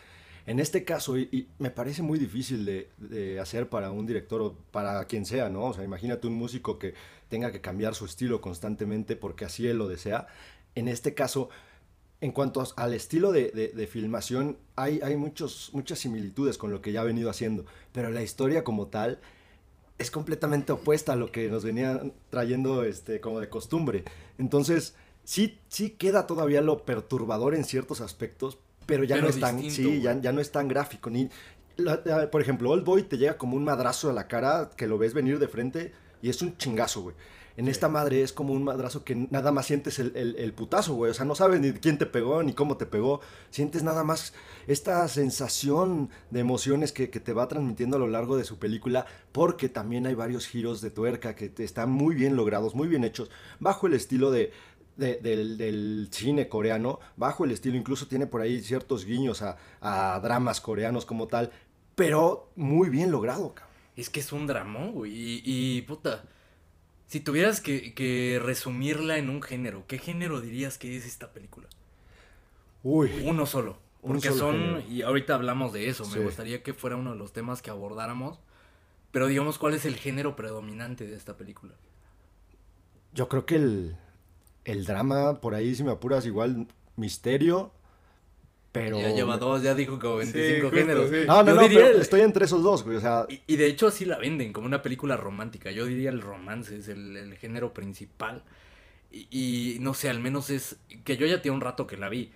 En 0.46 0.60
este 0.60 0.84
caso, 0.84 1.16
y, 1.18 1.48
me 1.58 1.70
parece 1.70 2.02
muy 2.02 2.18
difícil 2.18 2.66
de, 2.66 3.40
hacer 3.40 3.68
para 3.68 3.90
un 3.90 4.06
director 4.06 4.42
o 4.42 4.56
para 4.70 5.02
quien 5.06 5.24
sea, 5.24 5.48
¿no? 5.48 5.64
O 5.64 5.74
sea, 5.74 5.84
imagínate 5.84 6.26
un 6.26 6.34
músico 6.34 6.78
que 6.78 6.94
tenga 7.28 7.50
que 7.50 7.62
cambiar 7.62 7.94
su 7.94 8.04
estilo 8.04 8.40
constantemente 8.42 9.16
porque 9.16 9.46
así 9.46 9.66
él 9.66 9.78
lo 9.78 9.88
desea. 9.88 10.26
En 10.74 10.86
este 10.88 11.14
caso, 11.14 11.48
en 12.20 12.32
cuanto 12.32 12.62
al 12.76 12.92
estilo 12.92 13.32
de 13.32 13.88
filmación, 13.90 14.58
hay, 14.76 15.00
hay 15.02 15.16
muchos, 15.16 15.70
muchas 15.72 15.98
similitudes 15.98 16.58
con 16.58 16.70
lo 16.70 16.82
que 16.82 16.92
ya 16.92 17.00
ha 17.00 17.04
venido 17.04 17.30
haciendo, 17.30 17.64
pero 17.92 18.10
la 18.10 18.22
historia 18.22 18.64
como 18.64 18.88
tal 18.88 19.18
es 20.00 20.10
completamente 20.10 20.72
opuesta 20.72 21.12
a 21.12 21.16
lo 21.16 21.30
que 21.30 21.48
nos 21.48 21.62
venían 21.62 22.12
trayendo 22.30 22.84
este, 22.84 23.20
como 23.20 23.38
de 23.38 23.48
costumbre. 23.50 24.04
Entonces, 24.38 24.94
sí, 25.24 25.58
sí 25.68 25.90
queda 25.90 26.26
todavía 26.26 26.62
lo 26.62 26.84
perturbador 26.84 27.54
en 27.54 27.64
ciertos 27.64 28.00
aspectos, 28.00 28.58
pero 28.86 29.04
ya 29.04 29.16
Pero 29.16 29.28
no 29.28 29.34
es 29.34 29.38
tan, 29.40 29.60
distinto, 29.60 29.90
sí, 29.90 30.00
ya, 30.00 30.18
ya 30.18 30.32
no 30.32 30.40
es 30.40 30.50
tan 30.50 30.68
gráfico. 30.68 31.10
Ni, 31.10 31.28
la- 31.76 32.00
la- 32.04 32.30
por 32.30 32.40
ejemplo, 32.40 32.70
Old 32.70 32.84
Boy 32.84 33.02
te 33.02 33.18
llega 33.18 33.36
como 33.36 33.56
un 33.56 33.64
madrazo 33.64 34.08
a 34.08 34.14
la 34.14 34.26
cara 34.26 34.70
que 34.74 34.86
lo 34.86 34.96
ves 34.96 35.12
venir 35.12 35.38
de 35.38 35.48
frente 35.48 35.92
y 36.22 36.30
es 36.30 36.40
un 36.40 36.56
chingazo, 36.56 37.02
güey. 37.02 37.16
En 37.56 37.68
esta 37.68 37.88
madre 37.88 38.22
es 38.22 38.32
como 38.32 38.52
un 38.54 38.64
madrazo 38.64 39.04
que 39.04 39.14
nada 39.14 39.52
más 39.52 39.66
sientes 39.66 39.98
el, 39.98 40.12
el- 40.16 40.36
el 40.38 40.52
putazo, 40.54 40.94
güey. 40.94 41.10
O 41.10 41.14
sea, 41.14 41.24
no 41.26 41.34
sabes 41.34 41.60
ni 41.60 41.72
quién 41.72 41.98
te 41.98 42.06
pegó 42.06 42.42
ni 42.42 42.52
cómo 42.54 42.76
te 42.76 42.86
pegó. 42.86 43.20
Sientes 43.50 43.82
nada 43.82 44.04
más 44.04 44.32
esta 44.66 45.06
sensación 45.08 46.10
de 46.30 46.40
emociones 46.40 46.92
que, 46.92 47.10
que 47.10 47.20
te 47.20 47.32
va 47.32 47.48
transmitiendo 47.48 47.96
a 47.96 48.00
lo 48.00 48.06
largo 48.08 48.36
de 48.36 48.44
su 48.44 48.58
película, 48.58 49.06
porque 49.32 49.68
también 49.68 50.06
hay 50.06 50.14
varios 50.14 50.46
giros 50.46 50.80
de 50.80 50.90
tuerca 50.90 51.34
que 51.34 51.52
están 51.58 51.90
muy 51.90 52.14
bien 52.14 52.36
logrados, 52.36 52.74
muy 52.74 52.88
bien 52.88 53.04
hechos, 53.04 53.30
bajo 53.58 53.86
el 53.86 53.94
estilo 53.94 54.30
de, 54.30 54.52
de- 54.96 55.16
del, 55.16 55.56
del 55.58 56.08
cine 56.10 56.48
coreano, 56.48 57.00
bajo 57.16 57.44
el 57.44 57.50
estilo, 57.50 57.76
incluso 57.76 58.06
tiene 58.06 58.26
por 58.26 58.40
ahí 58.40 58.60
ciertos 58.60 59.04
guiños 59.04 59.42
a, 59.42 59.56
a 59.80 60.18
dramas 60.20 60.60
coreanos 60.60 61.04
como 61.06 61.26
tal, 61.26 61.50
pero 61.94 62.50
muy 62.56 62.88
bien 62.88 63.10
logrado, 63.10 63.54
cabrón. 63.54 63.74
Es 63.96 64.08
que 64.08 64.20
es 64.20 64.32
un 64.32 64.46
dramón, 64.46 64.92
güey. 64.92 65.12
Y, 65.12 65.42
y, 65.44 65.82
puta, 65.82 66.24
si 67.10 67.18
tuvieras 67.20 67.60
que, 67.60 67.92
que 67.92 68.40
resumirla 68.42 69.18
en 69.18 69.30
un 69.30 69.42
género, 69.42 69.84
¿qué 69.88 69.98
género 69.98 70.40
dirías 70.40 70.78
que 70.78 70.96
es 70.96 71.04
esta 71.06 71.32
película? 71.32 71.68
Uy, 72.84 73.10
Uno 73.24 73.46
solo. 73.46 73.78
Porque 74.00 74.28
solo 74.28 74.38
son, 74.38 74.56
género. 74.56 74.80
y 74.88 75.02
ahorita 75.02 75.34
hablamos 75.34 75.72
de 75.72 75.88
eso, 75.88 76.04
Sí. 76.04 76.18
me 76.18 76.24
gustaría 76.24 76.62
que 76.62 76.72
fuera 76.72 76.96
uno 76.96 77.10
de 77.12 77.18
los 77.18 77.32
temas 77.32 77.62
que 77.62 77.70
abordáramos. 77.70 78.38
Pero 79.10 79.26
digamos, 79.26 79.58
¿cuál 79.58 79.74
es 79.74 79.84
el 79.84 79.96
género 79.96 80.36
predominante 80.36 81.04
de 81.06 81.16
esta 81.16 81.36
película? 81.36 81.74
yo 83.12 83.28
creo 83.28 83.44
que 83.44 83.56
el, 83.56 83.96
el 84.64 84.84
drama, 84.84 85.40
por 85.40 85.56
ahí 85.56 85.74
si 85.74 85.82
me 85.82 85.90
apuras, 85.90 86.26
igual 86.26 86.68
misterio, 86.94 87.72
pero... 88.72 89.00
Ya 89.00 89.10
lleva 89.10 89.36
dos, 89.36 89.62
ya 89.62 89.74
dijo 89.74 89.98
como 89.98 90.16
25 90.16 90.62
justo, 90.62 90.76
géneros. 90.76 91.10
sí. 91.10 91.16
No, 91.26 91.42
no, 91.42 91.48
Yo 91.50 91.54
no, 91.56 91.62
diría 91.62 91.78
pero 91.80 91.94
el- 91.96 92.00
estoy 92.00 92.20
entre 92.20 92.44
esos 92.44 92.62
dos, 92.62 92.84
güey, 92.84 92.96
o 92.96 93.00
sea... 93.00 93.26
Y, 93.28 93.40
y 93.46 93.56
de 93.56 93.66
hecho 93.66 93.86
así 93.88 94.04
la 94.04 94.18
venden, 94.18 94.52
como 94.52 94.66
una 94.66 94.82
película 94.82 95.16
romántica. 95.16 95.70
Yo 95.70 95.86
diría 95.86 96.10
el 96.10 96.20
romance 96.20 96.76
es 96.76 96.88
el, 96.88 97.16
el 97.16 97.36
género 97.36 97.72
principal. 97.74 98.42
Y, 99.12 99.26
y 99.30 99.78
no 99.80 99.94
sé, 99.94 100.08
al 100.08 100.20
menos 100.20 100.50
es 100.50 100.76
que 101.04 101.16
yo 101.16 101.26
ya 101.26 101.42
tiene 101.42 101.56
un 101.56 101.60
rato 101.62 101.86
que 101.86 101.96
la 101.96 102.08
vi. 102.08 102.30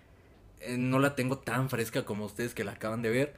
Eh, 0.61 0.77
no 0.79 0.99
la 0.99 1.14
tengo 1.14 1.38
tan 1.38 1.70
fresca 1.70 2.05
como 2.05 2.25
ustedes 2.25 2.53
que 2.55 2.64
la 2.64 2.73
acaban 2.73 3.03
de 3.03 3.11
ver. 3.11 3.35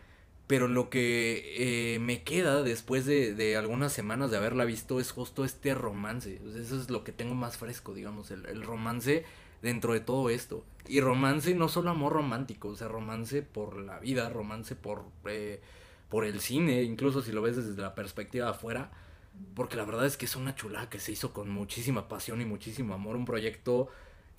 Pero 0.46 0.68
lo 0.68 0.90
que 0.90 1.94
eh, 1.94 1.98
me 1.98 2.22
queda 2.22 2.62
después 2.62 3.04
de, 3.04 3.34
de 3.34 3.56
algunas 3.56 3.92
semanas 3.92 4.30
de 4.30 4.36
haberla 4.36 4.64
visto 4.64 5.00
es 5.00 5.10
justo 5.10 5.44
este 5.44 5.74
romance. 5.74 6.40
Eso 6.56 6.80
es 6.80 6.88
lo 6.88 7.02
que 7.02 7.10
tengo 7.12 7.34
más 7.34 7.58
fresco, 7.58 7.92
digamos, 7.94 8.30
el, 8.30 8.46
el 8.46 8.62
romance 8.62 9.24
dentro 9.60 9.92
de 9.92 9.98
todo 10.00 10.30
esto. 10.30 10.64
Y 10.88 11.00
romance 11.00 11.54
no 11.54 11.68
solo 11.68 11.90
amor 11.90 12.12
romántico, 12.12 12.68
o 12.68 12.76
sea, 12.76 12.88
romance 12.88 13.42
por 13.42 13.76
la 13.76 13.98
vida, 13.98 14.28
romance 14.30 14.74
por, 14.76 15.04
eh, 15.26 15.60
por 16.08 16.24
el 16.24 16.40
cine, 16.40 16.82
incluso 16.82 17.22
si 17.22 17.32
lo 17.32 17.42
ves 17.42 17.56
desde 17.56 17.80
la 17.80 17.94
perspectiva 17.94 18.46
de 18.46 18.50
afuera. 18.52 18.90
Porque 19.54 19.76
la 19.76 19.84
verdad 19.84 20.06
es 20.06 20.16
que 20.16 20.24
es 20.24 20.34
una 20.36 20.54
chulada 20.54 20.88
que 20.88 20.98
se 20.98 21.12
hizo 21.12 21.32
con 21.34 21.50
muchísima 21.50 22.08
pasión 22.08 22.40
y 22.40 22.46
muchísimo 22.46 22.94
amor. 22.94 23.16
Un 23.16 23.26
proyecto 23.26 23.88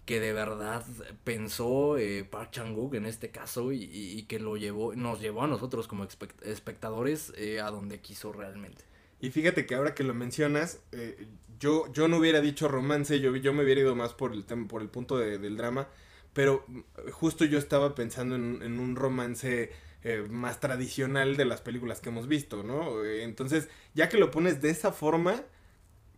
que 0.06 0.20
de 0.20 0.34
verdad 0.34 0.84
pensó 1.24 1.98
eh, 1.98 2.24
Park 2.24 2.52
Chan-wook 2.52 2.96
en 2.96 3.06
este 3.06 3.30
caso 3.30 3.72
y, 3.74 3.84
y- 3.84 4.24
que 4.24 4.40
lo 4.40 4.56
llevó, 4.58 4.96
nos 4.96 5.20
llevó 5.20 5.44
a 5.44 5.48
nosotros 5.48 5.88
como 5.88 6.06
expect- 6.06 6.42
espectadores 6.44 7.34
eh, 7.38 7.60
a 7.60 7.70
donde 7.70 8.00
quiso 8.00 8.32
realmente. 8.32 8.84
Y 9.20 9.32
fíjate 9.32 9.66
que 9.66 9.76
ahora 9.76 9.94
que 9.94 10.04
lo 10.04 10.14
mencionas, 10.14 10.80
eh, 10.94 11.28
yo, 11.60 11.92
yo 11.92 12.08
no 12.08 12.18
hubiera 12.18 12.40
dicho 12.40 12.68
romance, 12.68 13.20
yo, 13.20 13.36
yo 13.36 13.54
me 13.54 13.64
hubiera 13.64 13.82
ido 13.82 13.96
más 13.96 14.14
por 14.14 14.32
el, 14.32 14.44
por 14.46 14.82
el 14.82 14.88
punto 14.90 15.18
de- 15.18 15.38
del 15.40 15.58
drama, 15.58 15.90
pero 16.38 16.64
mm, 16.68 16.82
justo 17.12 17.46
yo 17.46 17.58
estaba 17.58 17.96
pensando 17.96 18.36
en, 18.36 18.62
en 18.62 18.80
un 18.80 18.96
romance 18.96 19.72
eh, 20.04 20.24
más 20.30 20.60
tradicional 20.60 21.36
de 21.36 21.46
las 21.46 21.62
películas 21.62 22.00
que 22.00 22.10
hemos 22.10 22.28
visto, 22.28 22.62
¿no? 22.62 23.04
Eh, 23.04 23.24
Entonces, 23.24 23.70
ya 23.96 24.08
que 24.08 24.20
lo 24.20 24.30
pones 24.30 24.62
de 24.62 24.70
esa 24.70 24.92
forma, 24.92 25.44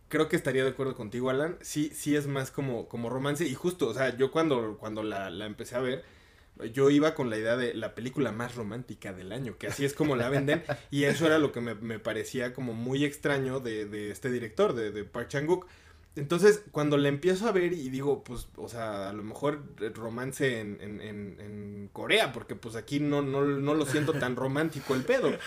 creo 0.08 0.28
que 0.28 0.36
estaría 0.36 0.64
de 0.64 0.70
acuerdo 0.70 0.94
contigo, 0.96 1.30
Alan. 1.30 1.56
Sí, 1.62 1.90
sí 1.94 2.16
es 2.16 2.26
más 2.26 2.50
como, 2.50 2.88
como 2.88 3.10
romance. 3.10 3.46
Y 3.46 3.54
justo, 3.54 3.88
o 3.88 3.94
sea, 3.94 4.16
yo 4.16 4.30
cuando, 4.30 4.76
cuando 4.78 5.02
la, 5.02 5.30
la 5.30 5.46
empecé 5.46 5.76
a 5.76 5.80
ver, 5.80 6.04
yo 6.74 6.90
iba 6.90 7.14
con 7.14 7.30
la 7.30 7.38
idea 7.38 7.56
de 7.56 7.74
la 7.74 7.94
película 7.94 8.32
más 8.32 8.54
romántica 8.54 9.12
del 9.12 9.32
año, 9.32 9.56
que 9.58 9.68
así 9.68 9.84
es 9.84 9.94
como 9.94 10.16
la 10.16 10.28
venden. 10.28 10.62
y 10.90 11.04
eso 11.04 11.26
era 11.26 11.38
lo 11.38 11.52
que 11.52 11.60
me, 11.60 11.74
me 11.74 11.98
parecía 11.98 12.52
como 12.52 12.74
muy 12.74 13.04
extraño 13.04 13.60
de, 13.60 13.86
de 13.86 14.10
este 14.10 14.30
director, 14.30 14.74
de, 14.74 14.90
de 14.90 15.04
Park 15.04 15.28
Chan-wook. 15.28 15.66
Entonces, 16.16 16.64
cuando 16.72 16.96
la 16.96 17.08
empiezo 17.08 17.46
a 17.46 17.52
ver 17.52 17.72
y 17.72 17.88
digo, 17.88 18.24
pues, 18.24 18.48
o 18.56 18.68
sea, 18.68 19.10
a 19.10 19.12
lo 19.12 19.22
mejor 19.22 19.62
romance 19.94 20.60
en, 20.60 20.78
en, 20.80 21.00
en, 21.00 21.40
en 21.40 21.90
Corea, 21.92 22.32
porque 22.32 22.56
pues 22.56 22.74
aquí 22.74 22.98
no, 22.98 23.22
no, 23.22 23.44
no 23.44 23.74
lo 23.74 23.86
siento 23.86 24.12
tan 24.14 24.34
romántico 24.36 24.94
el 24.94 25.02
pedo. 25.02 25.30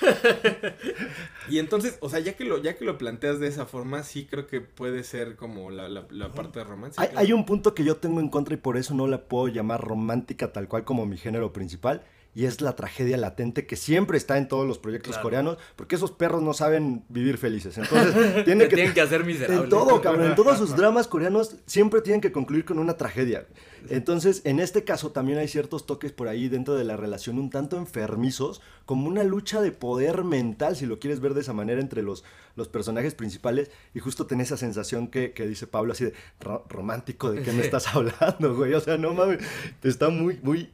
Y 1.49 1.60
entonces, 1.60 1.97
o 1.99 2.10
sea, 2.10 2.19
ya 2.19 2.34
que 2.38 2.45
lo, 2.45 2.58
ya 2.62 2.78
que 2.78 2.86
lo 2.86 2.97
planteas 2.97 3.39
de 3.39 3.47
esa 3.47 3.65
forma, 3.65 4.04
sí 4.04 4.26
creo 4.26 4.47
que 4.47 4.62
puede 4.62 5.04
ser 5.04 5.36
como 5.36 5.69
la, 5.71 5.89
la, 5.89 6.08
la 6.10 6.32
parte 6.32 6.60
de 6.60 6.65
romance. 6.65 7.02
Hay 7.15 7.34
un 7.34 7.45
punto 7.45 7.76
que 7.76 7.84
yo 7.84 7.97
tengo 7.97 8.21
en 8.21 8.30
contra 8.30 8.54
y 8.54 8.58
por 8.58 8.78
eso 8.78 8.93
no 8.93 9.08
la 9.08 9.26
puedo 9.26 9.49
llamar 9.49 9.82
romántica 9.82 10.54
tal 10.54 10.69
cual 10.69 10.86
como 10.86 11.06
mi 11.06 11.17
género 11.17 11.52
principal. 11.52 12.04
Y 12.36 12.46
es 12.46 12.62
la 12.62 12.76
tragedia 12.76 13.15
latente 13.17 13.67
que 13.67 13.76
siempre 13.76 14.17
está 14.17 14.38
en 14.39 14.48
todos 14.48 14.65
los 14.67 14.80
proyectos 14.80 15.12
Claro. 15.12 15.24
coreanos, 15.24 15.58
porque 15.76 15.96
esos 15.96 16.12
perros 16.12 16.41
no 16.41 16.54
saben 16.54 17.04
vivir 17.10 17.38
felices. 17.38 17.78
Entonces, 17.78 18.13
tiene 18.46 18.67
que, 18.67 18.76
tienen 18.76 18.93
que 18.93 19.02
hacer 19.02 19.24
miserable. 19.26 19.63
en 19.63 19.69
todo, 19.69 20.02
cabrón, 20.02 20.28
en 20.28 20.36
todos 20.36 20.58
sus 20.58 20.76
dramas 20.76 21.08
coreanos 21.08 21.58
siempre 21.67 22.02
tienen 22.02 22.22
que 22.22 22.32
concluir 22.32 22.65
con 22.65 22.80
una 22.80 22.98
tragedia. 22.98 23.46
Entonces, 23.89 24.41
en 24.46 24.60
este 24.60 24.84
caso 24.86 25.12
también 25.12 25.38
hay 25.39 25.48
ciertos 25.50 25.86
toques 25.86 26.12
por 26.13 26.28
ahí 26.30 26.48
dentro 26.48 26.74
de 26.76 26.86
la 26.86 26.96
relación 26.96 27.38
un 27.38 27.50
tanto 27.50 27.78
enfermizos, 27.78 28.62
como 28.86 29.08
una 29.08 29.24
lucha 29.24 29.62
de 29.62 29.72
poder 29.72 30.24
mental, 30.24 30.76
si 30.76 30.86
lo 30.86 31.00
quieres 31.00 31.19
ver 31.19 31.34
de 31.34 31.41
esa 31.41 31.52
manera, 31.54 31.82
entre 31.82 32.02
los, 32.02 32.24
los 32.56 32.67
personajes 32.69 33.13
principales. 33.13 33.69
Y 33.93 34.00
justo 34.00 34.26
tenés 34.26 34.48
esa 34.48 34.58
sensación 34.58 35.08
que, 35.08 35.34
que 35.34 35.46
dice 35.48 35.67
Pablo, 35.67 35.91
así 35.93 36.06
de 36.06 36.13
"Ro- 36.39 36.65
romántico, 36.69 37.32
¿de 37.32 37.43
qué 37.43 37.52
me 37.52 37.62
estás 37.65 37.93
hablando, 37.93 38.56
güey? 38.56 38.74
O 38.74 38.80
sea, 38.80 38.98
no 38.98 39.13
mames, 39.13 39.39
está 39.84 40.10
muy, 40.10 40.39
muy... 40.41 40.72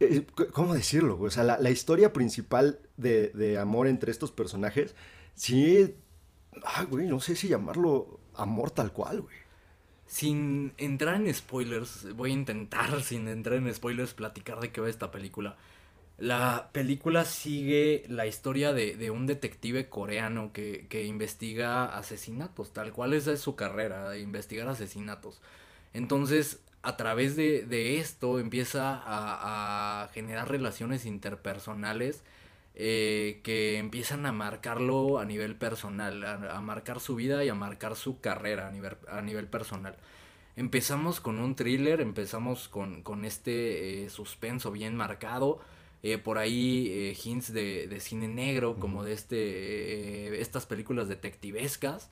eh, 0.00 0.26
¿Cómo 0.52 0.74
decirlo? 0.74 1.18
O 1.20 1.30
sea, 1.30 1.42
la, 1.44 1.70
historia 1.70 2.12
principal 2.12 2.80
de, 2.96 3.58
amor 3.60 3.86
entre 3.86 4.10
estos 4.10 4.30
personajes, 4.30 4.94
sí... 5.34 5.94
Ay, 6.64 6.86
güey, 6.86 7.06
no 7.06 7.20
sé 7.20 7.36
si 7.36 7.48
llamarlo 7.48 8.18
amor 8.34 8.70
tal 8.70 8.92
cual, 8.92 9.22
güey. 9.22 9.36
Sin 10.06 10.72
entrar 10.78 11.16
en 11.16 11.32
spoilers, 11.32 12.14
voy 12.14 12.30
a 12.30 12.34
intentar, 12.34 13.02
sin 13.02 13.28
entrar 13.28 13.56
en 13.56 13.72
spoilers, 13.74 14.14
platicar 14.14 14.60
de 14.60 14.70
qué 14.70 14.80
va 14.80 14.88
esta 14.88 15.10
película. 15.10 15.56
La 16.18 16.70
película 16.72 17.26
sigue 17.26 18.04
la 18.08 18.26
historia 18.26 18.72
de, 18.72 18.96
de 18.96 19.10
un 19.10 19.26
detective 19.26 19.90
coreano 19.90 20.50
que, 20.52 20.86
que 20.88 21.04
investiga 21.04 21.84
asesinatos, 21.84 22.72
tal 22.72 22.92
cual 22.92 23.12
esa 23.12 23.32
es 23.32 23.40
su 23.40 23.54
carrera, 23.54 24.16
investigar 24.16 24.66
asesinatos. 24.68 25.42
Entonces, 25.92 26.60
a 26.86 26.96
través 26.96 27.34
de, 27.34 27.66
de 27.66 27.98
esto 27.98 28.38
empieza 28.38 28.94
a, 28.94 30.04
a 30.04 30.08
generar 30.08 30.48
relaciones 30.48 31.04
interpersonales 31.04 32.22
eh, 32.74 33.40
que 33.42 33.78
empiezan 33.78 34.24
a 34.26 34.32
marcarlo 34.32 35.18
a 35.18 35.24
nivel 35.24 35.56
personal, 35.56 36.24
a, 36.24 36.56
a 36.56 36.60
marcar 36.60 37.00
su 37.00 37.16
vida 37.16 37.42
y 37.44 37.48
a 37.48 37.54
marcar 37.54 37.96
su 37.96 38.20
carrera 38.20 38.68
a 38.68 38.70
nivel, 38.70 38.96
a 39.08 39.20
nivel 39.20 39.48
personal. 39.48 39.96
Empezamos 40.54 41.20
con 41.20 41.40
un 41.40 41.56
thriller, 41.56 42.00
empezamos 42.00 42.68
con, 42.68 43.02
con 43.02 43.24
este 43.24 44.04
eh, 44.04 44.08
suspenso 44.08 44.70
bien 44.70 44.94
marcado, 44.94 45.58
eh, 46.02 46.18
por 46.18 46.38
ahí 46.38 47.16
hints 47.24 47.52
de, 47.52 47.88
de 47.88 47.98
cine 48.00 48.28
negro, 48.28 48.76
como 48.78 49.02
de 49.02 49.12
este, 49.12 50.40
estas 50.40 50.66
películas 50.66 51.08
detectivescas. 51.08 52.10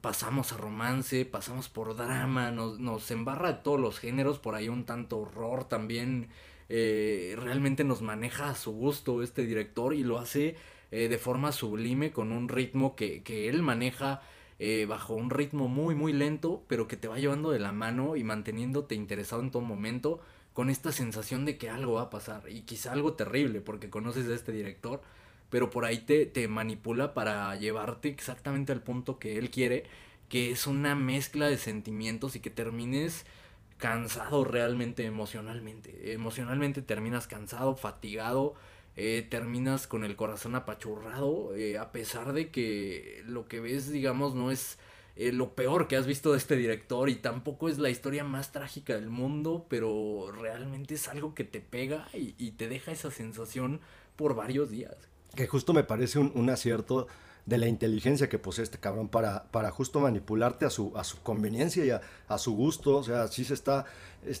Pasamos 0.00 0.52
a 0.52 0.56
romance, 0.56 1.24
pasamos 1.24 1.68
por 1.68 1.96
drama, 1.96 2.50
nos, 2.50 2.78
nos 2.78 3.10
embarra 3.10 3.52
de 3.52 3.58
todos 3.62 3.80
los 3.80 3.98
géneros, 3.98 4.38
por 4.38 4.54
ahí 4.54 4.68
un 4.68 4.84
tanto 4.84 5.18
horror 5.18 5.64
también 5.64 6.28
eh, 6.68 7.34
realmente 7.38 7.84
nos 7.84 8.00
maneja 8.00 8.50
a 8.50 8.54
su 8.54 8.72
gusto 8.72 9.22
este 9.22 9.44
director 9.44 9.94
y 9.94 10.02
lo 10.02 10.18
hace 10.18 10.56
eh, 10.90 11.08
de 11.08 11.18
forma 11.18 11.52
sublime 11.52 12.10
con 12.10 12.32
un 12.32 12.48
ritmo 12.48 12.96
que, 12.96 13.22
que 13.22 13.48
él 13.48 13.62
maneja 13.62 14.22
eh, 14.58 14.86
bajo 14.88 15.14
un 15.14 15.28
ritmo 15.28 15.68
muy 15.68 15.94
muy 15.94 16.12
lento 16.14 16.64
pero 16.66 16.88
que 16.88 16.96
te 16.96 17.08
va 17.08 17.18
llevando 17.18 17.50
de 17.50 17.58
la 17.58 17.72
mano 17.72 18.16
y 18.16 18.24
manteniéndote 18.24 18.94
interesado 18.94 19.42
en 19.42 19.50
todo 19.50 19.62
momento 19.62 20.20
con 20.54 20.70
esta 20.70 20.90
sensación 20.90 21.44
de 21.44 21.58
que 21.58 21.68
algo 21.68 21.94
va 21.94 22.02
a 22.02 22.10
pasar 22.10 22.48
y 22.48 22.62
quizá 22.62 22.92
algo 22.92 23.12
terrible 23.12 23.60
porque 23.60 23.90
conoces 23.90 24.26
a 24.28 24.34
este 24.34 24.52
director 24.52 25.02
pero 25.50 25.70
por 25.70 25.84
ahí 25.84 25.98
te, 25.98 26.26
te 26.26 26.48
manipula 26.48 27.14
para 27.14 27.54
llevarte 27.56 28.08
exactamente 28.08 28.72
al 28.72 28.82
punto 28.82 29.18
que 29.18 29.38
él 29.38 29.50
quiere 29.50 29.84
que 30.28 30.50
es 30.50 30.66
una 30.66 30.94
mezcla 30.94 31.48
de 31.48 31.58
sentimientos 31.58 32.34
y 32.34 32.40
que 32.40 32.50
termines 32.50 33.24
cansado 33.76 34.44
realmente 34.44 35.04
emocionalmente. 35.04 36.12
Emocionalmente 36.12 36.82
terminas 36.82 37.26
cansado, 37.26 37.76
fatigado, 37.76 38.54
eh, 38.96 39.26
terminas 39.28 39.86
con 39.86 40.04
el 40.04 40.16
corazón 40.16 40.54
apachurrado, 40.54 41.54
eh, 41.56 41.78
a 41.78 41.92
pesar 41.92 42.32
de 42.32 42.50
que 42.50 43.22
lo 43.26 43.48
que 43.48 43.60
ves, 43.60 43.90
digamos, 43.90 44.34
no 44.34 44.50
es 44.50 44.78
eh, 45.16 45.32
lo 45.32 45.54
peor 45.54 45.88
que 45.88 45.96
has 45.96 46.06
visto 46.06 46.32
de 46.32 46.38
este 46.38 46.56
director 46.56 47.08
y 47.08 47.16
tampoco 47.16 47.68
es 47.68 47.78
la 47.78 47.90
historia 47.90 48.24
más 48.24 48.52
trágica 48.52 48.94
del 48.94 49.10
mundo, 49.10 49.66
pero 49.68 50.32
realmente 50.32 50.94
es 50.94 51.08
algo 51.08 51.34
que 51.34 51.44
te 51.44 51.60
pega 51.60 52.08
y, 52.12 52.52
te 52.52 52.68
deja 52.68 52.92
esa 52.92 53.10
sensación 53.10 53.80
por 54.16 54.34
varios 54.34 54.70
días. 54.70 54.96
Que 55.34 55.46
justo 55.46 55.72
me 55.72 55.84
parece 55.84 56.18
un, 56.18 56.32
un 56.34 56.50
acierto 56.50 57.06
de 57.46 57.58
la 57.58 57.68
inteligencia 57.68 58.28
que 58.28 58.38
posee 58.38 58.64
este 58.64 58.78
cabrón 58.78 59.08
para, 59.08 59.44
para 59.50 59.70
justo 59.70 60.00
manipularte 60.00 60.64
a 60.64 60.70
su, 60.70 60.92
a 60.96 61.04
su 61.04 61.20
conveniencia 61.20 61.84
y 61.84 61.90
a, 61.90 62.38
su 62.38 62.54
gusto. 62.54 62.96
O 62.96 63.02
sea, 63.02 63.28
sí 63.28 63.44
se 63.44 63.54
está, 63.54 63.84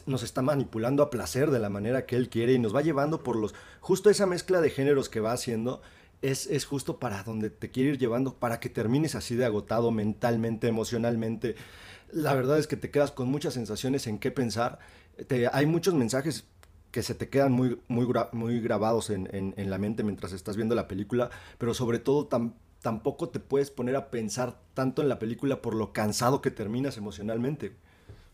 nos 0.06 0.22
está 0.22 0.42
manipulando 0.42 1.02
a 1.02 1.10
placer 1.10 1.50
de 1.50 1.58
la 1.58 1.68
manera 1.68 2.06
que 2.06 2.16
él 2.16 2.28
quiere 2.28 2.54
y 2.54 2.58
nos 2.58 2.74
va 2.74 2.82
llevando 2.82 3.22
por 3.22 3.36
los... 3.36 3.54
Justo 3.80 4.08
esa 4.08 4.26
mezcla 4.26 4.60
de 4.60 4.70
géneros 4.70 5.08
que 5.08 5.20
va 5.20 5.32
haciendo 5.32 5.82
es, 6.22 6.46
es 6.46 6.64
justo 6.64 6.98
para 6.98 7.22
donde 7.22 7.50
te 7.50 7.70
quiere 7.70 7.90
ir 7.90 7.98
llevando, 7.98 8.34
para 8.34 8.58
que 8.58 8.70
termines 8.70 9.14
así 9.14 9.34
de 9.34 9.44
agotado 9.44 9.90
mentalmente, 9.90 10.68
emocionalmente. 10.68 11.56
La 12.10 12.34
verdad 12.34 12.58
es 12.58 12.66
que 12.66 12.76
te 12.76 12.90
quedas 12.90 13.10
con 13.10 13.28
muchas 13.28 13.52
sensaciones 13.52 14.06
en 14.06 14.18
qué 14.18 14.30
pensar. 14.30 14.78
hay 15.52 15.66
muchos 15.66 15.92
mensajes 15.92 16.46
que 16.94 17.02
se 17.02 17.16
te 17.16 17.28
quedan 17.28 17.50
muy, 17.50 17.80
muy, 17.88 18.06
muy 18.30 18.60
grabados 18.60 19.10
en, 19.10 19.28
en, 19.32 19.68
la 19.68 19.78
mente 19.78 20.04
mientras 20.04 20.32
estás 20.32 20.54
viendo 20.54 20.76
la 20.76 20.86
película, 20.86 21.28
pero 21.58 21.74
sobre 21.74 21.98
todo 21.98 22.28
tan, 22.28 22.54
tampoco 22.82 23.30
te 23.30 23.40
puedes 23.40 23.72
poner 23.72 23.96
a 23.96 24.12
pensar 24.12 24.60
tanto 24.74 25.02
en 25.02 25.08
la 25.08 25.18
película 25.18 25.60
por 25.60 25.74
lo 25.74 25.92
cansado 25.92 26.40
que 26.40 26.52
terminas 26.52 26.96
emocionalmente. 26.96 27.72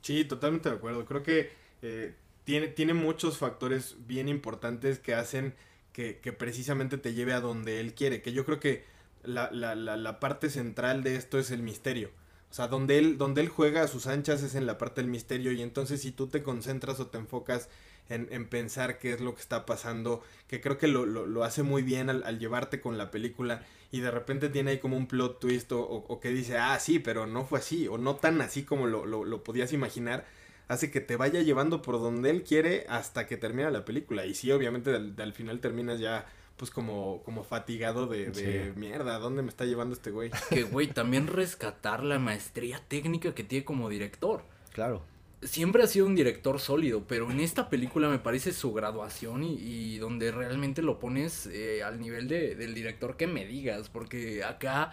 Sí, 0.03 0.27
totalmente 0.27 0.69
de 0.69 0.75
acuerdo. 0.75 1.07
Creo 1.07 1.23
que 1.23 1.49
eh, 1.81 2.15
tiene, 2.45 2.69
tiene 2.69 2.93
muchos 2.93 3.39
factores 3.39 3.97
bien 4.07 4.29
importantes 4.29 4.99
que 4.99 5.15
hacen 5.15 5.55
que, 5.95 6.13
precisamente 6.39 6.99
te 6.99 7.15
lleve 7.15 7.33
a 7.33 7.41
donde 7.41 7.81
él 7.81 7.95
quiere. 7.95 8.21
Que 8.21 8.35
yo 8.35 8.45
creo 8.45 8.61
que 8.61 8.85
la, 9.25 9.51
la, 9.51 9.75
la, 9.75 10.21
parte 10.21 10.51
central 10.51 11.03
de 11.03 11.17
esto 11.17 11.39
es 11.39 11.51
el 11.51 11.63
misterio. 11.63 12.11
O 12.51 12.55
sea, 12.55 12.69
donde 12.69 12.99
él, 12.99 13.17
donde 13.17 13.41
él 13.41 13.49
juega 13.49 13.85
a 13.85 13.89
sus 13.89 14.07
anchas 14.07 14.43
es 14.43 14.55
en 14.55 14.67
la 14.67 14.77
parte 14.77 15.01
del 15.01 15.11
misterio. 15.11 15.51
Y 15.51 15.63
entonces 15.63 16.03
si 16.03 16.13
tú 16.13 16.27
te 16.27 16.43
concentras 16.43 17.01
o 17.01 17.07
te 17.07 17.17
enfocas 17.17 17.71
en, 18.11 18.47
pensar 18.47 18.99
qué 18.99 19.13
es 19.13 19.21
lo 19.21 19.35
que 19.35 19.41
está 19.41 19.65
pasando, 19.65 20.23
que 20.49 20.61
creo 20.61 20.79
que 20.79 20.89
lo, 20.89 21.07
lo, 21.07 21.45
hace 21.45 21.63
muy 21.63 21.83
bien 21.83 22.11
al, 22.11 22.39
llevarte 22.39 22.81
con 22.81 22.99
la 22.99 23.11
película 23.11 23.63
y 23.93 24.01
de 24.01 24.11
repente 24.11 24.49
tiene 24.49 24.73
ahí 24.73 24.79
como 24.79 24.97
un 24.97 25.07
plot 25.07 25.41
twist 25.41 25.71
o, 25.73 26.21
que 26.21 26.31
dice, 26.31 26.59
ah, 26.59 26.79
sí, 26.79 26.99
pero 26.99 27.27
no 27.27 27.45
fue 27.45 27.61
así 27.61 27.89
o 27.89 27.99
no 27.99 28.17
tan 28.17 28.41
así 28.41 28.65
como 28.65 28.87
lo, 28.87 29.07
lo, 29.07 29.45
podías 29.45 29.73
imaginar, 29.73 30.27
hace 30.69 30.91
que 30.91 31.01
te 31.01 31.17
vaya 31.17 31.41
llevando 31.41 31.83
por 31.83 32.01
donde 32.01 32.31
él 32.31 32.43
quiere 32.43 32.85
hasta 32.89 33.27
que 33.27 33.37
termina 33.37 33.71
la 33.71 33.85
película. 33.85 34.27
Y 34.27 34.35
sí, 34.35 34.51
obviamente 34.51 34.95
al, 34.95 35.33
final 35.33 35.61
terminas 35.61 36.01
ya 36.01 36.27
pues 36.57 36.71
como, 36.71 37.23
como 37.25 37.43
fatigado 37.43 38.07
de, 38.07 38.31
de 38.31 38.73
mierda, 38.77 39.19
¿dónde 39.19 39.43
me 39.43 39.49
está 39.49 39.65
llevando 39.65 39.95
este 39.95 40.11
güey? 40.11 40.31
Que 40.51 40.65
güey, 40.65 40.89
también 40.89 41.27
rescatar 41.27 42.03
la 42.03 42.19
maestría 42.19 42.83
técnica 42.87 43.35
que 43.35 43.45
tiene 43.45 43.65
como 43.65 43.89
director. 43.89 44.43
Claro 44.73 45.03
siempre 45.43 45.83
ha 45.83 45.87
sido 45.87 46.07
un 46.07 46.15
director 46.15 46.61
sólido, 46.61 47.05
pero 47.07 47.31
en 47.31 47.41
esta 47.41 47.71
película 47.71 48.09
me 48.09 48.19
parece 48.19 48.53
su 48.53 48.73
graduación 48.73 49.43
y, 49.43 49.99
donde 49.99 50.31
realmente 50.33 50.83
lo 50.83 50.99
pones 50.99 51.47
eh, 51.47 51.83
al 51.83 52.01
nivel 52.01 52.29
de, 52.29 52.55
del 52.55 52.75
director 52.75 53.17
que 53.17 53.27
me 53.27 53.47
digas, 53.47 53.89
porque 53.89 54.45
acá, 54.45 54.93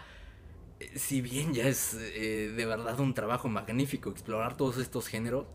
eh, 0.80 0.90
si 0.96 1.20
bien 1.20 1.52
ya 1.54 1.68
es 1.68 1.94
eh, 1.94 2.52
de 2.56 2.66
verdad 2.66 2.98
un 3.00 3.14
trabajo 3.14 3.48
magnífico 3.48 4.10
explorar 4.10 4.56
todos 4.56 4.78
estos 4.78 5.08
géneros, 5.08 5.46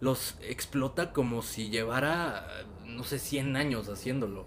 los 0.00 0.38
explota 0.42 1.12
como 1.12 1.42
si 1.42 1.68
llevara, 1.68 2.46
no 2.86 3.04
sé, 3.04 3.18
100 3.18 3.56
años 3.56 3.88
haciéndolo. 3.90 4.46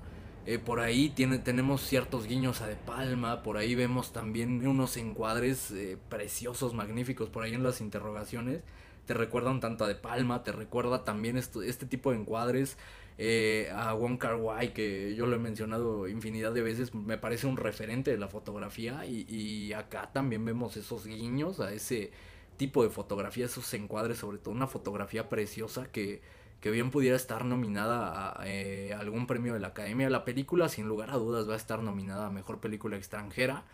por 0.66 0.80
ahí 0.80 1.10
tiene, 1.10 1.38
tenemos 1.38 1.82
ciertos 1.82 2.26
guiños 2.28 2.62
a 2.62 2.68
De 2.68 2.76
Palma, 2.76 3.44
por 3.44 3.58
ahí 3.58 3.76
vemos 3.76 4.12
también 4.14 4.66
unos 4.68 4.98
encuadres 4.98 5.72
preciosos, 6.10 6.74
magníficos, 6.74 7.30
por 7.30 7.44
ahí 7.44 7.54
en 7.54 7.62
las 7.62 7.82
interrogaciones 7.82 8.64
te 9.06 9.14
recuerda 9.14 9.52
un 9.52 9.60
tanto 9.60 9.84
a 9.86 9.88
De 9.88 9.96
Palma, 9.96 10.44
te 10.44 10.52
recuerda 10.52 11.04
también 11.04 11.38
este 11.38 11.86
tipo 11.86 12.12
de 12.12 12.18
encuadres. 12.18 12.78
Eh, 13.20 13.72
a 13.76 13.94
Wong 13.94 14.18
Kar 14.18 14.36
Wai, 14.38 14.74
que 14.74 15.14
yo 15.16 15.28
lo 15.28 15.36
he 15.36 15.40
mencionado 15.40 16.08
infinidad 16.08 16.52
de 16.52 16.64
veces, 16.64 16.96
me 16.96 17.20
parece 17.20 17.46
un 17.46 17.58
referente 17.58 18.12
de 18.12 18.18
la 18.18 18.28
fotografía. 18.28 19.06
Y, 19.06 19.74
acá 19.74 20.10
también 20.12 20.44
vemos 20.46 20.78
esos 20.78 21.06
guiños 21.06 21.60
a 21.60 21.74
ese 21.74 22.12
tipo 22.58 22.84
de 22.84 22.90
fotografía, 22.90 23.46
esos 23.46 23.72
encuadres, 23.74 24.18
sobre 24.20 24.38
todo 24.38 24.54
una 24.54 24.68
fotografía 24.68 25.30
preciosa 25.30 25.92
que, 25.92 26.22
que 26.62 26.72
bien 26.72 26.92
pudiera 26.92 27.16
estar 27.16 27.46
nominada 27.46 28.34
a 28.42 28.48
eh, 28.48 28.94
algún 28.94 29.28
premio 29.28 29.54
de 29.54 29.60
la 29.60 29.70
Academia. 29.70 30.10
La 30.10 30.26
película, 30.26 30.70
sin 30.70 30.88
lugar 30.88 31.12
a 31.12 31.18
dudas, 31.18 31.48
va 31.48 31.54
a 31.54 31.58
estar 31.58 31.82
nominada 31.82 32.28
a 32.28 32.32
Mejor 32.32 32.60
Película 32.60 32.98
Extranjera 32.98 33.66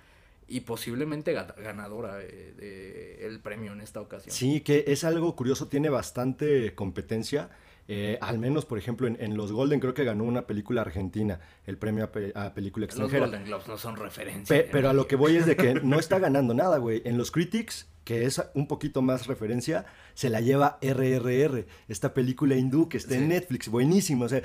y 0.50 0.62
posiblemente 0.62 1.34
ganadora 1.34 2.18
del 2.18 3.40
premio 3.42 3.74
en 3.74 3.82
esta 3.82 4.02
ocasión. 4.02 4.34
Sí, 4.34 4.62
que 4.62 4.86
es 4.88 5.04
algo 5.04 5.36
curioso, 5.36 5.68
tiene 5.68 5.90
bastante 5.90 6.74
competencia. 6.76 7.50
Eh, 7.92 8.20
al 8.22 8.38
menos, 8.38 8.66
por 8.66 8.78
ejemplo, 8.78 9.08
en, 9.08 9.36
los 9.36 9.52
Golden 9.52 9.80
creo 9.80 9.96
que 9.96 10.04
ganó 10.04 10.24
una 10.24 10.46
película 10.46 10.82
argentina, 10.82 11.40
el 11.66 11.78
premio 11.78 12.08
a, 12.36 12.54
película 12.54 12.86
extranjera. 12.86 13.22
Los 13.22 13.30
Golden 13.32 13.48
Globes 13.48 13.68
no 13.68 13.78
son 13.80 13.96
referencia. 13.96 14.66
pero 14.72 14.90
a 14.90 14.94
lo 14.94 15.08
que 15.08 15.16
voy 15.16 15.38
es 15.38 15.48
de 15.48 15.56
que 15.56 15.74
no 15.84 15.98
está 15.98 16.20
ganando 16.20 16.54
nada, 16.54 16.78
güey. 16.78 17.02
En 17.06 17.18
los 17.18 17.32
Critics, 17.32 17.88
que 18.04 18.26
es 18.26 18.44
un 18.54 18.68
poquito 18.68 19.02
más 19.02 19.26
referencia, 19.26 19.86
se 20.14 20.30
la 20.30 20.40
lleva 20.40 20.78
RRR, 20.82 21.66
esta 21.88 22.14
película 22.14 22.56
hindú 22.56 22.90
que 22.90 22.98
está 22.98 23.16
en 23.16 23.30
Netflix, 23.30 23.70
buenísimo. 23.70 24.26
O 24.26 24.30
sea, 24.30 24.44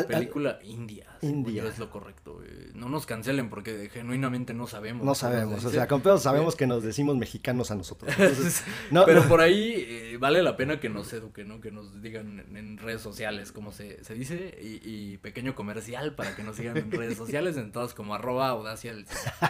película 0.00 0.58
india. 0.64 1.06
India. 1.20 1.64
Es 1.64 1.78
lo 1.78 1.90
correcto. 1.90 2.40
No 2.74 2.88
nos 2.88 3.06
cancelen 3.06 3.50
porque 3.50 3.90
genuinamente 3.90 4.54
no 4.54 4.66
sabemos. 4.66 5.04
No 5.04 5.14
sabemos. 5.14 5.64
O 5.64 5.70
sea, 5.70 5.86
con 5.86 6.00
pedos 6.00 6.22
sabemos 6.22 6.56
que 6.56 6.66
nos 6.66 6.82
decimos 6.82 7.16
mexicanos 7.16 7.70
a 7.70 7.74
nosotros. 7.74 8.12
Pero 9.06 9.28
por 9.28 9.40
ahí 9.40 9.74
eh, 9.76 10.16
vale 10.18 10.42
la 10.42 10.56
pena 10.56 10.80
que 10.80 10.88
nos 10.88 11.12
eduquen, 11.12 11.48
¿no? 11.48 11.60
Que 11.60 11.70
nos 11.70 12.00
digan 12.00 12.44
en, 12.56 12.78
redes 12.78 13.02
sociales 13.02 13.52
cómo 13.52 13.72
se, 13.72 14.02
se 14.02 14.14
dice. 14.14 14.58
Y, 14.60 15.18
pequeño 15.18 15.54
comercial 15.54 16.14
para 16.14 16.34
que 16.34 16.42
nos 16.42 16.56
sigan 16.56 16.76
en 16.76 16.90
redes 16.90 17.18
sociales. 17.18 17.56
Entonces, 17.56 17.94
como 17.94 18.14
arroba 18.14 18.48
audacia. 18.48 18.94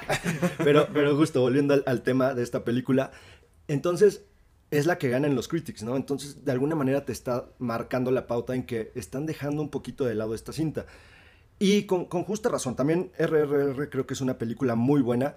pero, 0.59 0.89
pero 0.93 1.17
justo 1.17 1.41
volviendo 1.41 1.81
al 1.87 2.03
tema 2.03 2.35
de 2.35 2.43
esta 2.43 2.65
película. 2.65 3.13
Entonces, 3.69 4.25
es 4.73 4.87
la 4.87 4.97
que 4.97 5.11
gana 5.11 5.27
en 5.27 5.35
los 5.35 5.49
critics, 5.49 5.83
¿no? 5.83 5.97
Entonces, 5.97 6.47
de 6.47 6.51
alguna 6.51 6.75
manera 6.75 7.05
te 7.05 7.13
está 7.13 7.45
marcando 7.59 8.11
la 8.11 8.27
pauta 8.27 8.55
en 8.55 8.65
que 8.65 8.91
están 8.95 9.27
dejando 9.27 9.61
un 9.61 9.69
poquito 9.69 10.07
de 10.07 10.15
lado 10.15 10.35
esta 10.35 10.55
cinta. 10.55 10.87
Y 11.59 11.85
con, 11.85 12.07
justa 12.07 12.49
razón, 12.49 12.75
también 12.75 13.13
RRR 13.19 13.91
creo 13.91 14.07
que 14.07 14.15
es 14.15 14.23
una 14.23 14.39
película 14.39 14.75
muy 14.75 15.03
buena. 15.03 15.37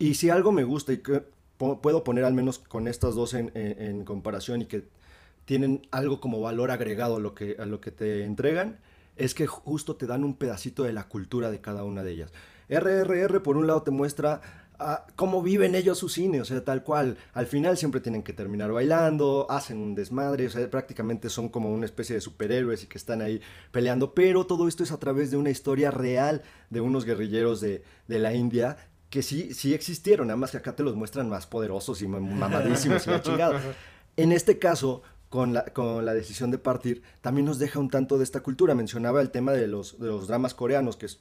Y 0.00 0.14
si 0.14 0.30
algo 0.30 0.50
me 0.50 0.64
gusta 0.64 0.92
y 0.92 0.98
que 0.98 1.22
puedo 1.58 2.02
poner 2.02 2.24
al 2.24 2.34
menos 2.34 2.58
con 2.58 2.88
estas 2.88 3.14
dos 3.14 3.34
en, 3.34 4.04
comparación 4.04 4.62
y 4.62 4.66
que 4.66 4.88
tienen 5.44 5.86
algo 5.92 6.20
como 6.20 6.40
valor 6.40 6.72
agregado 6.72 7.16
a 7.16 7.20
lo, 7.20 7.36
que, 7.36 7.54
a 7.60 7.66
lo 7.66 7.80
que 7.80 7.92
te 7.92 8.24
entregan, 8.24 8.80
es 9.14 9.32
que 9.32 9.46
justo 9.46 9.94
te 9.94 10.08
dan 10.08 10.24
un 10.24 10.34
pedacito 10.34 10.82
de 10.82 10.92
la 10.92 11.06
cultura 11.06 11.52
de 11.52 11.60
cada 11.60 11.84
una 11.84 12.02
de 12.02 12.10
ellas. 12.10 12.32
RRR 12.68 13.42
por 13.44 13.56
un 13.56 13.68
lado 13.68 13.82
te 13.82 13.92
muestra 13.92 14.40
cómo 15.16 15.42
viven 15.42 15.74
ellos 15.74 15.98
su 15.98 16.08
cine, 16.08 16.40
o 16.40 16.44
sea, 16.44 16.64
tal 16.64 16.82
cual. 16.82 17.16
Al 17.32 17.46
final 17.46 17.76
siempre 17.76 18.00
tienen 18.00 18.22
que 18.22 18.32
terminar 18.32 18.72
bailando, 18.72 19.46
hacen 19.50 19.78
un 19.78 19.94
desmadre, 19.94 20.46
o 20.46 20.50
sea, 20.50 20.68
prácticamente 20.70 21.28
son 21.28 21.48
como 21.48 21.72
una 21.72 21.86
especie 21.86 22.14
de 22.14 22.20
superhéroes 22.20 22.84
y 22.84 22.86
que 22.86 22.98
están 22.98 23.22
ahí 23.22 23.40
peleando, 23.70 24.14
pero 24.14 24.46
todo 24.46 24.68
esto 24.68 24.82
es 24.82 24.92
a 24.92 24.98
través 24.98 25.30
de 25.30 25.36
una 25.36 25.50
historia 25.50 25.90
real 25.90 26.42
de 26.70 26.80
unos 26.80 27.04
guerrilleros 27.04 27.60
de, 27.60 27.82
la 28.06 28.34
India 28.34 28.76
que 29.08 29.22
sí, 29.22 29.54
sí 29.54 29.74
existieron, 29.74 30.26
nada 30.28 30.36
más 30.36 30.50
que 30.50 30.58
acá 30.58 30.76
te 30.76 30.82
los 30.82 30.96
muestran 30.96 31.28
más 31.28 31.46
poderosos 31.46 32.02
y 32.02 32.08
mamadísimos 32.08 33.06
y 33.06 33.10
la 33.10 33.22
chingada. 33.22 33.60
En 34.14 34.30
este 34.30 34.58
caso, 34.58 35.02
con 35.30 35.54
la, 35.54 35.64
con 35.64 36.04
la, 36.04 36.12
decisión 36.12 36.50
de 36.50 36.58
partir, 36.58 37.02
también 37.22 37.46
nos 37.46 37.58
deja 37.58 37.78
un 37.78 37.88
tanto 37.88 38.18
de 38.18 38.24
esta 38.24 38.40
cultura. 38.40 38.74
Mencionaba 38.74 39.22
el 39.22 39.30
tema 39.30 39.52
de 39.52 39.66
los, 39.66 39.98
de 39.98 40.08
los 40.08 40.28
dramas 40.28 40.52
coreanos, 40.52 40.98
que 40.98 41.06
es 41.06 41.20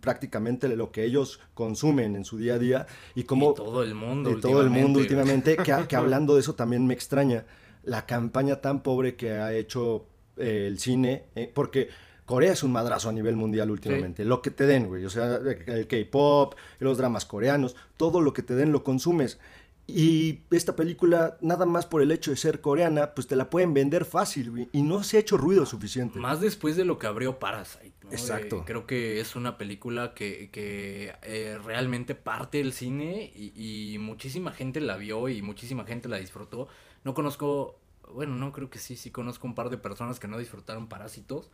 prácticamente 0.00 0.68
lo 0.74 0.90
que 0.90 1.04
ellos 1.04 1.40
consumen 1.54 2.16
en 2.16 2.24
su 2.24 2.38
día 2.38 2.54
a 2.54 2.58
día 2.58 2.86
y 3.14 3.24
como 3.24 3.54
todo 3.54 3.82
el 3.82 3.94
mundo 3.94 4.30
y 4.30 4.40
todo 4.40 4.62
el 4.62 4.70
mundo 4.70 5.00
últimamente 5.00 5.56
que, 5.56 5.72
hablando 5.96 6.34
de 6.34 6.40
eso 6.40 6.54
también 6.54 6.86
me 6.86 6.94
extraña 6.94 7.44
la 7.84 8.06
campaña 8.06 8.60
tan 8.60 8.82
pobre 8.82 9.16
que 9.16 9.32
ha 9.32 9.52
hecho 9.52 10.06
eh, 10.36 10.66
el 10.66 10.78
cine 10.78 11.24
eh, 11.34 11.50
porque 11.52 11.88
Corea 12.24 12.52
es 12.52 12.62
un 12.62 12.72
madrazo 12.72 13.08
a 13.08 13.12
nivel 13.12 13.36
mundial 13.36 13.70
últimamente. 13.70 14.24
Lo 14.24 14.40
que 14.40 14.50
te 14.50 14.64
den, 14.64 14.86
güey. 14.86 15.04
O 15.04 15.10
sea, 15.10 15.36
el 15.66 15.86
K-pop, 15.86 16.54
los 16.78 16.96
dramas 16.96 17.26
coreanos, 17.26 17.74
todo 17.96 18.20
lo 18.20 18.32
que 18.32 18.42
te 18.42 18.54
den 18.54 18.70
lo 18.70 18.84
consumes. 18.84 19.38
Y 19.86 20.40
esta 20.50 20.76
película, 20.76 21.36
nada 21.40 21.66
más 21.66 21.86
por 21.86 22.02
el 22.02 22.12
hecho 22.12 22.30
de 22.30 22.36
ser 22.36 22.60
coreana, 22.60 23.14
pues 23.14 23.26
te 23.26 23.36
la 23.36 23.50
pueden 23.50 23.74
vender 23.74 24.04
fácil, 24.04 24.50
güey. 24.50 24.68
Y 24.72 24.82
no 24.82 25.02
se 25.02 25.16
ha 25.16 25.20
hecho 25.20 25.36
ruido 25.36 25.66
suficiente. 25.66 26.18
Más 26.18 26.40
después 26.40 26.76
de 26.76 26.84
lo 26.84 26.98
que 26.98 27.08
abrió 27.08 27.38
Parasite. 27.38 27.92
¿no? 28.04 28.12
Exacto. 28.12 28.58
Eh, 28.58 28.62
creo 28.64 28.86
que 28.86 29.20
es 29.20 29.34
una 29.34 29.58
película 29.58 30.14
que, 30.14 30.50
que 30.50 31.14
eh, 31.22 31.58
realmente 31.64 32.14
parte 32.14 32.58
del 32.58 32.72
cine 32.72 33.32
y, 33.34 33.94
y 33.94 33.98
muchísima 33.98 34.52
gente 34.52 34.80
la 34.80 34.96
vio 34.96 35.28
y 35.28 35.42
muchísima 35.42 35.84
gente 35.84 36.08
la 36.08 36.18
disfrutó. 36.18 36.68
No 37.04 37.12
conozco, 37.12 37.80
bueno, 38.14 38.36
no 38.36 38.52
creo 38.52 38.70
que 38.70 38.78
sí, 38.78 38.96
sí 38.96 39.10
conozco 39.10 39.46
un 39.48 39.54
par 39.54 39.68
de 39.68 39.78
personas 39.78 40.20
que 40.20 40.28
no 40.28 40.38
disfrutaron 40.38 40.88
Parásitos. 40.88 41.50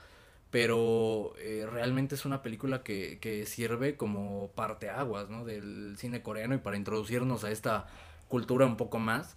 Pero 0.51 1.35
eh, 1.39 1.67
realmente 1.71 2.15
es 2.15 2.25
una 2.25 2.41
película 2.41 2.83
que, 2.83 3.19
que 3.21 3.45
sirve 3.45 3.97
como 3.97 4.51
parteaguas 4.53 5.29
¿no? 5.29 5.45
del 5.45 5.97
cine 5.99 6.23
coreano 6.23 6.55
y 6.55 6.59
para 6.59 6.79
introducirnos 6.79 7.45
a 7.45 7.51
esta 7.51 7.87
cultura 8.29 8.67
un 8.67 8.77
poco 8.77 8.99
más. 8.99 9.37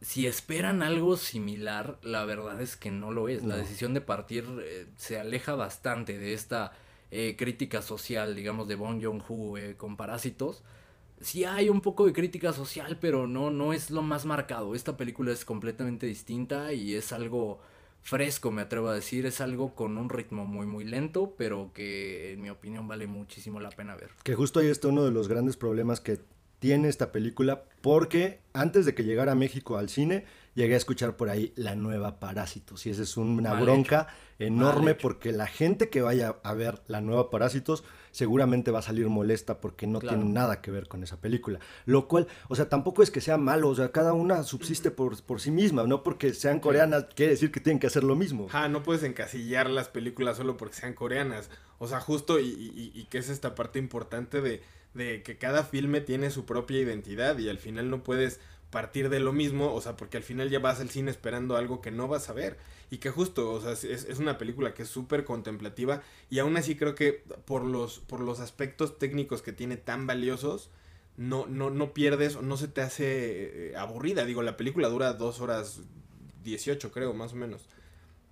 Si 0.00 0.26
esperan 0.26 0.82
algo 0.82 1.16
similar, 1.16 1.98
la 2.02 2.24
verdad 2.24 2.60
es 2.60 2.76
que 2.76 2.90
no 2.90 3.10
lo 3.10 3.28
es. 3.28 3.44
La 3.44 3.56
decisión 3.56 3.94
de 3.94 4.00
partir 4.00 4.44
eh, 4.62 4.86
se 4.96 5.18
aleja 5.18 5.54
bastante 5.54 6.18
de 6.18 6.34
esta 6.34 6.72
eh, 7.10 7.36
crítica 7.38 7.80
social, 7.80 8.34
digamos, 8.34 8.68
de 8.68 8.74
Bong 8.74 9.02
Joon-ho 9.02 9.56
eh, 9.56 9.76
con 9.76 9.96
Parásitos. 9.96 10.62
Sí 11.20 11.44
hay 11.44 11.68
un 11.68 11.80
poco 11.80 12.04
de 12.04 12.12
crítica 12.12 12.52
social, 12.52 12.98
pero 13.00 13.26
no, 13.26 13.50
no 13.50 13.72
es 13.72 13.90
lo 13.90 14.02
más 14.02 14.26
marcado. 14.26 14.74
Esta 14.74 14.96
película 14.96 15.32
es 15.32 15.44
completamente 15.44 16.06
distinta 16.06 16.72
y 16.72 16.94
es 16.94 17.12
algo 17.12 17.60
fresco, 18.02 18.50
me 18.50 18.62
atrevo 18.62 18.88
a 18.88 18.94
decir. 18.94 19.24
Es 19.26 19.40
algo 19.40 19.74
con 19.74 19.96
un 19.96 20.10
ritmo 20.10 20.44
muy, 20.44 20.66
muy 20.66 20.84
lento, 20.84 21.34
pero 21.38 21.70
que 21.72 22.32
en 22.32 22.42
mi 22.42 22.50
opinión 22.50 22.86
vale 22.86 23.06
muchísimo 23.06 23.58
la 23.60 23.70
pena 23.70 23.96
ver. 23.96 24.10
Que 24.22 24.34
justo 24.34 24.60
ahí 24.60 24.66
está 24.66 24.88
uno 24.88 25.04
de 25.04 25.12
los 25.12 25.28
grandes 25.28 25.56
problemas 25.56 26.00
que 26.00 26.20
tiene 26.64 26.88
esta 26.88 27.12
película, 27.12 27.64
porque 27.82 28.40
antes 28.54 28.86
de 28.86 28.94
que 28.94 29.04
llegara 29.04 29.32
a 29.32 29.34
México 29.34 29.76
al 29.76 29.90
cine, 29.90 30.24
llegué 30.54 30.72
a 30.72 30.78
escuchar 30.78 31.14
por 31.14 31.28
ahí 31.28 31.52
la 31.56 31.74
nueva 31.74 32.18
Parásitos. 32.20 32.86
Y 32.86 32.90
esa 32.90 33.02
es 33.02 33.18
una 33.18 33.50
Mal 33.52 33.62
bronca 33.62 34.08
enorme, 34.38 34.94
porque 34.94 35.32
la 35.32 35.46
gente 35.46 35.90
que 35.90 36.00
vaya 36.00 36.36
a 36.42 36.54
ver 36.54 36.80
la 36.86 37.02
nueva 37.02 37.28
Parásitos 37.28 37.84
seguramente 38.12 38.70
va 38.70 38.78
a 38.78 38.82
salir 38.82 39.08
molesta 39.10 39.60
porque 39.60 39.86
no 39.86 39.98
Claro. 39.98 40.16
tiene 40.16 40.32
nada 40.32 40.62
que 40.62 40.70
ver 40.70 40.88
con 40.88 41.02
esa 41.02 41.20
película. 41.20 41.58
Lo 41.84 42.08
cual, 42.08 42.28
o 42.48 42.56
sea, 42.56 42.70
tampoco 42.70 43.02
es 43.02 43.10
que 43.10 43.20
sea 43.20 43.36
malo, 43.36 43.68
o 43.68 43.74
sea, 43.74 43.92
cada 43.92 44.14
una 44.14 44.42
subsiste 44.42 44.90
por, 44.90 45.22
por 45.22 45.42
sí 45.42 45.50
misma, 45.50 45.82
no 45.82 46.02
porque 46.02 46.32
sean 46.32 46.60
coreanas 46.60 47.08
quiere 47.14 47.32
decir 47.32 47.52
que 47.52 47.60
tienen 47.60 47.78
que 47.78 47.88
hacer 47.88 48.04
lo 48.04 48.16
mismo. 48.16 48.46
Ajá, 48.48 48.70
no 48.70 48.82
puedes 48.82 49.02
encasillar 49.02 49.68
las 49.68 49.88
películas 49.88 50.38
solo 50.38 50.56
porque 50.56 50.76
sean 50.76 50.94
coreanas. 50.94 51.50
O 51.78 51.88
sea, 51.88 52.00
justo 52.00 52.40
y, 52.40 52.46
y, 52.46 52.90
y 52.94 53.04
que 53.10 53.18
es 53.18 53.28
esta 53.28 53.54
parte 53.54 53.78
importante 53.78 54.40
de, 54.40 54.62
de 54.94 55.22
que 55.22 55.36
cada 55.36 55.64
filme 55.64 56.00
tiene 56.00 56.30
su 56.30 56.44
propia 56.46 56.80
identidad 56.80 57.38
y 57.38 57.48
al 57.48 57.58
final 57.58 57.90
no 57.90 58.02
puedes 58.02 58.40
partir 58.70 59.08
de 59.08 59.20
lo 59.20 59.32
mismo, 59.32 59.72
o 59.72 59.80
sea, 59.80 59.96
porque 59.96 60.16
al 60.16 60.22
final 60.24 60.50
ya 60.50 60.58
vas 60.58 60.80
al 60.80 60.90
cine 60.90 61.10
esperando 61.10 61.56
algo 61.56 61.80
que 61.80 61.90
no 61.92 62.08
vas 62.08 62.28
a 62.28 62.32
ver. 62.32 62.56
Y 62.90 62.98
que 62.98 63.10
justo, 63.10 63.52
o 63.52 63.60
sea, 63.60 63.72
es, 63.72 63.84
es 63.84 64.18
una 64.18 64.38
película 64.38 64.74
que 64.74 64.82
es 64.82 64.88
súper 64.88 65.24
contemplativa 65.24 66.02
y 66.30 66.38
aún 66.38 66.56
así 66.56 66.76
creo 66.76 66.94
que 66.94 67.24
por 67.44 67.64
los, 67.64 68.00
por 68.00 68.20
los 68.20 68.40
aspectos 68.40 68.98
técnicos 68.98 69.42
que 69.42 69.52
tiene 69.52 69.76
tan 69.76 70.06
valiosos, 70.06 70.70
no, 71.16 71.46
no, 71.46 71.70
no 71.70 71.94
pierdes 71.94 72.36
o 72.36 72.42
no 72.42 72.56
se 72.56 72.68
te 72.68 72.80
hace 72.82 73.70
eh, 73.70 73.76
aburrida. 73.76 74.24
Digo, 74.24 74.42
la 74.42 74.56
película 74.56 74.88
dura 74.88 75.12
dos 75.12 75.40
horas 75.40 75.80
18, 76.42 76.92
creo, 76.92 77.14
más 77.14 77.32
o 77.32 77.36
menos. 77.36 77.62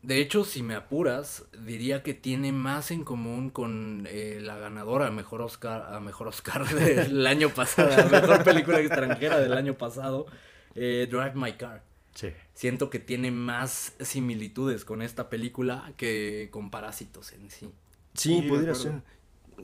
De 0.02 0.20
hecho, 0.20 0.44
si 0.44 0.64
me 0.64 0.74
apuras, 0.74 1.44
diría 1.64 2.02
que 2.02 2.12
tiene 2.12 2.50
más 2.50 2.90
en 2.90 3.04
común 3.04 3.50
con 3.50 4.08
eh, 4.10 4.40
la 4.42 4.56
ganadora 4.56 5.06
a 5.06 5.10
mejor 5.12 5.42
Oscar, 5.42 5.94
a 5.94 6.00
mejor 6.00 6.26
Oscar 6.26 6.66
del 6.74 7.24
año 7.26 7.50
pasado, 7.50 8.06
a 8.06 8.20
mejor 8.20 8.42
película 8.42 8.80
extranjera 8.80 9.38
del 9.38 9.52
año 9.52 9.74
pasado, 9.78 10.26
eh, 10.74 11.06
Drive 11.08 11.34
My 11.34 11.52
Car. 11.52 11.84
Sí. 12.14 12.28
Siento 12.52 12.90
que 12.90 12.98
tiene 12.98 13.30
más 13.30 13.94
similitudes 14.00 14.84
con 14.84 15.02
esta 15.02 15.30
película 15.30 15.92
que 15.96 16.48
con 16.50 16.70
Parásitos 16.70 17.32
en 17.32 17.48
sí. 17.50 17.70
Sí, 18.14 18.40
Sí, 18.40 18.46
acuerdo. 18.46 18.74
ser. 18.74 19.02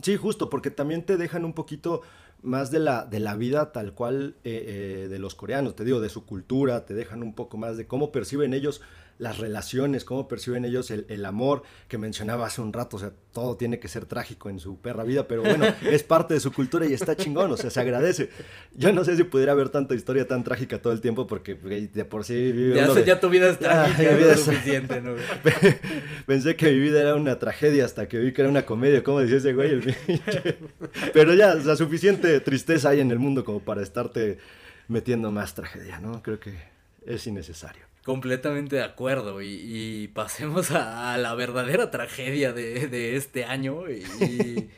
Sí, 0.03 0.17
justo, 0.17 0.49
porque 0.49 0.71
también 0.71 1.05
te 1.05 1.17
dejan 1.17 1.45
un 1.45 1.53
poquito 1.53 2.03
más 2.43 2.71
de 2.71 2.79
la, 2.79 3.05
de 3.05 3.21
la 3.21 3.35
vida 3.37 3.73
tal 3.73 3.95
cual 3.95 4.37
eh, 4.45 5.05
eh, 5.05 5.09
de 5.09 5.19
los 5.19 5.35
coreanos, 5.35 5.75
te 5.75 5.85
digo, 5.85 6.01
de 6.01 6.09
su 6.09 6.25
cultura, 6.25 6.87
te 6.87 6.95
dejan 6.95 7.23
un 7.23 7.35
poco 7.35 7.57
más 7.57 7.77
de 7.77 7.87
cómo 7.87 8.13
perciben 8.13 8.55
ellos 8.55 8.81
las 9.19 9.39
relaciones, 9.39 10.05
cómo 10.05 10.29
perciben 10.29 10.65
ellos 10.65 10.93
el, 10.93 11.05
el 11.09 11.25
amor 11.25 11.65
que 11.89 11.99
mencionaba 11.99 12.47
hace 12.47 12.61
un 12.61 12.73
rato, 12.73 12.97
o 12.99 13.01
sea, 13.01 13.11
todo 13.33 13.57
tiene 13.57 13.81
que 13.81 13.89
ser 13.89 14.07
trágico 14.07 14.49
en 14.49 14.61
su 14.61 14.81
perra 14.81 15.03
vida, 15.03 15.27
pero 15.27 15.43
bueno, 15.43 15.65
es 15.91 16.05
parte 16.05 16.35
de 16.35 16.41
su 16.41 16.53
cultura 16.53 16.87
y 16.87 16.93
está 16.93 17.17
chingón, 17.17 17.51
o 17.51 17.57
sea, 17.57 17.69
se 17.71 17.81
agradece. 17.81 18.31
Yo 18.75 18.93
no 18.93 19.05
sé 19.05 19.17
si 19.17 19.25
pudiera 19.25 19.53
haber 19.53 19.71
tanta 19.71 19.97
historia 19.97 20.29
tan 20.29 20.45
trágica 20.45 20.81
todo 20.81 20.93
el 20.93 21.01
tiempo, 21.01 21.27
porque 21.27 21.55
de 21.57 22.05
por 22.05 22.25
sí 22.25 22.53
vive 22.53 22.77
Ya, 22.77 22.89
de- 22.95 23.05
ya 23.05 23.19
tu 23.19 23.29
vida 23.29 23.51
es 23.51 23.59
Ya, 23.61 23.85
trágica, 23.85 24.03
mi 24.03 24.09
no 24.13 24.17
vida 24.19 24.33
es 24.35 24.41
suficiente, 24.41 25.01
¿no? 25.01 25.15
Pensé 26.27 26.55
que 26.57 26.71
mi 26.71 26.79
vida 26.79 27.01
era 27.01 27.15
una 27.17 27.39
tragedia 27.41 27.85
hasta 27.85 28.07
que 28.09 28.19
vi 28.19 28.33
que 28.33 28.43
era 28.43 28.51
una 28.51 28.65
comedia, 28.65 29.03
como 29.03 29.21
decía 29.21 29.39
ese 29.39 29.53
güey. 29.53 29.71
el 29.71 29.81
pinche. 29.83 30.59
Pero 31.13 31.35
ya, 31.35 31.55
o 31.55 31.61
sea, 31.61 31.75
suficiente 31.77 32.39
tristeza 32.41 32.91
hay 32.91 33.01
en 33.01 33.11
el 33.11 33.19
mundo 33.19 33.45
como 33.45 33.61
para 33.61 33.83
estarte 33.83 34.39
metiendo 34.87 35.33
más 35.33 35.55
tragedia, 35.55 35.99
¿no? 35.99 36.23
Creo 36.23 36.39
que 36.39 36.55
es 37.05 37.27
innecesario. 37.27 37.88
Completamente 38.09 38.77
de 38.77 38.83
acuerdo. 38.83 39.43
Y, 39.43 39.61
y 39.63 40.09
pasemos 40.09 40.71
a, 40.71 41.13
a 41.13 41.19
la 41.19 41.35
verdadera 41.35 41.91
tragedia 41.91 42.55
de, 42.55 42.89
de 42.89 43.17
este 43.17 43.45
año. 43.45 43.91
Y, 43.91 44.03
y, 44.25 44.71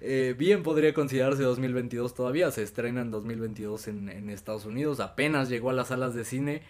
eh, 0.00 0.36
bien 0.38 0.62
podría 0.62 0.94
considerarse 0.94 1.42
2022 1.42 2.14
todavía. 2.14 2.48
Se 2.52 2.62
estrena 2.62 3.00
en 3.00 3.10
2022 3.10 3.88
en, 3.88 4.08
en 4.08 4.30
Estados 4.30 4.66
Unidos. 4.66 5.00
Apenas 5.00 5.48
llegó 5.48 5.70
a 5.70 5.72
las 5.72 5.88
salas 5.88 6.14
de 6.14 6.24
cine. 6.24 6.62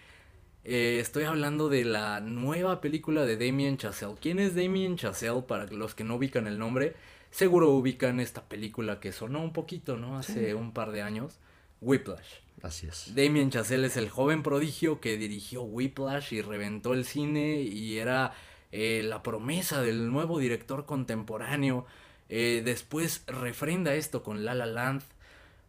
Eh, 0.63 0.97
estoy 0.99 1.25
hablando 1.25 1.69
de 1.69 1.85
la 1.85 2.19
nueva 2.19 2.81
película 2.81 3.23
de 3.23 3.37
Damien 3.37 3.77
Chazelle. 3.77 4.15
¿Quién 4.19 4.39
es 4.39 4.55
Damien 4.55 4.97
Chazelle? 4.97 5.43
Para 5.43 5.67
los 5.67 5.93
que 5.93 6.03
no 6.03 6.15
ubican 6.15 6.47
el 6.47 6.57
nombre, 6.57 6.95
seguro 7.29 7.69
ubican 7.69 8.19
esta 8.19 8.41
película 8.41 8.99
que 8.99 9.11
sonó 9.11 9.43
un 9.43 9.53
poquito, 9.53 9.97
¿no? 9.97 10.17
Hace 10.17 10.55
un 10.55 10.71
par 10.73 10.91
de 10.93 11.03
años. 11.03 11.37
Whiplash. 11.79 12.46
Así. 12.61 12.87
Damien 13.13 13.51
Chazelle 13.51 13.87
es 13.87 13.97
el 13.97 14.09
joven 14.09 14.43
prodigio 14.43 14.99
que 14.99 15.17
dirigió 15.17 15.61
Whiplash 15.61 16.33
y 16.33 16.41
reventó 16.41 16.93
el 16.93 17.05
cine 17.05 17.61
y 17.61 17.99
era 17.99 18.33
eh, 18.71 19.03
la 19.03 19.21
promesa 19.23 19.81
del 19.81 20.11
nuevo 20.11 20.39
director 20.39 20.85
contemporáneo. 20.85 21.85
Eh, 22.29 22.61
después 22.65 23.23
refrenda 23.27 23.93
esto 23.93 24.23
con 24.23 24.43
La 24.43 24.55
La 24.55 24.65
Land. 24.65 25.03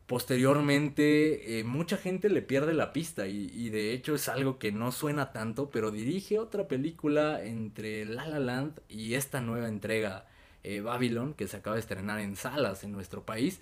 Posteriormente, 0.07 1.59
eh, 1.61 1.65
mucha 1.65 1.99
gente 1.99 2.31
le 2.31 2.41
pierde 2.41 2.73
la 2.73 2.95
pista 2.95 3.27
y, 3.27 3.51
y 3.55 3.69
de 3.69 3.93
hecho 3.93 4.15
es 4.15 4.29
algo 4.31 4.59
que 4.59 4.73
no 4.73 4.91
suena 4.91 5.33
tanto, 5.33 5.69
pero 5.71 5.91
dirige 5.91 6.39
otra 6.39 6.67
película 6.67 7.45
entre 7.45 8.07
La 8.07 8.27
La 8.27 8.39
Land 8.39 8.81
y 8.89 9.15
esta 9.15 9.43
nueva 9.43 9.69
entrega, 9.69 10.27
eh, 10.65 10.81
Babylon, 10.81 11.35
que 11.35 11.47
se 11.47 11.59
acaba 11.59 11.77
de 11.77 11.81
estrenar 11.81 12.21
en 12.21 12.37
salas 12.37 12.85
en 12.85 12.93
nuestro 12.93 13.25
país. 13.27 13.61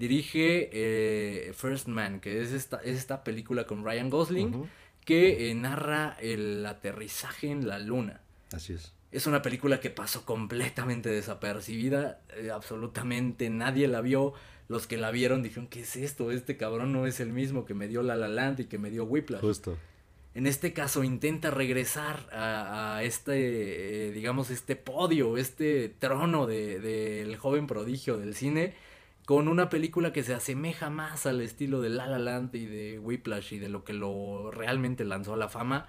Dirige 0.00 0.70
eh, 0.72 1.52
First 1.52 1.86
Man, 1.86 2.20
que 2.20 2.40
es 2.40 2.52
esta, 2.52 2.78
es 2.78 2.96
esta 2.96 3.22
película 3.22 3.66
con 3.66 3.84
Ryan 3.84 4.08
Gosling, 4.08 4.66
que 5.04 5.50
eh, 5.50 5.54
narra 5.54 6.16
el 6.22 6.64
aterrizaje 6.64 7.50
en 7.50 7.68
la 7.68 7.78
luna. 7.78 8.22
Así 8.50 8.72
es. 8.72 8.94
Es 9.12 9.26
una 9.26 9.42
película 9.42 9.78
que 9.78 9.90
pasó 9.90 10.24
completamente 10.24 11.10
desapercibida, 11.10 12.22
eh, 12.34 12.50
absolutamente 12.50 13.50
nadie 13.50 13.88
la 13.88 14.00
vio. 14.00 14.32
Los 14.68 14.86
que 14.86 14.96
la 14.96 15.10
vieron 15.10 15.42
dijeron, 15.42 15.66
¿qué 15.66 15.82
es 15.82 15.96
esto? 15.96 16.30
Este 16.30 16.56
cabrón 16.56 16.94
no 16.94 17.06
es 17.06 17.20
el 17.20 17.34
mismo 17.34 17.66
que 17.66 17.74
me 17.74 17.86
dio 17.86 18.02
La 18.02 18.16
La 18.16 18.28
Land 18.28 18.60
y 18.60 18.64
que 18.64 18.78
me 18.78 18.88
dio 18.88 19.04
Whiplash. 19.04 19.42
Justo. 19.42 19.76
En 20.32 20.46
este 20.46 20.72
caso 20.72 21.04
intenta 21.04 21.50
regresar 21.50 22.26
a, 22.32 22.96
a 22.96 23.02
este, 23.02 24.06
eh, 24.08 24.12
digamos, 24.12 24.48
este 24.48 24.76
podio, 24.76 25.36
este 25.36 25.90
trono 25.90 26.46
del 26.46 26.80
de, 26.80 27.24
del 27.24 27.36
joven 27.36 27.66
prodigio 27.66 28.16
del 28.16 28.34
cine, 28.34 28.74
con 29.30 29.46
una 29.46 29.68
película 29.68 30.12
que 30.12 30.24
se 30.24 30.34
asemeja 30.34 30.90
más 30.90 31.24
al 31.24 31.40
estilo 31.40 31.80
de 31.80 31.88
La 31.88 32.08
La 32.08 32.18
Land 32.18 32.52
y 32.52 32.66
de 32.66 32.98
Whiplash 32.98 33.54
y 33.54 33.58
de 33.60 33.68
lo 33.68 33.84
que 33.84 33.92
lo 33.92 34.50
realmente 34.50 35.04
lanzó 35.04 35.34
a 35.34 35.36
la 35.36 35.48
fama. 35.48 35.88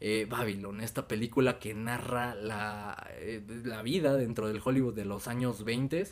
Eh, 0.00 0.26
Babylon, 0.26 0.80
esta 0.80 1.06
película 1.06 1.58
que 1.58 1.74
narra 1.74 2.34
la, 2.34 3.06
eh, 3.18 3.42
la 3.64 3.82
vida 3.82 4.16
dentro 4.16 4.48
del 4.48 4.62
Hollywood 4.64 4.94
de 4.94 5.04
los 5.04 5.28
años 5.28 5.64
20, 5.64 6.06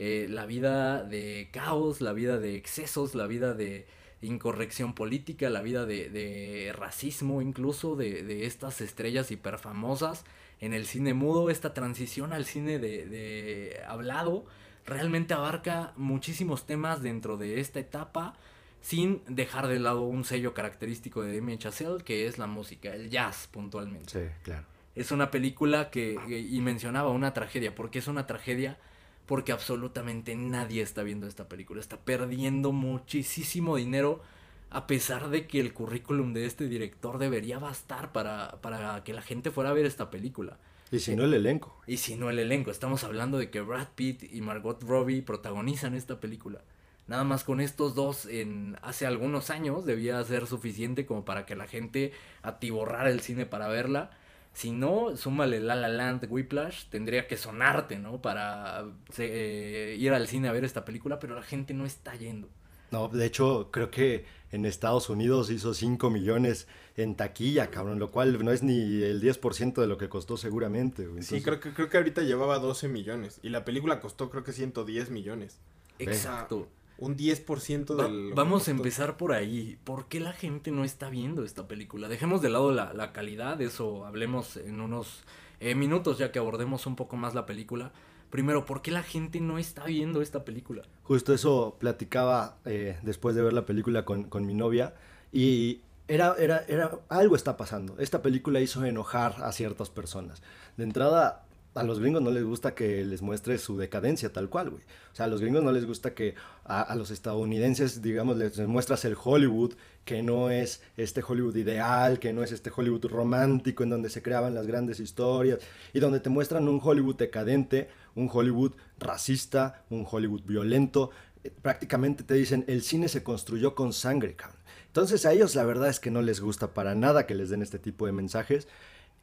eh, 0.00 0.26
la 0.28 0.46
vida 0.46 1.04
de 1.04 1.48
caos, 1.52 2.00
la 2.00 2.12
vida 2.12 2.38
de 2.38 2.56
excesos, 2.56 3.14
la 3.14 3.28
vida 3.28 3.54
de 3.54 3.86
incorrección 4.20 4.96
política, 4.96 5.48
la 5.48 5.62
vida 5.62 5.86
de, 5.86 6.10
de 6.10 6.72
racismo 6.72 7.40
incluso, 7.40 7.94
de, 7.94 8.24
de, 8.24 8.46
estas 8.46 8.80
estrellas 8.80 9.30
hiperfamosas 9.30 10.24
en 10.58 10.74
el 10.74 10.86
cine 10.86 11.14
mudo, 11.14 11.50
esta 11.50 11.72
transición 11.72 12.32
al 12.32 12.46
cine 12.46 12.80
de, 12.80 13.06
de 13.06 13.80
hablado, 13.86 14.44
realmente 14.86 15.34
abarca 15.34 15.92
muchísimos 15.96 16.66
temas 16.66 17.02
dentro 17.02 17.36
de 17.36 17.60
esta 17.60 17.80
etapa 17.80 18.34
sin 18.80 19.22
dejar 19.26 19.66
de 19.66 19.80
lado 19.80 20.02
un 20.02 20.24
sello 20.24 20.54
característico 20.54 21.22
de 21.22 21.34
Damien 21.34 21.58
Chazelle 21.58 22.04
que 22.04 22.26
es 22.26 22.38
la 22.38 22.46
música, 22.46 22.94
el 22.94 23.10
jazz 23.10 23.48
puntualmente. 23.50 24.10
Sí, 24.10 24.34
claro. 24.42 24.64
Es 24.94 25.10
una 25.10 25.30
película 25.30 25.90
que, 25.90 26.16
y 26.28 26.60
mencionaba 26.60 27.10
una 27.10 27.34
tragedia. 27.34 27.74
¿Por 27.74 27.90
qué 27.90 27.98
es 27.98 28.08
una 28.08 28.26
tragedia? 28.26 28.78
Porque 29.26 29.52
absolutamente 29.52 30.34
nadie 30.36 30.80
está 30.82 31.02
viendo 31.02 31.26
esta 31.26 31.48
película. 31.48 31.80
Está 31.80 31.98
perdiendo 31.98 32.72
muchísimo 32.72 33.76
dinero 33.76 34.22
a 34.70 34.86
pesar 34.86 35.28
de 35.28 35.46
que 35.46 35.60
el 35.60 35.74
currículum 35.74 36.32
de 36.32 36.46
este 36.46 36.66
director 36.66 37.18
debería 37.18 37.58
bastar 37.58 38.12
para, 38.12 38.60
para 38.62 39.04
que 39.04 39.12
la 39.12 39.22
gente 39.22 39.50
fuera 39.50 39.70
a 39.70 39.74
ver 39.74 39.84
esta 39.84 40.10
película. 40.10 40.58
Y 40.90 41.00
si 41.00 41.16
no 41.16 41.24
el 41.24 41.34
elenco. 41.34 41.80
Y 41.86 41.96
si 41.96 42.16
no 42.16 42.30
el 42.30 42.38
elenco. 42.38 42.70
Estamos 42.70 43.04
hablando 43.04 43.38
de 43.38 43.50
que 43.50 43.60
Brad 43.60 43.88
Pitt 43.94 44.22
y 44.32 44.40
Margot 44.40 44.82
Robbie 44.82 45.22
protagonizan 45.22 45.94
esta 45.94 46.20
película. 46.20 46.60
Nada 47.08 47.24
más 47.24 47.44
con 47.44 47.60
estos 47.60 47.94
dos 47.94 48.26
en 48.26 48.76
hace 48.82 49.06
algunos 49.06 49.50
años 49.50 49.84
debía 49.84 50.22
ser 50.24 50.46
suficiente 50.46 51.06
como 51.06 51.24
para 51.24 51.46
que 51.46 51.54
la 51.54 51.66
gente 51.66 52.12
atiborrara 52.42 53.10
el 53.10 53.20
cine 53.20 53.46
para 53.46 53.68
verla. 53.68 54.10
Si 54.52 54.72
no, 54.72 55.16
súmale 55.16 55.60
La 55.60 55.74
La 55.74 55.88
Land, 55.88 56.26
Whiplash, 56.30 56.86
tendría 56.86 57.26
que 57.26 57.36
sonarte, 57.36 57.98
¿no? 57.98 58.22
Para 58.22 58.86
eh, 59.18 59.96
ir 59.98 60.12
al 60.14 60.26
cine 60.28 60.48
a 60.48 60.52
ver 60.52 60.64
esta 60.64 60.84
película, 60.84 61.18
pero 61.20 61.34
la 61.34 61.42
gente 61.42 61.74
no 61.74 61.84
está 61.84 62.16
yendo. 62.16 62.48
No, 62.90 63.08
de 63.08 63.26
hecho, 63.26 63.70
creo 63.70 63.90
que 63.90 64.24
en 64.50 64.64
Estados 64.64 65.10
Unidos 65.10 65.50
hizo 65.50 65.74
5 65.74 66.08
millones 66.10 66.68
en 66.96 67.14
taquilla, 67.14 67.70
cabrón, 67.70 67.98
lo 67.98 68.10
cual 68.10 68.42
no 68.42 68.52
es 68.52 68.62
ni 68.62 69.02
el 69.02 69.20
10% 69.20 69.74
de 69.74 69.86
lo 69.86 69.98
que 69.98 70.08
costó 70.08 70.36
seguramente. 70.36 71.06
Sí, 71.22 71.42
creo 71.42 71.60
que, 71.60 71.72
creo 71.74 71.88
que 71.88 71.96
ahorita 71.98 72.22
llevaba 72.22 72.58
12 72.58 72.88
millones 72.88 73.38
y 73.42 73.50
la 73.50 73.64
película 73.64 74.00
costó 74.00 74.30
creo 74.30 74.44
que 74.44 74.52
110 74.52 75.10
millones. 75.10 75.58
Exacto. 75.98 76.68
Un 76.98 77.14
10% 77.16 77.94
del... 77.94 78.32
vamos 78.34 78.68
a 78.68 78.70
empezar 78.70 79.18
por 79.18 79.32
ahí. 79.32 79.78
¿Por 79.84 80.08
qué 80.08 80.18
la 80.20 80.32
gente 80.32 80.70
no 80.70 80.84
está 80.84 81.10
viendo 81.10 81.44
esta 81.44 81.68
película? 81.68 82.08
Dejemos 82.08 82.40
de 82.40 82.48
lado 82.48 82.72
la, 82.72 82.94
la 82.94 83.12
calidad, 83.12 83.60
eso 83.60 84.06
hablemos 84.06 84.56
en 84.56 84.80
unos 84.80 85.24
eh, 85.60 85.74
minutos 85.74 86.16
ya 86.16 86.32
que 86.32 86.38
abordemos 86.38 86.86
un 86.86 86.96
poco 86.96 87.16
más 87.16 87.34
la 87.34 87.44
película. 87.44 87.92
Primero, 88.30 88.64
¿por 88.64 88.80
qué 88.80 88.90
la 88.90 89.02
gente 89.02 89.40
no 89.40 89.58
está 89.58 89.84
viendo 89.84 90.22
esta 90.22 90.44
película? 90.44 90.82
Justo 91.02 91.34
eso 91.34 91.76
platicaba 91.78 92.56
eh, 92.64 92.98
después 93.02 93.36
de 93.36 93.42
ver 93.42 93.52
la 93.52 93.66
película 93.66 94.06
con, 94.06 94.24
con 94.24 94.46
mi 94.46 94.54
novia 94.54 94.94
y 95.32 95.82
era, 96.08 96.36
era, 96.38 96.64
era, 96.68 96.98
algo 97.08 97.36
está 97.36 97.56
pasando. 97.56 97.96
Esta 97.98 98.22
película 98.22 98.60
hizo 98.60 98.84
enojar 98.84 99.36
a 99.42 99.52
ciertas 99.52 99.90
personas. 99.90 100.42
De 100.76 100.84
entrada, 100.84 101.46
a 101.76 101.82
los 101.82 102.00
gringos 102.00 102.22
no 102.22 102.30
les 102.30 102.44
gusta 102.44 102.74
que 102.74 103.04
les 103.04 103.22
muestre 103.22 103.58
su 103.58 103.76
decadencia 103.76 104.32
tal 104.32 104.48
cual, 104.48 104.70
güey. 104.70 104.82
O 105.12 105.16
sea, 105.16 105.26
a 105.26 105.28
los 105.28 105.40
gringos 105.40 105.62
no 105.62 105.72
les 105.72 105.84
gusta 105.84 106.14
que 106.14 106.34
a, 106.64 106.94
los 106.94 107.10
estadounidenses, 107.10 108.02
digamos, 108.02 108.36
les, 108.36 108.58
muestras 108.66 109.04
el 109.04 109.16
Hollywood, 109.22 109.74
que 110.04 110.22
no 110.22 110.50
es 110.50 110.82
este 110.96 111.22
Hollywood 111.26 111.56
ideal, 111.56 112.18
que 112.18 112.32
no 112.32 112.42
es 112.42 112.52
este 112.52 112.70
Hollywood 112.74 113.06
romántico 113.06 113.82
en 113.82 113.90
donde 113.90 114.08
se 114.08 114.22
creaban 114.22 114.54
las 114.54 114.66
grandes 114.66 115.00
historias 115.00 115.58
y 115.92 116.00
donde 116.00 116.20
te 116.20 116.30
muestran 116.30 116.68
un 116.68 116.80
Hollywood 116.82 117.16
decadente, 117.16 117.88
un 118.14 118.30
Hollywood 118.32 118.72
racista, 118.98 119.84
un 119.90 120.06
Hollywood 120.10 120.42
violento. 120.44 121.10
Eh, 121.44 121.52
prácticamente 121.62 122.24
te 122.24 122.34
dicen, 122.34 122.64
el 122.68 122.82
cine 122.82 123.08
se 123.08 123.22
construyó 123.22 123.74
con 123.74 123.92
sangre, 123.92 124.34
cabrón. 124.34 124.65
Entonces 124.96 125.26
a 125.26 125.32
ellos 125.34 125.54
la 125.54 125.64
verdad 125.64 125.90
es 125.90 126.00
que 126.00 126.10
no 126.10 126.22
les 126.22 126.40
gusta 126.40 126.72
para 126.72 126.94
nada 126.94 127.26
que 127.26 127.34
les 127.34 127.50
den 127.50 127.60
este 127.60 127.78
tipo 127.78 128.06
de 128.06 128.12
mensajes. 128.12 128.66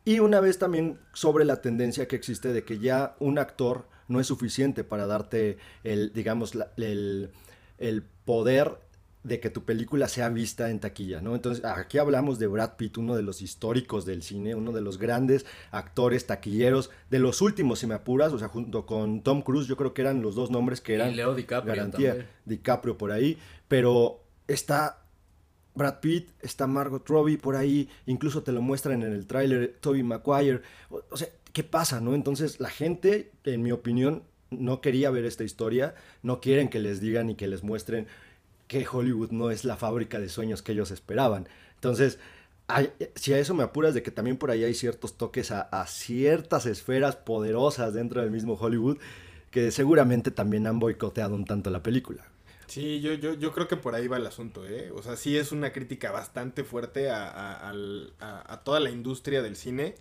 Y 0.05 0.19
una 0.19 0.39
vez 0.39 0.59
también 0.59 0.99
sobre 1.13 1.45
la 1.45 1.61
tendencia 1.61 2.07
que 2.07 2.15
existe 2.15 2.53
de 2.53 2.63
que 2.63 2.77
ya 2.77 3.15
un 3.17 3.39
actor 3.39 3.87
no 4.07 4.19
es 4.19 4.27
suficiente 4.27 4.83
para 4.83 5.07
darte 5.07 5.57
el, 5.83 6.13
digamos, 6.13 6.53
el, 6.77 7.31
el 7.79 8.03
poder 8.23 8.77
de 9.23 9.39
que 9.39 9.49
tu 9.49 9.63
película 9.63 10.07
sea 10.09 10.29
vista 10.29 10.69
en 10.69 10.79
taquilla, 10.79 11.21
¿no? 11.21 11.33
Entonces, 11.33 11.65
aquí 11.65 11.97
hablamos 11.97 12.37
de 12.37 12.45
Brad 12.45 12.75
Pitt, 12.75 12.99
uno 12.99 13.15
de 13.15 13.23
los 13.23 13.41
históricos 13.41 14.05
del 14.05 14.21
cine, 14.21 14.53
uno 14.53 14.73
de 14.73 14.81
los 14.81 14.99
grandes 14.99 15.43
actores 15.71 16.27
taquilleros, 16.27 16.91
de 17.09 17.17
los 17.17 17.41
últimos, 17.41 17.79
si 17.79 17.87
me 17.87 17.95
apuras, 17.95 18.31
o 18.31 18.37
sea, 18.37 18.49
junto 18.49 18.85
con 18.85 19.23
Tom 19.23 19.41
Cruise, 19.41 19.65
yo 19.65 19.75
creo 19.75 19.95
que 19.95 20.03
eran 20.03 20.21
los 20.21 20.35
dos 20.35 20.51
nombres 20.51 20.81
que 20.81 20.93
eran 20.93 21.13
y 21.13 21.15
Leo 21.15 21.33
DiCaprio 21.33 21.73
garantía, 21.73 22.29
DiCaprio 22.45 22.95
por 22.95 23.11
ahí, 23.11 23.39
pero 23.67 24.19
está 24.47 25.02
Brad 25.75 25.99
Pitt, 25.99 26.29
está 26.41 26.67
Margot 26.67 27.07
Robbie 27.07 27.37
por 27.37 27.55
ahí, 27.55 27.89
incluso 28.05 28.43
te 28.43 28.51
lo 28.51 28.61
muestran 28.61 29.01
en 29.03 29.13
el 29.13 29.25
tráiler, 29.25 29.75
Toby 29.79 30.03
Maguire. 30.03 30.61
O, 30.89 31.17
sea, 31.17 31.27
¿qué 31.51 31.63
pasa, 31.63 31.99
no? 31.99 32.13
Entonces, 32.13 32.59
la 32.59 32.69
gente, 32.69 33.31
en 33.43 33.63
mi 33.63 33.71
opinión, 33.71 34.23
no 34.51 34.81
quería 34.81 35.09
ver 35.09 35.25
esta 35.25 35.43
historia, 35.43 35.95
no 36.21 36.41
quieren 36.41 36.69
que 36.69 36.79
les 36.79 37.01
digan 37.01 37.29
y 37.29 37.35
que 37.35 37.47
les 37.47 37.63
muestren 37.63 38.07
que 38.67 38.87
Hollywood 38.87 39.31
no 39.31 39.51
es 39.51 39.65
la 39.65 39.75
fábrica 39.75 40.19
de 40.19 40.29
sueños 40.29 40.61
que 40.61 40.73
ellos 40.73 40.91
esperaban. 40.91 41.47
Entonces, 41.75 42.19
si 43.15 43.33
a 43.33 43.39
eso 43.39 43.53
me 43.53 43.63
apuras 43.63 43.93
de 43.93 44.03
que 44.03 44.11
también 44.11 44.37
por 44.37 44.51
ahí 44.51 44.63
hay 44.63 44.73
ciertos 44.73 45.17
toques 45.17 45.51
a, 45.51 45.61
a 45.61 45.85
ciertas 45.87 46.65
esferas 46.65 47.15
poderosas 47.15 47.93
dentro 47.93 48.21
del 48.21 48.31
mismo 48.31 48.53
Hollywood 48.53 48.99
que 49.51 49.69
seguramente 49.69 50.31
también 50.31 50.65
han 50.65 50.79
boicoteado 50.79 51.35
un 51.35 51.45
tanto 51.45 51.69
la 51.69 51.83
película. 51.83 52.32
Sí, 52.67 53.01
yo, 53.01 53.13
yo, 53.13 53.33
yo 53.33 53.51
creo 53.51 53.67
que 53.67 53.77
por 53.77 53.95
ahí 53.95 54.07
va 54.07 54.17
el 54.17 54.25
asunto, 54.25 54.65
¿eh? 54.65 54.91
O 54.95 55.03
sea, 55.03 55.15
sí 55.15 55.37
es 55.37 55.51
una 55.51 55.71
crítica 55.71 56.11
bastante 56.11 56.63
fuerte 56.63 57.09
a, 57.09 57.69
a, 57.69 58.63
toda 58.63 58.79
la 58.79 58.89
industria 58.89 59.41
del 59.41 59.55
cine 59.55 59.95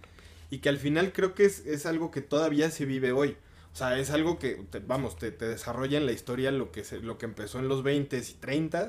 y 0.51 0.59
que 0.59 0.69
al 0.69 0.79
final 0.79 1.13
creo 1.13 1.35
que 1.35 1.45
es, 1.45 1.67
es, 1.67 1.87
algo 1.87 2.11
que 2.11 2.21
todavía 2.21 2.71
se 2.71 2.85
vive 2.85 3.13
hoy. 3.13 3.37
O 3.73 3.77
sea, 3.77 3.99
es 3.99 4.11
algo 4.11 4.39
que, 4.39 4.65
vamos, 4.87 5.17
te, 5.19 5.31
te, 5.33 5.47
desarrolla 5.47 5.99
en 5.99 6.07
la 6.07 6.13
historia 6.13 6.51
lo 6.53 6.73
que, 6.73 6.85
se, 6.85 7.01
lo 7.01 7.19
que 7.19 7.27
empezó 7.27 7.59
en 7.59 7.69
los 7.69 7.83
20 7.83 8.19
y 8.19 8.35
30 8.41 8.89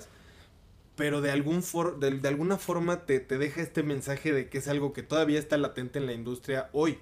pero 0.96 1.22
de, 1.22 1.32
algún 1.32 1.64
for, 1.64 2.00
de, 2.00 2.12
de, 2.12 2.28
alguna 2.28 2.58
forma 2.58 3.06
te, 3.06 3.20
te 3.20 3.38
deja 3.38 3.62
este 3.62 3.82
mensaje 3.84 4.32
de 4.32 4.50
que 4.50 4.60
es 4.60 4.68
algo 4.68 4.94
que 4.94 5.02
todavía 5.04 5.40
está 5.40 5.58
latente 5.58 6.00
en 6.00 6.06
la 6.06 6.14
industria 6.14 6.70
hoy. 6.72 7.00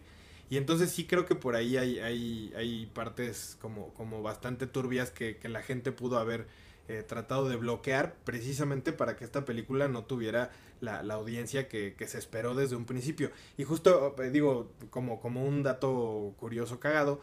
Y 0.52 0.58
entonces 0.58 0.91
sí 0.91 1.08
creo 1.08 1.26
que 1.26 1.34
por 1.34 1.56
ahí 1.56 1.78
hay, 1.78 1.99
hay, 1.99 2.54
hay 2.58 2.86
partes 2.88 3.58
como, 3.62 3.93
como 3.93 4.22
bastante 4.22 4.68
turbias 4.68 5.10
que, 5.10 5.38
que 5.38 5.47
la 5.47 5.62
gente 5.62 5.93
pudo 5.93 6.20
haber 6.20 6.45
eh, 6.89 7.04
tratado 7.08 7.47
de 7.47 7.56
bloquear 7.56 8.16
precisamente 8.26 8.91
para 8.91 9.16
que 9.16 9.24
esta 9.24 9.45
película 9.45 9.88
no 9.88 10.04
tuviera 10.04 10.52
la, 10.82 10.97
audiencia 11.14 11.70
que, 11.70 11.95
se 12.06 12.18
esperó 12.18 12.54
desde 12.54 12.76
un 12.76 12.84
principio. 12.84 13.32
Y 13.58 13.64
justo, 13.64 14.14
eh, 14.22 14.30
digo, 14.30 14.70
como, 14.89 15.22
como 15.22 15.45
un 15.45 15.64
dato 15.64 16.34
curioso 16.38 16.82
cagado, 16.82 17.22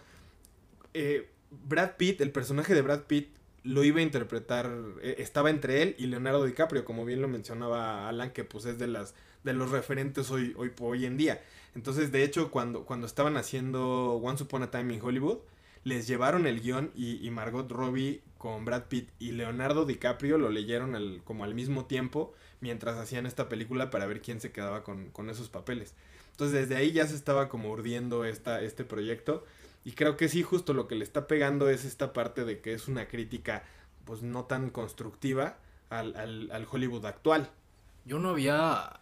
eh, 0.95 1.29
Brad 1.51 1.97
Pitt, 1.99 2.23
el 2.23 2.31
personaje 2.31 2.75
de 2.75 2.81
Brad 2.81 3.03
Pitt, 3.03 3.37
lo 3.63 3.85
iba 3.85 3.99
a 3.99 4.03
interpretar, 4.03 4.73
estaba 5.03 5.51
entre 5.51 5.83
él 5.83 5.97
y 5.99 6.07
Leonardo 6.07 6.47
DiCaprio, 6.47 6.87
como 6.87 7.05
bien 7.05 7.21
lo 7.21 7.29
mencionaba 7.29 8.09
Alan, 8.09 8.31
que 8.31 8.45
pues 8.45 8.65
es 8.65 8.79
de 8.79 8.87
las 8.87 9.15
de 9.45 9.53
los 9.53 9.71
referentes 9.71 10.31
hoy, 10.31 10.55
hoy, 10.57 10.73
hoy 10.81 11.05
en 11.05 11.17
día. 11.17 11.43
Entonces, 11.75 12.11
de 12.13 12.25
hecho, 12.25 12.51
cuando, 12.51 12.85
cuando 12.85 13.07
estaban 13.07 13.37
haciendo 13.37 14.15
Once 14.15 14.45
Upon 14.45 14.63
a 14.63 14.71
Time 14.71 14.95
in 14.95 15.03
Hollywood, 15.03 15.39
les 15.85 16.07
llevaron 16.07 16.47
el 16.47 16.61
guion 16.61 16.91
y, 16.95 17.29
Margot 17.31 17.71
Robbie 17.71 18.23
con 18.37 18.65
Brad 18.65 18.85
Pitt 18.85 19.11
y 19.19 19.33
Leonardo 19.33 19.85
DiCaprio 19.85 20.39
lo 20.39 20.51
leyeron 20.51 20.95
al, 20.95 21.23
como 21.25 21.45
al 21.45 21.55
mismo 21.55 21.87
tiempo 21.87 22.35
mientras 22.61 22.97
hacían 22.97 23.27
esta 23.27 23.49
película 23.49 23.91
para 23.91 24.07
ver 24.07 24.21
quién 24.21 24.41
se 24.41 24.53
quedaba 24.53 24.85
con, 24.85 25.31
esos 25.31 25.49
papeles. 25.49 25.95
Entonces 26.33 26.69
desde 26.69 26.77
ahí 26.77 26.93
ya 26.93 27.07
se 27.07 27.15
estaba 27.15 27.49
como 27.49 27.71
urdiendo 27.71 28.25
esta, 28.25 28.61
este 28.61 28.85
proyecto 28.85 29.45
y 29.85 29.93
creo 29.93 30.17
que 30.17 30.29
sí, 30.29 30.43
justo 30.43 30.75
lo 30.75 30.89
que 30.89 30.95
le 30.95 31.05
está 31.05 31.27
pegando 31.27 31.69
es 31.69 31.85
esta 31.85 32.13
parte 32.13 32.45
de 32.45 32.61
que 32.61 32.75
es 32.75 32.89
una 32.89 33.09
crítica 33.09 33.65
pues 34.05 34.23
no 34.23 34.45
tan 34.45 34.71
constructiva 34.71 35.59
al, 35.91 36.15
al, 36.17 36.51
al 36.51 36.67
Hollywood 36.71 37.07
actual. 37.07 37.51
Yo 38.05 38.19
no 38.19 38.31
había 38.31 39.01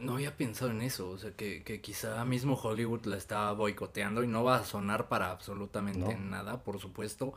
no 0.00 0.14
había 0.14 0.36
pensado 0.36 0.70
en 0.70 0.82
eso, 0.82 1.10
o 1.10 1.18
sea, 1.18 1.32
que, 1.32 1.62
que 1.62 1.80
quizá 1.80 2.24
mismo 2.24 2.54
Hollywood 2.54 3.06
la 3.06 3.16
está 3.16 3.52
boicoteando 3.52 4.22
y 4.22 4.26
no 4.26 4.44
va 4.44 4.56
a 4.56 4.64
sonar 4.64 5.08
para 5.08 5.30
absolutamente 5.30 6.16
nada, 6.16 6.62
por 6.62 6.80
supuesto. 6.80 7.34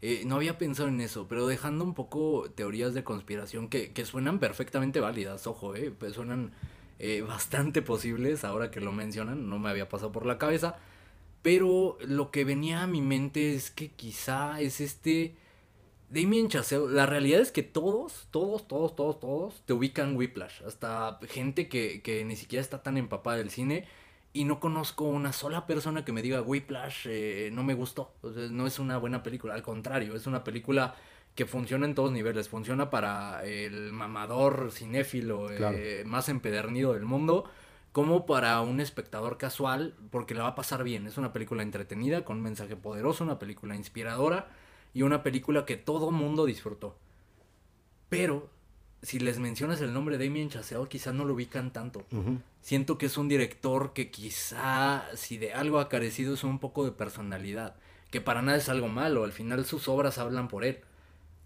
Eh, 0.00 0.22
no 0.26 0.36
había 0.36 0.58
pensado 0.58 0.88
en 0.88 1.00
eso, 1.00 1.26
pero 1.28 1.46
dejando 1.48 1.82
un 1.84 1.94
poco 1.94 2.48
teorías 2.54 2.94
de 2.94 3.02
conspiración 3.02 3.68
que, 3.68 3.92
que 3.92 4.04
suenan 4.04 4.38
perfectamente 4.38 5.00
válidas, 5.00 5.46
ojo, 5.48 5.74
eh, 5.74 5.90
pues 5.90 6.12
suenan 6.12 6.52
eh, 7.00 7.22
bastante 7.22 7.82
posibles 7.82 8.44
ahora 8.44 8.70
que 8.70 8.80
lo 8.80 8.92
mencionan, 8.92 9.48
no 9.48 9.58
me 9.58 9.70
había 9.70 9.88
pasado 9.88 10.12
por 10.12 10.24
la 10.24 10.38
cabeza, 10.38 10.76
pero 11.42 11.98
lo 12.06 12.30
que 12.30 12.44
venía 12.44 12.82
a 12.82 12.86
mi 12.86 13.00
mente 13.00 13.54
es 13.54 13.70
que 13.70 13.88
quizá 13.88 14.60
es 14.60 14.80
este 14.80 15.34
Damien 16.10 16.48
Chazelle, 16.48 16.90
la 16.90 17.04
realidad 17.04 17.40
es 17.40 17.52
que 17.52 17.62
todos, 17.62 18.28
todos, 18.30 18.66
todos, 18.66 18.96
todos, 18.96 19.20
todos 19.20 19.62
te 19.66 19.74
ubican 19.74 20.16
Whiplash. 20.16 20.62
Hasta 20.66 21.18
gente 21.28 21.68
que, 21.68 22.00
que 22.00 22.24
ni 22.24 22.34
siquiera 22.34 22.62
está 22.62 22.82
tan 22.82 22.96
empapada 22.96 23.36
del 23.36 23.50
cine. 23.50 23.86
Y 24.32 24.44
no 24.44 24.60
conozco 24.60 25.04
una 25.04 25.32
sola 25.32 25.66
persona 25.66 26.04
que 26.04 26.12
me 26.12 26.22
diga 26.22 26.42
Whiplash 26.42 27.06
eh, 27.08 27.50
no 27.52 27.62
me 27.62 27.74
gustó. 27.74 28.12
no 28.22 28.66
es 28.66 28.78
una 28.78 28.96
buena 28.96 29.22
película. 29.22 29.54
Al 29.54 29.62
contrario, 29.62 30.16
es 30.16 30.26
una 30.26 30.44
película 30.44 30.94
que 31.34 31.44
funciona 31.44 31.84
en 31.84 31.94
todos 31.94 32.10
niveles. 32.10 32.48
Funciona 32.48 32.88
para 32.88 33.44
el 33.44 33.92
mamador 33.92 34.70
cinéfilo 34.72 35.50
eh, 35.50 36.04
más 36.06 36.30
empedernido 36.30 36.94
del 36.94 37.04
mundo. 37.04 37.44
Como 37.92 38.24
para 38.26 38.60
un 38.62 38.80
espectador 38.80 39.36
casual, 39.36 39.94
porque 40.10 40.34
le 40.34 40.40
va 40.40 40.48
a 40.48 40.54
pasar 40.54 40.84
bien. 40.84 41.06
Es 41.06 41.18
una 41.18 41.32
película 41.34 41.62
entretenida, 41.62 42.24
con 42.24 42.38
un 42.38 42.44
mensaje 42.44 42.76
poderoso, 42.76 43.24
una 43.24 43.38
película 43.38 43.74
inspiradora 43.76 44.48
y 44.94 45.02
una 45.02 45.22
película 45.22 45.64
que 45.64 45.76
todo 45.76 46.10
mundo 46.10 46.46
disfrutó. 46.46 46.96
Pero 48.08 48.50
si 49.02 49.20
les 49.20 49.38
mencionas 49.38 49.80
el 49.80 49.92
nombre 49.92 50.18
de 50.18 50.26
Damien 50.26 50.50
Chazelle, 50.50 50.88
quizá 50.88 51.12
no 51.12 51.24
lo 51.24 51.34
ubican 51.34 51.72
tanto. 51.72 52.04
Siento 52.60 52.98
que 52.98 53.06
es 53.06 53.16
un 53.16 53.28
director 53.28 53.92
que 53.92 54.10
quizá, 54.10 55.04
si 55.14 55.38
de 55.38 55.52
algo 55.52 55.78
ha 55.78 55.88
carecido, 55.88 56.34
es 56.34 56.44
un 56.44 56.58
poco 56.58 56.84
de 56.84 56.92
personalidad. 56.92 57.76
Que 58.10 58.20
para 58.20 58.42
nada 58.42 58.58
es 58.58 58.68
algo 58.68 58.88
malo, 58.88 59.24
al 59.24 59.32
final 59.32 59.64
sus 59.64 59.86
obras 59.88 60.18
hablan 60.18 60.48
por 60.48 60.64
él. 60.64 60.80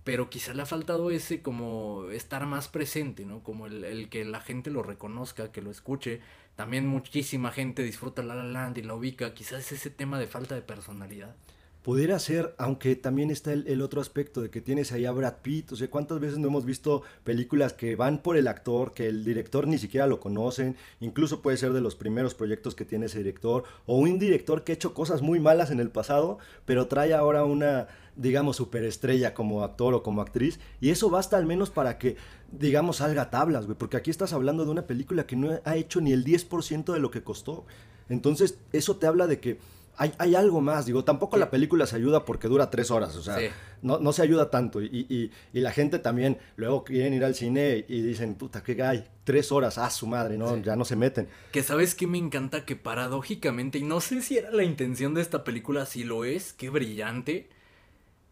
Pero 0.04 0.30
quizá 0.30 0.54
le 0.54 0.62
ha 0.62 0.66
faltado 0.66 1.10
ese 1.10 1.42
como 1.42 2.10
estar 2.10 2.46
más 2.46 2.68
presente, 2.68 3.24
¿no? 3.24 3.42
Como 3.42 3.66
el, 3.66 3.84
el 3.84 4.08
que 4.08 4.24
la 4.24 4.40
gente 4.40 4.70
lo 4.70 4.82
reconozca, 4.82 5.52
que 5.52 5.62
lo 5.62 5.70
escuche. 5.70 6.20
También 6.56 6.88
muchísima 6.88 7.52
gente 7.52 7.82
disfruta 7.82 8.22
La 8.22 8.34
La 8.34 8.44
Land 8.44 8.78
y 8.78 8.82
la 8.82 8.94
ubica. 8.94 9.34
Quizás 9.34 9.60
es 9.60 9.72
ese 9.72 9.90
tema 9.90 10.18
de 10.18 10.26
falta 10.26 10.54
de 10.54 10.62
personalidad. 10.62 11.36
Pudiera 11.82 12.16
ser, 12.20 12.54
aunque 12.58 12.94
también 12.94 13.32
está 13.32 13.52
el, 13.52 13.82
otro 13.82 14.00
aspecto 14.00 14.40
de 14.40 14.50
que 14.50 14.60
tienes 14.60 14.92
ahí 14.92 15.04
a 15.04 15.10
Brad 15.10 15.38
Pitt. 15.42 15.72
O 15.72 15.76
sea, 15.76 15.90
¿cuántas 15.90 16.20
veces 16.20 16.38
no 16.38 16.46
hemos 16.46 16.64
visto 16.64 17.02
películas 17.24 17.72
que 17.72 17.96
van 17.96 18.22
por 18.22 18.36
el 18.36 18.46
actor, 18.46 18.94
que 18.94 19.08
el 19.08 19.24
director 19.24 19.66
ni 19.66 19.78
siquiera 19.78 20.06
lo 20.06 20.20
conocen? 20.20 20.76
Incluso 21.00 21.42
puede 21.42 21.56
ser 21.56 21.72
de 21.72 21.80
los 21.80 21.96
primeros 21.96 22.34
proyectos 22.34 22.76
que 22.76 22.84
tiene 22.84 23.06
ese 23.06 23.18
director. 23.18 23.64
O 23.86 23.98
un 23.98 24.20
director 24.20 24.62
que 24.62 24.70
ha 24.70 24.74
hecho 24.76 24.94
cosas 24.94 25.22
muy 25.22 25.40
malas 25.40 25.72
en 25.72 25.80
el 25.80 25.90
pasado, 25.90 26.38
pero 26.66 26.86
trae 26.86 27.14
ahora 27.14 27.44
una, 27.44 27.88
digamos, 28.14 28.58
superestrella 28.58 29.34
como 29.34 29.64
actor 29.64 29.92
o 29.94 30.04
como 30.04 30.22
actriz. 30.22 30.60
Y 30.80 30.90
eso 30.90 31.10
basta 31.10 31.36
al 31.36 31.46
menos 31.46 31.70
para 31.70 31.98
que, 31.98 32.14
digamos, 32.52 32.98
salga 32.98 33.22
a 33.22 33.30
tablas, 33.30 33.66
güey. 33.66 33.76
Porque 33.76 33.96
aquí 33.96 34.12
estás 34.12 34.32
hablando 34.32 34.64
de 34.64 34.70
una 34.70 34.86
película 34.86 35.26
que 35.26 35.34
no 35.34 35.58
ha 35.64 35.76
hecho 35.76 36.00
ni 36.00 36.12
el 36.12 36.24
10% 36.24 36.92
de 36.92 37.00
lo 37.00 37.10
que 37.10 37.24
costó. 37.24 37.66
Entonces, 38.08 38.58
eso 38.72 38.98
te 38.98 39.08
habla 39.08 39.26
de 39.26 39.40
que 39.40 39.58
hay, 39.96 40.12
hay 40.18 40.34
algo 40.34 40.60
más, 40.60 40.86
digo, 40.86 41.04
tampoco 41.04 41.36
la 41.36 41.50
película 41.50 41.86
se 41.86 41.96
ayuda 41.96 42.24
porque 42.24 42.48
dura 42.48 42.70
tres 42.70 42.90
horas, 42.90 43.14
o 43.16 43.22
sea, 43.22 43.38
Sí. 43.38 43.46
no, 43.82 43.98
no 43.98 44.12
se 44.12 44.22
ayuda 44.22 44.50
tanto. 44.50 44.80
Y, 44.82 45.06
y- 45.08 45.30
y 45.52 45.60
la 45.60 45.70
gente 45.72 45.98
también 45.98 46.38
luego 46.56 46.82
quieren 46.84 47.12
ir 47.14 47.24
al 47.24 47.34
cine 47.34 47.84
y 47.88 48.00
dicen, 48.02 48.34
puta, 48.34 48.62
qué 48.62 48.82
hay, 48.82 49.04
tres 49.24 49.52
horas, 49.52 49.78
ah, 49.78 49.90
su 49.90 50.06
madre, 50.06 50.38
no, 50.38 50.54
Sí. 50.56 50.62
ya 50.64 50.76
no 50.76 50.84
se 50.84 50.96
meten. 50.96 51.28
Que 51.52 51.62
sabes 51.62 51.94
que 51.94 52.06
me 52.06 52.18
encanta 52.18 52.64
que 52.64 52.74
paradójicamente, 52.74 53.78
y 53.78 53.82
no 53.82 54.00
sé 54.00 54.22
si 54.22 54.38
era 54.38 54.50
la 54.50 54.64
intención 54.64 55.14
de 55.14 55.20
esta 55.20 55.44
película, 55.44 55.84
si 55.86 56.04
lo 56.04 56.24
es, 56.24 56.52
qué 56.54 56.70
brillante. 56.70 57.48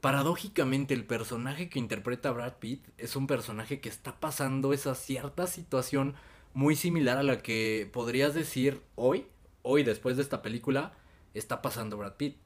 Paradójicamente 0.01 0.95
el 0.95 1.05
personaje 1.05 1.69
que 1.69 1.79
interpreta 1.79 2.31
Brad 2.31 2.55
Pitt 2.59 2.83
es 2.97 3.17
un 3.17 3.27
personaje 3.27 3.81
que 3.81 3.91
está 3.91 4.19
pasando 4.19 4.73
esa 4.73 4.95
cierta 4.95 5.47
situación 5.47 6.15
muy 6.55 6.75
similar 6.75 7.19
a 7.19 7.23
la 7.23 7.43
que 7.43 7.89
podrías 7.93 8.33
decir 8.35 8.81
hoy, 8.95 9.27
hoy 9.63 9.83
después 9.83 10.17
de 10.17 10.23
esta 10.23 10.41
película, 10.41 10.95
está 11.35 11.63
pasando 11.63 11.97
Brad 11.97 12.15
Pitt. 12.17 12.37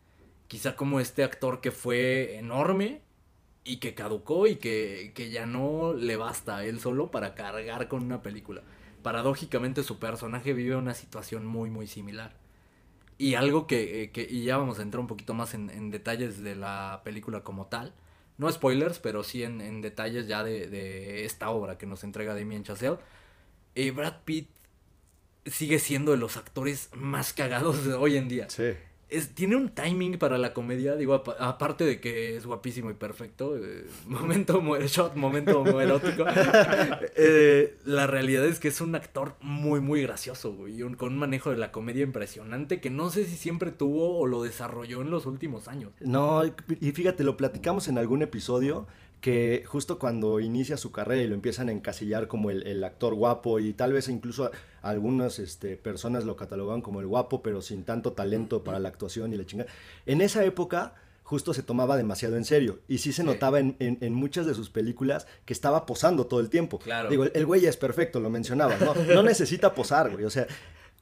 Quizá 0.49 0.77
como 0.77 1.01
este 1.01 1.25
actor 1.25 1.61
que 1.61 1.71
fue 1.73 2.37
enorme 2.39 3.03
y 3.65 3.79
que 3.79 3.95
caducó 3.95 4.47
y 4.47 4.57
que, 4.57 5.13
que 5.15 5.31
ya 5.31 5.47
no 5.47 5.95
le 5.95 6.17
basta 6.17 6.59
a 6.59 6.65
él 6.67 6.81
solo 6.81 7.11
para 7.11 7.35
cargar 7.35 7.89
con 7.89 8.03
una 8.05 8.23
película. 8.23 8.63
Paradójicamente 9.03 9.83
su 9.83 9.99
personaje 9.99 10.53
vive 10.55 10.77
una 10.77 10.95
situación 10.95 11.47
muy 11.47 11.71
muy 11.71 11.87
similar. 11.87 12.37
Y 13.19 13.35
algo 13.35 13.67
que, 13.67 14.03
eh, 14.05 14.11
que- 14.13 14.27
y 14.29 14.45
ya 14.45 14.57
vamos 14.57 14.79
a 14.79 14.83
entrar 14.83 15.01
un 15.01 15.07
poquito 15.07 15.35
más 15.35 15.55
en, 15.55 15.91
detalles 15.91 16.43
de 16.43 16.57
la 16.57 17.03
película 17.05 17.43
como 17.45 17.67
tal. 17.67 17.95
No 18.39 18.51
spoilers, 18.51 18.99
pero 18.99 19.23
sí 19.23 19.45
en, 19.45 19.61
en 19.61 19.81
detalles 19.81 20.27
ya 20.27 20.43
de, 20.45 20.67
de 20.69 21.25
esta 21.25 21.51
obra 21.51 21.79
que 21.79 21.87
nos 21.87 22.03
entrega 22.05 22.35
Damien 22.35 22.65
Chazelle. 22.65 22.99
Eh, 23.75 23.91
Brad 23.93 24.23
Pitt 24.25 24.49
sigue 25.47 25.79
siendo 25.79 26.13
de 26.13 26.19
los 26.19 26.37
actores 26.37 26.89
más 26.95 27.33
cagados 27.33 27.85
de 27.85 27.95
hoy 27.95 28.17
en 28.17 28.29
día. 28.29 28.49
Sí. 28.51 28.73
Es, 29.11 29.29
tiene 29.35 29.55
un 29.55 29.69
timing 29.69 30.19
para 30.19 30.39
la 30.39 30.53
comedia, 30.55 30.97
digo, 30.97 31.15
apa- 31.15 31.37
aparte 31.39 31.85
de 31.85 32.01
que 32.01 32.37
es 32.37 32.47
guapísimo 32.47 32.91
y 32.91 32.95
perfecto, 32.95 33.57
eh, 33.57 33.85
momento 34.07 34.61
shot, 34.87 35.15
momento 35.15 35.81
erótico. 35.81 36.25
eh, 37.17 37.77
la 37.85 38.07
realidad 38.07 38.45
es 38.47 38.59
que 38.59 38.69
es 38.69 38.81
un 38.81 38.95
actor 38.95 39.35
muy, 39.41 39.81
muy 39.81 40.03
gracioso, 40.03 40.55
güey, 40.55 40.77
y 40.79 40.83
un- 40.83 40.95
con 40.95 41.13
un 41.13 41.19
manejo 41.19 41.51
de 41.51 41.57
la 41.59 41.71
comedia 41.73 42.03
impresionante 42.03 42.81
que 42.81 42.91
no 42.91 43.11
sé 43.11 43.25
si 43.27 43.37
siempre 43.37 43.71
tuvo 43.71 44.19
o 44.19 44.27
lo 44.27 44.43
desarrolló 44.43 45.03
en 45.03 45.11
los 45.11 45.27
últimos 45.27 45.69
años. 45.69 45.93
No, 46.01 46.43
y 46.45 46.93
fíjate, 46.93 47.25
lo 47.25 47.37
platicamos 47.37 47.89
en 47.89 47.99
algún 47.99 48.23
episodio 48.23 48.87
que 49.21 49.63
justo 49.67 49.99
cuando 49.99 50.39
inicia 50.41 50.77
su 50.77 50.93
carrera 50.93 51.23
y 51.23 51.27
lo 51.29 51.35
empiezan 51.35 51.69
a 51.69 51.73
encasillar 51.73 52.29
como 52.29 52.51
el, 52.51 52.67
el 52.67 52.85
actor 52.85 53.15
guapo 53.15 53.59
y 53.59 53.73
tal 53.73 53.93
vez 53.95 54.09
incluso 54.09 54.51
algunas 54.91 55.39
este, 55.39 55.77
personas 55.77 56.25
lo 56.25 56.37
catalogan 56.37 56.81
como 56.83 57.01
el 57.01 57.07
guapo 57.07 57.43
pero 57.43 57.63
sin 57.63 57.85
tanto 57.85 58.13
talento 58.13 58.63
para 58.65 58.79
la 58.79 58.89
actuación 58.89 59.33
y 59.33 59.37
la 59.37 59.45
chingada. 59.47 59.71
En 60.07 60.21
esa 60.21 60.45
época 60.45 60.95
justo 61.23 61.55
se 61.55 61.63
tomaba 61.63 61.97
demasiado 61.97 62.37
en 62.37 62.45
serio 62.45 62.81
y 62.87 62.99
sí 62.99 63.13
se 63.13 63.25
notaba 63.25 63.59
en, 63.61 63.77
en- 63.79 63.99
en 64.03 64.13
muchas 64.15 64.45
de 64.47 64.55
sus 64.55 64.69
películas 64.71 65.27
que 65.47 65.53
estaba 65.55 65.87
posando 65.87 66.27
todo 66.27 66.41
el 66.41 66.51
tiempo. 66.51 66.79
Claro. 66.79 67.09
Digo, 67.09 67.25
el, 67.25 67.33
el 67.35 67.47
güey 67.47 67.65
es 67.67 67.77
perfecto, 67.79 68.21
lo 68.21 68.29
mencionaba, 68.31 68.77
¿no? 68.79 68.95
No 69.15 69.23
necesita 69.23 69.75
posar, 69.75 70.11
güey, 70.13 70.25
o 70.25 70.31
sea... 70.31 70.47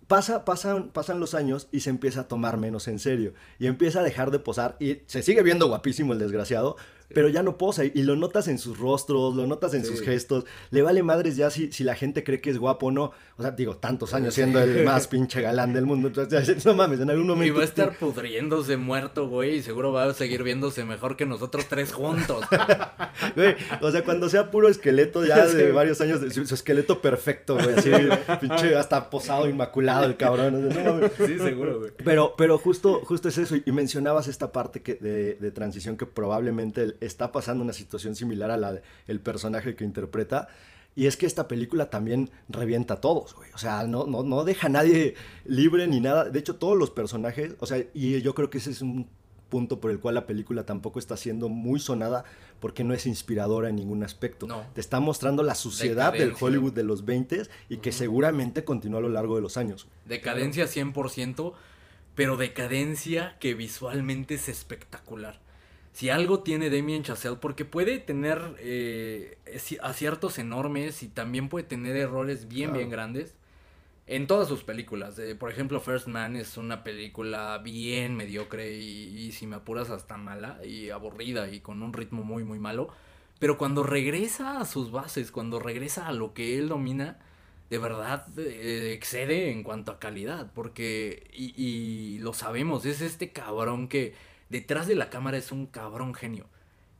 Pasa, 0.08 0.44
pasan, 0.44 0.90
pasan 0.90 1.20
los 1.20 1.32
años 1.32 1.68
y 1.72 1.80
se 1.80 1.88
empieza 1.88 2.22
a 2.22 2.28
tomar 2.28 2.58
menos 2.58 2.86
en 2.86 2.98
serio. 2.98 3.32
Y 3.58 3.66
empieza 3.66 4.00
a 4.00 4.02
dejar 4.02 4.30
de 4.30 4.38
posar. 4.40 4.76
Y 4.78 4.98
se 5.06 5.22
sigue 5.22 5.42
viendo 5.42 5.68
guapísimo 5.68 6.12
el 6.12 6.18
desgraciado, 6.18 6.76
pero 7.14 7.28
ya 7.28 7.42
no 7.42 7.56
posa. 7.58 7.84
Y 7.84 8.02
lo 8.02 8.16
notas 8.16 8.48
en 8.48 8.58
sus 8.58 8.78
rostros, 8.78 9.34
lo 9.36 9.46
notas 9.46 9.74
en 9.74 9.82
Sí. 9.84 9.90
sus 9.90 10.00
gestos. 10.02 10.44
Le 10.70 10.82
vale 10.82 11.02
madres 11.02 11.36
ya 11.36 11.50
si, 11.50 11.70
si 11.72 11.84
la 11.84 11.94
gente 11.94 12.24
cree 12.24 12.40
que 12.40 12.50
es 12.50 12.58
guapo 12.58 12.86
o 12.86 12.90
no. 12.90 13.12
O 13.36 13.42
sea, 13.42 13.50
digo, 13.52 13.76
tantos 13.76 14.14
años 14.14 14.34
siendo 14.34 14.60
el 14.60 14.84
más 14.84 15.08
pinche 15.08 15.40
galán 15.42 15.72
del 15.72 15.86
mundo. 15.86 16.08
Entonces, 16.08 16.64
no 16.66 16.74
mames, 16.74 17.00
en 17.00 17.10
algún 17.10 17.24
Y 17.26 17.28
momento. 17.28 17.54
va 17.56 17.60
a 17.62 17.64
estar 17.64 17.96
pudriéndose 17.98 18.76
muerto, 18.76 19.28
güey, 19.28 19.56
y 19.56 19.62
seguro 19.62 19.92
va 19.92 20.04
a 20.04 20.14
seguir 20.14 20.42
viéndose 20.42 20.84
mejor 20.84 21.16
que 21.16 21.26
nosotros 21.26 21.66
tres 21.68 21.92
juntos. 21.92 22.44
Güey, 23.36 23.54
o 23.80 23.90
sea, 23.90 24.04
cuando 24.04 24.28
sea 24.28 24.50
puro 24.50 24.68
esqueleto 24.68 25.24
ya 25.24 25.46
de 25.46 25.66
Sí. 25.66 25.72
varios 25.72 26.00
años, 26.00 26.20
de- 26.20 26.30
su, 26.30 26.46
su 26.46 26.54
esqueleto 26.54 27.00
perfecto, 27.00 27.54
güey. 27.54 27.74
Así, 27.76 27.90
pinche, 28.40 28.74
hasta 28.76 29.10
posado, 29.10 29.48
inmaculado 29.48 30.04
el 30.06 30.16
cabrón. 30.16 30.66
o 30.68 30.72
sea, 30.72 30.82
no 30.84 30.94
mames. 30.94 31.12
Sí, 31.16 31.38
seguro, 31.38 31.78
güey. 31.80 31.90
Pero, 32.04 32.34
pero 32.36 32.58
justo, 32.58 33.00
justo 33.04 33.28
es 33.28 33.38
eso, 33.38 33.56
y 33.64 33.72
mencionabas 33.72 34.28
esta 34.28 34.52
parte 34.52 34.82
que, 34.82 34.94
de, 34.94 35.34
de 35.34 35.50
transición 35.50 35.96
que 35.96 36.06
probablemente 36.06 36.82
él 36.82 36.96
está 37.04 37.32
pasando 37.32 37.62
una 37.62 37.72
situación 37.72 38.14
similar 38.14 38.50
a 38.50 38.56
la 38.56 38.80
del 39.06 39.20
personaje 39.20 39.74
que 39.74 39.84
interpreta, 39.84 40.48
y 40.94 41.06
es 41.06 41.16
que 41.16 41.26
esta 41.26 41.48
película 41.48 41.88
también 41.88 42.30
revienta 42.48 42.94
a 42.94 43.00
todos, 43.00 43.34
güey. 43.34 43.50
O 43.54 43.58
sea, 43.58 43.86
no, 43.86 44.06
no, 44.06 44.22
no 44.22 44.44
deja 44.44 44.66
a 44.66 44.70
nadie 44.70 45.14
libre 45.44 45.86
ni 45.86 46.00
nada. 46.00 46.24
De 46.24 46.38
hecho, 46.38 46.56
todos 46.56 46.76
los 46.76 46.90
personajes, 46.90 47.54
o 47.60 47.66
sea, 47.66 47.82
y 47.94 48.20
yo 48.20 48.34
creo 48.34 48.50
que 48.50 48.58
ese 48.58 48.70
es 48.70 48.82
un 48.82 49.08
punto 49.52 49.80
por 49.80 49.90
el 49.90 50.00
cual 50.00 50.14
la 50.14 50.26
película 50.26 50.64
tampoco 50.64 50.98
está 50.98 51.14
siendo 51.18 51.50
muy 51.50 51.78
sonada 51.78 52.24
porque 52.58 52.84
no 52.84 52.94
es 52.94 53.04
inspiradora 53.04 53.68
en 53.68 53.76
ningún 53.76 54.02
aspecto. 54.02 54.46
No. 54.46 54.64
Te 54.72 54.80
está 54.80 54.98
mostrando 54.98 55.42
la 55.42 55.54
suciedad 55.54 56.14
del. 56.14 56.32
Hollywood 56.40 56.72
de 56.72 56.84
los 56.84 57.04
20 57.04 57.42
y 57.68 57.76
que 57.76 57.92
seguramente 57.92 58.64
continúa 58.64 59.00
a 59.00 59.02
lo 59.02 59.10
largo 59.10 59.36
de 59.36 59.42
los 59.42 59.58
años. 59.58 59.88
Decadencia 60.06 60.64
100%, 60.64 61.52
pero 62.14 62.38
decadencia 62.38 63.36
que 63.40 63.52
visualmente 63.52 64.36
es 64.36 64.48
espectacular. 64.48 65.41
Si 65.92 66.08
algo 66.08 66.40
tiene 66.40 66.70
Damien 66.70 67.02
Chazelle, 67.02 67.36
porque 67.36 67.64
puede 67.64 67.98
tener 67.98 68.56
eh, 68.60 69.36
ci- 69.46 69.78
aciertos 69.82 70.38
enormes 70.38 71.02
y 71.02 71.08
también 71.08 71.48
puede 71.48 71.64
tener 71.66 71.96
errores 71.96 72.48
bien, 72.48 72.70
Claro. 72.70 72.78
bien 72.78 72.90
grandes 72.90 73.34
en 74.06 74.26
todas 74.26 74.48
sus 74.48 74.64
películas. 74.64 75.18
Eh, 75.18 75.34
por 75.34 75.50
ejemplo, 75.50 75.80
First 75.80 76.08
Man 76.08 76.34
es 76.36 76.56
una 76.56 76.82
película 76.82 77.58
bien 77.58 78.16
mediocre 78.16 78.76
y, 78.78 79.16
y 79.18 79.32
si 79.32 79.46
me 79.46 79.56
apuras 79.56 79.90
hasta 79.90 80.16
mala 80.16 80.58
y 80.64 80.90
aburrida 80.90 81.50
y 81.50 81.60
con 81.60 81.82
un 81.82 81.92
ritmo 81.92 82.22
muy, 82.24 82.42
muy 82.42 82.58
malo. 82.58 82.88
Pero 83.38 83.58
cuando 83.58 83.82
regresa 83.82 84.60
a 84.60 84.64
sus 84.64 84.90
bases, 84.92 85.30
cuando 85.30 85.58
regresa 85.58 86.06
a 86.08 86.12
lo 86.12 86.32
que 86.32 86.58
él 86.58 86.68
domina, 86.68 87.18
de 87.70 87.78
verdad 87.78 88.26
eh, 88.38 88.92
excede 88.94 89.50
en 89.50 89.62
cuanto 89.62 89.92
a 89.92 89.98
calidad, 89.98 90.50
porque, 90.54 91.28
y, 91.34 91.52
y 91.56 92.18
lo 92.18 92.32
sabemos, 92.34 92.86
es 92.86 93.00
este 93.02 93.30
cabrón 93.32 93.88
que 93.88 94.14
detrás 94.52 94.86
de 94.86 94.94
la 94.94 95.10
cámara 95.10 95.38
es 95.38 95.50
un 95.50 95.66
cabrón 95.66 96.14
genio. 96.14 96.46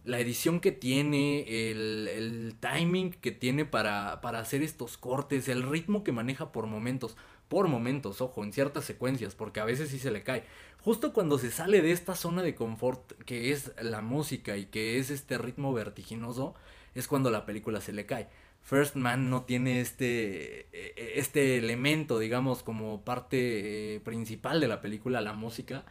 La 0.05 0.19
edición 0.19 0.59
que 0.59 0.73
tiene, 0.73 1.71
el, 1.71 2.09
el 2.09 2.57
timing 2.59 3.13
que 3.13 3.31
tiene 3.31 3.65
para, 3.65 4.21
para 4.21 4.41
hacer 4.41 4.63
estos 4.63 4.97
cortes, 4.99 5.47
el 5.49 5.63
ritmo 5.63 6.03
que 6.03 6.11
maneja 6.11 6.51
por 6.51 6.67
momentos, 6.67 7.17
por 7.49 7.69
momentos, 7.69 8.21
ojo, 8.21 8.43
en 8.43 8.53
ciertas 8.53 8.85
secuencias, 8.85 9.37
porque 9.37 9.61
a 9.61 9.65
veces 9.65 9.91
sí 9.91 10.01
se 10.01 10.11
le 10.11 10.25
cae. 10.25 10.45
Justo 10.81 11.13
cuando 11.13 11.39
se 11.39 11.53
sale 11.53 11.83
de 11.83 11.93
esta 11.93 12.17
zona 12.17 12.43
de 12.43 12.57
confort 12.57 13.13
que 13.25 13.53
es 13.53 13.71
la 13.81 14.01
música 14.01 14.57
y 14.57 14.65
que 14.67 14.99
es 14.99 15.11
este 15.11 15.39
ritmo 15.39 15.73
vertiginoso, 15.73 16.55
es 16.95 17.07
cuando 17.07 17.31
la 17.31 17.47
película 17.47 17.81
se 17.81 17.93
le 17.93 18.07
cae. 18.07 18.29
First 18.63 18.97
Man 18.97 19.29
no 19.29 19.43
tiene 19.43 19.81
este, 19.81 20.69
eh, 20.73 21.13
este 21.17 21.59
elemento, 21.59 22.19
digamos, 22.19 22.63
como 22.63 23.05
parte 23.05 23.97
eh, 23.97 24.01
principal 24.01 24.61
de 24.61 24.69
la 24.69 24.81
película, 24.81 25.21
la 25.21 25.35
música, 25.35 25.85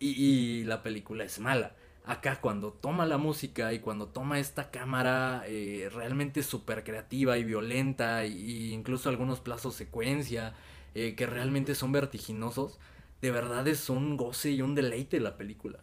y, 0.00 0.64
la 0.64 0.82
película 0.82 1.24
es 1.24 1.38
mala. 1.38 1.76
Acá 2.04 2.40
cuando 2.40 2.72
toma 2.72 3.06
la 3.06 3.18
música 3.18 3.72
y 3.72 3.80
cuando 3.80 4.08
toma 4.08 4.40
esta 4.40 4.70
cámara 4.70 5.44
eh, 5.46 5.90
realmente 5.92 6.42
súper 6.42 6.82
creativa 6.82 7.36
y 7.38 7.44
violenta, 7.44 8.24
y 8.26 8.72
incluso 8.72 9.10
algunos 9.10 9.40
plazos 9.40 9.74
secuencia, 9.74 10.54
eh, 10.94 11.14
que 11.14 11.26
realmente 11.26 11.74
son 11.74 11.92
vertiginosos, 11.92 12.78
de 13.20 13.30
verdad 13.30 13.68
es 13.68 13.90
un 13.90 14.16
goce 14.16 14.50
y 14.50 14.62
un 14.62 14.74
deleite 14.74 15.20
la 15.20 15.36
película. 15.36 15.78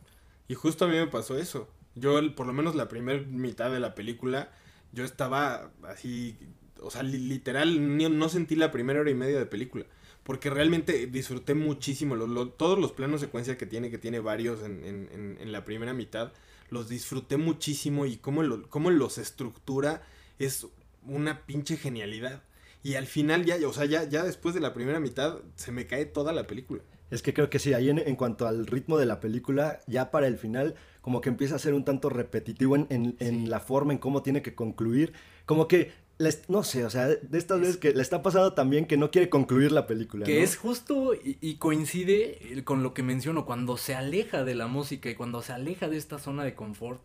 Y 0.47 0.55
justo 0.55 0.86
a 0.86 0.88
mí 0.88 0.95
me 0.95 1.07
pasó 1.07 1.38
eso. 1.38 1.70
Yo, 1.95 2.20
por 2.36 2.47
lo 2.47 2.53
menos 2.53 2.76
la 2.76 2.88
primera 2.88 3.22
mitad 3.22 3.72
de 3.72 3.80
la 3.80 3.95
película, 3.95 4.51
yo 4.91 5.03
estaba 5.03 5.72
así, 5.88 6.38
o 6.82 6.89
sea, 6.91 7.03
literal, 7.03 7.97
no 8.18 8.30
sentí 8.30 8.55
la 8.55 8.72
primera 8.72 8.99
hora 8.99 9.11
y 9.11 9.15
media 9.15 9.38
de 9.38 9.45
película. 9.45 9.86
Porque 10.28 10.49
realmente 10.49 11.07
disfruté 11.07 11.53
muchísimo. 11.53 12.17
todos 12.57 12.78
los 12.78 12.91
planos 12.91 13.21
secuencia 13.21 13.57
que 13.57 13.65
tiene, 13.65 13.89
que 13.89 13.97
tiene 13.97 14.19
varios 14.19 14.61
en, 14.61 14.84
en, 14.84 15.38
en, 15.39 15.51
la 15.53 15.63
primera 15.63 15.93
mitad, 15.93 16.34
los 16.69 16.89
disfruté 16.89 17.38
muchísimo 17.38 18.05
y 18.05 18.17
cómo, 18.17 18.43
lo, 18.43 18.69
cómo 18.69 18.91
los 18.91 19.19
estructura 19.19 20.01
es 20.38 20.67
una 21.05 21.45
pinche 21.45 21.78
genialidad. 21.78 22.43
Y 22.84 22.95
al 22.95 23.05
final 23.05 23.45
ya, 23.45 23.55
o 23.65 23.71
sea, 23.71 23.86
ya, 23.86 24.03
ya 24.03 24.25
después 24.25 24.53
de 24.53 24.59
la 24.59 24.73
primera 24.73 24.99
mitad 24.99 25.38
se 25.55 25.71
me 25.71 25.88
cae 25.88 26.05
toda 26.05 26.34
la 26.34 26.45
película. 26.45 26.84
Es 27.09 27.21
que 27.21 27.34
creo 27.34 27.49
que 27.49 27.57
sí, 27.59 27.73
ahí 27.73 27.89
en, 27.89 28.15
cuanto 28.17 28.49
al 28.49 28.67
ritmo 28.67 28.97
de 28.97 29.05
la 29.05 29.21
película, 29.21 29.80
ya 29.88 30.11
para 30.11 30.28
el 30.28 30.38
final, 30.38 30.75
como 30.99 31.21
que 31.21 31.30
empieza 31.30 31.55
a 31.55 31.59
ser 31.59 31.73
un 31.73 31.86
tanto 31.86 32.09
repetitivo 32.09 32.75
en, 32.75 33.15
en, 33.17 33.49
la 33.49 33.61
forma 33.61 33.93
en 33.93 33.99
cómo 33.99 34.23
tiene 34.23 34.41
que 34.41 34.55
concluir. 34.55 35.13
Como 35.45 35.69
que, 35.69 35.93
no 36.47 36.63
sé, 36.63 36.86
o 36.86 36.89
sea, 36.89 37.07
de 37.07 37.38
estas 37.38 37.59
veces 37.59 37.78
que 37.78 37.93
le 37.93 38.01
está 38.01 38.24
pasando 38.24 38.53
también 38.53 38.86
que 38.86 38.97
no 38.97 39.11
quiere 39.11 39.30
concluir 39.30 39.72
la 39.72 39.88
película. 39.88 40.26
Que 40.26 40.43
es 40.43 40.57
justo 40.57 41.13
y, 41.13 41.55
coincide 41.55 42.63
con 42.63 42.84
lo 42.84 42.93
que 42.93 43.03
menciono, 43.03 43.45
cuando 43.45 43.78
se 43.78 43.95
aleja 43.95 44.43
de 44.43 44.55
la 44.55 44.68
música 44.68 45.09
y 45.09 45.15
cuando 45.15 45.41
se 45.41 45.53
aleja 45.53 45.88
de 45.88 45.97
esta 45.97 46.20
zona 46.20 46.43
de 46.43 46.55
confort, 46.55 47.01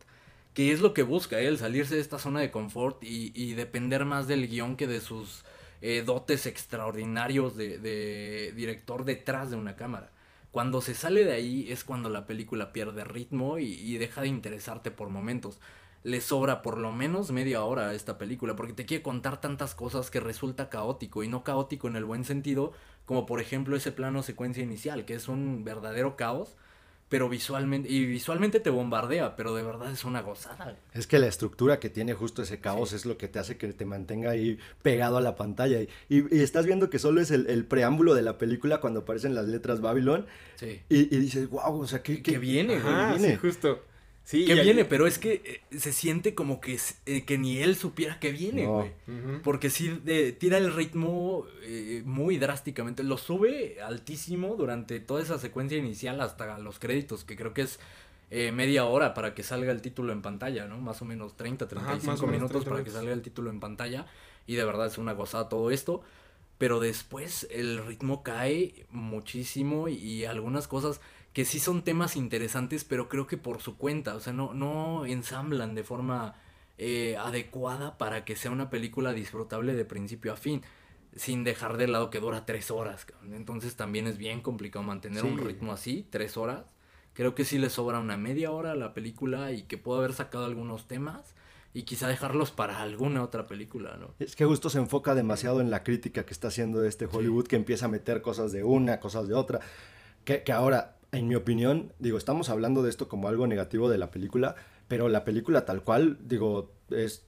que 0.55 0.73
es 0.73 0.81
lo 0.81 0.95
que 0.95 1.03
busca 1.03 1.41
él, 1.41 1.59
salirse 1.59 1.95
de 1.95 2.01
esta 2.01 2.19
zona 2.19 2.41
de 2.41 2.51
confort 2.51 3.03
y, 3.03 3.33
y 3.35 3.55
depender 3.55 4.05
más 4.05 4.29
del 4.29 4.49
guion 4.49 4.77
que 4.77 4.87
de 4.87 5.01
sus 5.01 5.45
eh, 5.85 6.05
dotes 6.07 6.47
extraordinarios 6.47 7.57
de, 7.57 8.53
director 8.55 9.05
detrás 9.05 9.51
de 9.51 9.57
una 9.57 9.75
cámara. 9.75 10.13
Cuando 10.53 10.81
se 10.81 10.95
sale 10.95 11.25
de 11.25 11.33
ahí 11.33 11.73
es 11.73 11.83
cuando 11.83 12.09
la 12.09 12.25
película 12.25 12.73
pierde 12.73 13.03
ritmo 13.03 13.59
y, 13.59 13.97
deja 13.99 14.21
de 14.23 14.29
interesarte 14.29 14.93
por 14.93 15.09
momentos. 15.09 15.59
Le 16.05 16.21
sobra 16.21 16.63
por 16.63 16.79
lo 16.79 16.93
menos 16.93 17.31
media 17.31 17.63
hora 17.63 17.89
a 17.89 17.95
esta 17.95 18.19
película 18.19 18.57
porque 18.57 18.73
te 18.73 18.87
quiere 18.87 19.03
contar 19.03 19.41
tantas 19.41 19.75
cosas 19.75 20.11
que 20.11 20.21
resulta 20.21 20.69
caótico 20.69 21.23
y 21.23 21.29
no 21.29 21.45
caótico 21.45 21.89
en 21.89 21.97
el 21.97 22.05
buen 22.05 22.25
sentido 22.25 22.73
como 23.05 23.27
por 23.27 23.41
ejemplo 23.41 23.77
ese 23.77 23.93
plano 23.93 24.23
secuencia 24.23 24.63
inicial 24.63 25.05
que 25.05 25.15
es 25.15 25.29
un 25.29 25.65
verdadero 25.65 26.17
caos 26.17 26.57
pero 27.13 27.29
visualmente, 27.29 27.91
y 27.91 28.07
visualmente 28.07 28.59
te 28.59 28.71
bombardea, 28.71 29.37
pero 29.37 29.55
de 29.55 29.63
verdad 29.63 29.93
es 29.93 30.03
una 30.07 30.23
gozada. 30.23 30.79
Es 30.95 31.07
que 31.07 31.19
la 31.19 31.27
estructura 31.27 31.79
que 31.79 31.91
tiene 31.91 32.15
justo 32.15 32.41
ese 32.41 32.59
caos 32.59 32.95
es 32.95 33.05
lo 33.05 33.19
que 33.19 33.29
te 33.29 33.39
hace 33.39 33.59
que 33.59 33.71
te 33.75 33.85
mantenga 33.85 34.31
ahí 34.31 34.59
pegado 34.81 35.19
a 35.19 35.21
la 35.21 35.37
pantalla. 35.37 35.79
Y, 36.09 36.35
estás 36.35 36.65
viendo 36.65 36.89
que 36.89 36.99
solo 36.99 37.21
es 37.21 37.31
el, 37.31 37.67
preámbulo 37.67 38.15
de 38.15 38.23
la 38.23 38.39
película 38.39 38.81
cuando 38.81 39.01
aparecen 39.01 39.35
las 39.35 39.47
letras 39.47 39.83
Babylon. 39.83 40.25
Sí. 40.55 40.81
Y, 40.89 41.05
dices, 41.05 41.51
wow, 41.51 41.83
o 41.83 41.87
sea, 41.87 42.03
¿qué, 42.03 42.23
qué, 42.23 42.39
viene? 42.39 42.79
viene? 42.79 43.37
justo. 43.37 43.83
Sí, 44.25 44.45
que 44.45 44.55
viene, 44.55 44.85
pero 44.85 45.07
es 45.07 45.19
que 45.19 45.63
eh, 45.71 45.79
se 45.79 45.93
siente 45.93 46.35
como 46.35 46.61
que, 46.61 46.79
eh, 47.07 47.25
que 47.25 47.39
ni 47.39 47.59
él 47.59 47.77
supiera 47.77 48.21
que 48.21 48.31
viene, 48.31 48.67
güey. 48.67 48.93
Porque 49.43 49.69
sí 49.69 50.01
tira 50.39 50.59
el 50.59 50.73
ritmo 50.73 51.47
eh, 51.63 52.03
muy 52.05 52.39
drásticamente. 52.39 53.03
Lo 53.03 53.19
sube 53.19 53.83
altísimo 53.83 54.55
durante 54.57 55.01
toda 55.01 55.23
esa 55.23 55.39
secuencia 55.39 55.77
inicial 55.77 56.21
hasta 56.21 56.59
los 56.59 56.79
créditos, 56.79 57.25
que 57.25 57.37
creo 57.37 57.53
que 57.53 57.63
es 57.63 57.81
media 58.31 58.87
hora 58.87 59.13
para 59.13 59.35
que 59.35 59.43
salga 59.43 59.71
el 59.73 59.83
título 59.83 60.13
en 60.13 60.23
pantalla, 60.23 60.67
¿no? 60.67 60.79
Más 60.79 61.03
o 61.03 61.05
menos 61.05 61.37
30, 61.37 61.69
35 61.69 62.27
minutos 62.27 62.65
para 62.65 62.83
que 62.83 62.91
salga 62.91 63.13
el 63.13 63.21
título 63.21 63.51
en 63.51 63.61
pantalla. 63.61 64.07
Y 64.47 64.55
de 64.55 64.65
verdad 64.65 64.87
es 64.87 64.99
una 64.99 65.13
gozada 65.13 65.49
todo 65.49 65.71
esto. 65.71 66.03
Pero 66.57 66.79
después 66.79 67.47
el 67.51 67.85
ritmo 67.85 68.23
cae 68.23 68.87
muchísimo 68.91 69.89
y 69.89 70.25
algunas 70.25 70.69
cosas 70.69 71.01
que 71.33 71.45
sí 71.45 71.59
son 71.61 71.83
temas 71.83 72.17
interesantes, 72.17 72.85
pero 72.85 73.09
creo 73.09 73.27
que 73.27 73.37
por 73.37 73.63
su 73.63 73.77
cuenta, 73.77 74.15
o 74.15 74.21
sea, 74.21 74.33
no, 74.33 74.53
no 74.53 75.07
ensamblan 75.07 75.75
de 75.75 75.83
forma 75.83 76.35
eh, 76.79 77.17
adecuada 77.17 77.97
para 77.97 78.25
que 78.25 78.37
sea 78.37 78.51
una 78.51 78.69
película 78.69 79.13
disfrutable 79.13 79.75
de 79.75 79.85
principio 79.85 80.33
a 80.33 80.37
fin, 80.37 80.63
sin 81.17 81.45
dejar 81.45 81.77
de 81.77 81.89
lado 81.89 82.11
que 82.11 82.21
dura 82.21 82.45
tres 82.45 82.71
horas. 82.71 83.07
Entonces 83.33 83.77
también 83.77 84.07
es 84.07 84.19
bien 84.19 84.41
complicado 84.41 84.83
mantener 84.83 85.25
un 85.25 85.39
ritmo 85.39 85.73
así, 85.73 86.07
tres 86.11 86.37
horas. 86.37 86.65
Creo 87.15 87.35
que 87.35 87.45
sí 87.45 87.59
le 87.59 87.71
sobra 87.71 87.99
una 87.99 88.17
media 88.17 88.51
hora 88.51 88.73
a 88.73 88.75
la 88.75 88.95
película 88.95 89.53
y 89.53 89.63
que 89.63 89.77
puedo 89.79 89.99
haber 90.01 90.15
sacado 90.15 90.47
algunos 90.47 90.89
temas 90.89 91.35
y 91.75 91.83
quizá 91.85 92.09
dejarlos 92.09 92.51
para 92.51 92.81
alguna 92.83 93.23
otra 93.23 93.47
película, 93.47 93.97
¿no? 93.99 94.15
Es 94.19 94.37
que 94.37 94.45
justo 94.45 94.69
se 94.69 94.79
enfoca 94.79 95.15
demasiado 95.15 95.61
en 95.61 95.71
la 95.71 95.83
crítica 95.83 96.25
que 96.25 96.33
está 96.33 96.49
haciendo 96.49 96.81
de 96.81 96.89
este 96.89 97.07
Hollywood, 97.07 97.47
que 97.47 97.57
empieza 97.57 97.87
a 97.87 97.89
meter 97.89 98.21
cosas 98.21 98.53
de 98.53 98.65
una, 98.65 99.01
cosas 99.01 99.29
de 99.29 99.35
otra, 99.35 99.61
que, 100.25 100.43
que 100.43 100.53
ahora 100.53 100.97
en 101.13 101.29
mi 101.29 101.35
opinión, 101.35 101.93
digo, 101.99 102.17
estamos 102.17 102.49
hablando 102.49 102.83
de 102.83 102.91
esto 102.91 103.09
como 103.09 103.29
algo 103.29 103.47
negativo 103.47 103.91
de 103.91 103.99
la 103.99 104.11
película, 104.11 104.57
pero 104.89 105.09
la 105.09 105.25
película 105.25 105.67
tal 105.67 105.83
cual, 105.83 106.19
digo, 106.23 106.73
es, 106.91 107.27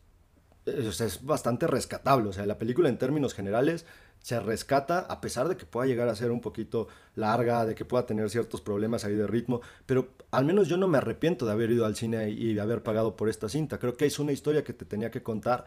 es, 0.65 1.25
bastante 1.25 1.67
rescatable. 1.67 2.31
O 2.31 2.33
sea, 2.33 2.47
la 2.47 2.59
película 2.59 2.89
en 2.89 2.97
términos 2.97 3.35
generales 3.35 3.85
se 4.21 4.41
rescata 4.41 5.01
a 5.01 5.21
pesar 5.21 5.49
de 5.49 5.59
que 5.59 5.67
pueda 5.67 5.87
llegar 5.87 6.09
a 6.09 6.17
ser 6.17 6.31
un 6.31 6.41
poquito 6.41 6.89
larga, 7.15 7.67
de 7.67 7.75
que 7.75 7.85
pueda 7.85 8.07
tener 8.07 8.31
ciertos 8.31 8.63
problemas 8.63 9.05
ahí 9.05 9.15
de 9.15 9.27
ritmo, 9.27 9.61
pero 9.85 10.15
al 10.31 10.47
menos 10.47 10.67
yo 10.67 10.79
no 10.79 10.89
me 10.89 10.97
arrepiento 10.97 11.45
de 11.45 11.53
haber 11.53 11.71
ido 11.71 11.85
al 11.85 11.95
cine 11.95 12.31
y 12.31 12.55
de 12.55 12.61
haber 12.63 12.83
pagado 12.83 13.17
por 13.17 13.29
esta 13.29 13.51
cinta. 13.51 13.79
Creo 13.79 13.99
que 13.99 14.07
es 14.07 14.19
una 14.19 14.33
historia 14.33 14.65
que 14.65 14.73
te 14.73 14.87
tenía 14.87 15.11
que 15.11 15.23
contar 15.23 15.67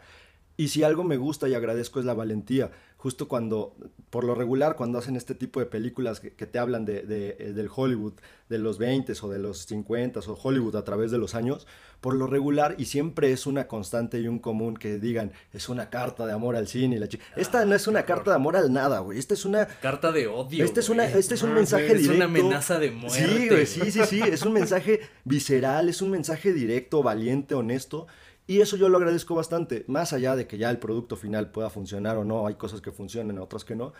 y 0.56 0.68
si 0.68 0.82
algo 0.82 1.04
me 1.04 1.16
gusta 1.16 1.48
y 1.48 1.54
agradezco 1.54 2.00
es 2.00 2.04
la 2.04 2.14
valentía. 2.14 2.72
Justo 2.98 3.28
cuando, 3.28 3.76
por 4.10 4.24
lo 4.24 4.34
regular, 4.34 4.74
cuando 4.74 4.98
hacen 4.98 5.14
este 5.14 5.36
tipo 5.36 5.60
de 5.60 5.66
películas 5.66 6.18
que, 6.18 6.30
te 6.30 6.58
hablan 6.58 6.84
de, 6.84 7.04
eh, 7.38 7.52
del 7.52 7.70
Hollywood 7.72 8.14
de 8.48 8.58
los 8.58 8.78
20 8.78 9.12
o 9.22 9.28
de 9.28 9.38
los 9.38 9.66
50 9.66 10.18
o 10.18 10.34
Hollywood 10.34 10.74
a 10.74 10.82
través 10.82 11.12
de 11.12 11.18
los 11.18 11.36
años, 11.36 11.68
por 12.00 12.14
lo 12.14 12.26
regular, 12.26 12.74
y 12.76 12.86
siempre 12.86 13.30
es 13.30 13.46
una 13.46 13.68
constante 13.68 14.20
y 14.20 14.26
un 14.26 14.40
común 14.40 14.76
que 14.76 14.98
digan, 14.98 15.30
es 15.52 15.68
una 15.68 15.90
carta 15.90 16.26
de 16.26 16.32
amor 16.32 16.56
al 16.56 16.66
cine. 16.66 16.96
Y 16.96 16.98
la 16.98 17.08
Esta 17.36 17.64
no 17.64 17.76
es 17.76 17.86
una 17.86 18.04
carta 18.04 18.30
de 18.32 18.36
amor 18.36 18.56
al 18.56 18.72
nada, 18.72 18.98
güey. 18.98 19.18
Esta 19.18 19.34
es 19.34 19.44
una... 19.44 19.66
Carta 19.66 20.10
de 20.10 20.26
odio. 20.26 20.64
Este 20.64 20.80
es, 20.80 20.88
una, 20.88 21.04
este 21.04 21.34
es 21.34 21.42
un 21.42 21.54
mensaje 21.54 21.94
directo. 21.94 22.10
Es 22.10 22.16
una 22.16 22.24
amenaza 22.24 22.80
de 22.80 22.90
muerte. 22.90 23.18
Sí, 23.18 23.48
güey, 23.48 23.66
sí, 23.66 23.92
sí, 23.92 24.00
sí. 24.06 24.20
Es 24.22 24.42
un 24.42 24.54
mensaje 24.54 25.00
visceral, 25.24 25.88
es 25.88 26.02
un 26.02 26.10
mensaje 26.10 26.52
directo, 26.52 27.02
valiente, 27.02 27.54
honesto. 27.54 28.08
Y 28.48 28.62
eso 28.62 28.78
yo 28.78 28.88
lo 28.88 28.96
agradezco 28.96 29.34
bastante, 29.34 29.84
más 29.88 30.14
allá 30.14 30.34
de 30.34 30.46
que 30.46 30.56
ya 30.56 30.70
el 30.70 30.78
producto 30.78 31.16
final 31.16 31.50
pueda 31.50 31.68
funcionar 31.68 32.16
o 32.16 32.24
no, 32.24 32.46
hay 32.46 32.54
cosas 32.54 32.80
que 32.80 32.90
funcionan, 32.90 33.38
otras 33.38 33.62
que 33.62 33.76
no. 33.76 33.92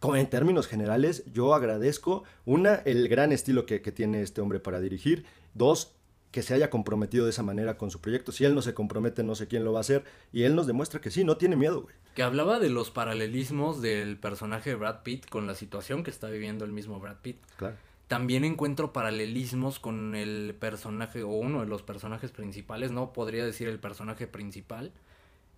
Como 0.00 0.16
en 0.16 0.28
términos 0.28 0.66
generales, 0.66 1.24
yo 1.32 1.54
agradezco, 1.54 2.24
una, 2.44 2.74
el 2.84 3.08
gran 3.08 3.32
estilo 3.32 3.64
que, 3.64 3.80
tiene 3.80 4.20
este 4.20 4.42
hombre 4.42 4.60
para 4.60 4.80
dirigir, 4.80 5.24
dos, 5.54 5.94
que 6.30 6.42
se 6.42 6.52
haya 6.52 6.68
comprometido 6.68 7.24
de 7.24 7.30
esa 7.30 7.42
manera 7.42 7.78
con 7.78 7.90
su 7.90 8.02
proyecto. 8.02 8.32
Si 8.32 8.44
él 8.44 8.54
no 8.54 8.60
se 8.60 8.74
compromete, 8.74 9.24
no 9.24 9.34
sé 9.34 9.48
quién 9.48 9.64
lo 9.64 9.72
va 9.72 9.78
a 9.78 9.80
hacer. 9.80 10.04
Y 10.30 10.42
él 10.42 10.54
nos 10.54 10.66
demuestra 10.66 11.00
que 11.00 11.10
sí, 11.10 11.24
no 11.24 11.38
tiene 11.38 11.56
miedo, 11.56 11.80
güey. 11.80 11.94
Que 12.14 12.22
hablaba 12.22 12.58
de 12.58 12.68
los 12.68 12.90
paralelismos 12.90 13.80
del 13.80 14.18
personaje 14.18 14.70
de 14.70 14.76
Brad 14.76 15.02
Pitt 15.04 15.26
con 15.26 15.46
la 15.46 15.54
situación 15.54 16.04
que 16.04 16.10
está 16.10 16.28
viviendo 16.28 16.66
el 16.66 16.72
mismo 16.72 17.00
Brad 17.00 17.16
Pitt. 17.22 17.38
Claro 17.56 17.76
también 18.14 18.44
encuentro 18.44 18.92
paralelismos 18.92 19.80
con 19.80 20.14
el 20.14 20.54
personaje 20.60 21.24
o 21.24 21.30
uno 21.30 21.62
de 21.62 21.66
los 21.66 21.82
personajes 21.82 22.30
principales, 22.30 22.92
no 22.92 23.12
podría 23.12 23.44
decir 23.44 23.66
el 23.66 23.80
personaje 23.80 24.28
principal, 24.28 24.92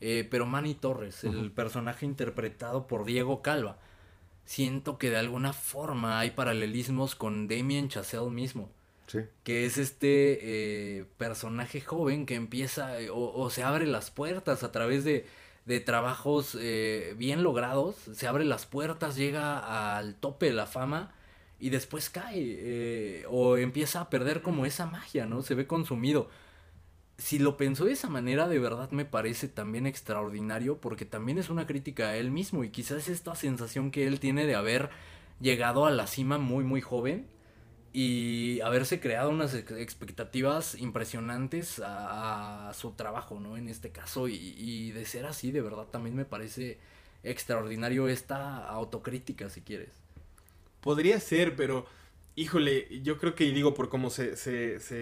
eh, 0.01 0.27
pero 0.31 0.47
Manny 0.47 0.75
Torres, 0.75 1.23
el 1.25 1.53
personaje 1.53 2.07
interpretado 2.07 2.87
por 2.87 3.05
Diego 3.05 3.43
Calva. 3.43 3.77
Siento 4.47 4.97
que 4.97 5.11
de 5.11 5.19
alguna 5.19 5.53
forma 5.53 6.19
hay 6.19 6.31
paralelismos 6.31 7.15
con 7.15 7.47
Damien 7.47 7.91
Chazelle 7.91 8.31
mismo. 8.31 8.71
Sí. 9.07 9.19
Que 9.45 9.67
es 9.67 9.77
este 9.77 11.01
eh, 11.01 11.05
personaje 11.19 11.83
joven 11.83 12.25
que 12.25 12.37
empieza 12.37 12.99
eh, 13.03 13.11
o, 13.13 13.51
se 13.51 13.65
abre 13.65 13.85
las 13.85 14.11
puertas 14.11 14.63
a 14.63 14.73
través 14.73 15.05
de, 15.05 15.27
de 15.67 15.81
trabajos 15.81 16.57
bien 17.19 17.43
logrados, 17.43 17.97
se 18.15 18.27
abre 18.27 18.47
las 18.47 18.65
puertas, 18.65 19.15
llega 19.15 19.99
al 19.99 20.15
tope 20.15 20.47
de 20.47 20.53
la 20.55 20.67
fama 20.67 21.13
y 21.59 21.71
después 21.71 22.11
cae 22.11 22.35
eh, 22.39 23.25
o 23.29 23.57
empieza 23.57 24.01
a 24.01 24.11
perder 24.11 24.43
como 24.43 24.67
esa 24.67 24.87
magia, 24.87 25.27
¿no? 25.27 25.43
Se 25.43 25.55
ve 25.55 25.67
consumido. 25.67 26.29
Si 27.19 27.39
lo 27.39 27.57
pensó 27.57 27.87
de 27.87 27.93
esa 27.93 28.11
manera, 28.11 28.47
de 28.47 28.59
verdad 28.59 28.91
me 28.91 29.07
parece 29.07 29.49
también 29.49 29.87
extraordinario 29.87 30.79
porque 30.81 31.07
también 31.07 31.39
es 31.39 31.49
una 31.49 31.67
crítica 31.67 32.11
a 32.11 32.17
él 32.17 32.31
mismo 32.31 32.63
y 32.63 32.71
quizás 32.71 33.09
esta 33.09 33.35
sensación 33.35 33.91
que 33.91 34.07
él 34.07 34.21
tiene 34.21 34.47
de 34.47 34.55
haber 34.55 34.91
llegado 35.41 35.87
a 35.87 35.91
la 35.91 36.07
cima 36.07 36.39
muy 36.39 36.65
muy 36.65 36.81
joven 36.83 37.27
y 37.93 38.61
haberse 38.61 39.01
creado 39.01 39.31
unas 39.31 39.55
expectativas 39.55 40.75
impresionantes 40.75 41.81
a, 41.85 42.73
su 42.75 42.93
trabajo, 42.93 43.41
¿no? 43.41 43.57
En 43.57 43.69
este 43.71 43.91
caso 43.91 44.29
y, 44.29 44.35
y 44.35 44.93
de 44.93 45.07
ser 45.07 45.25
así, 45.27 45.53
de 45.53 45.63
verdad 45.63 45.87
también 45.87 46.15
me 46.17 46.27
parece 46.27 46.79
extraordinario 47.23 48.09
esta 48.09 48.67
autocrítica, 48.69 49.49
si 49.49 49.63
quieres. 49.63 50.06
Podría 50.87 51.19
ser, 51.19 51.57
pero 51.57 51.85
híjole, 52.37 52.87
yo 53.03 53.19
creo 53.19 53.35
que, 53.35 53.51
digo, 53.51 53.75
por 53.75 53.89
cómo 53.89 54.09
se, 54.09 54.37
se, 54.37 54.79
se 54.79 54.95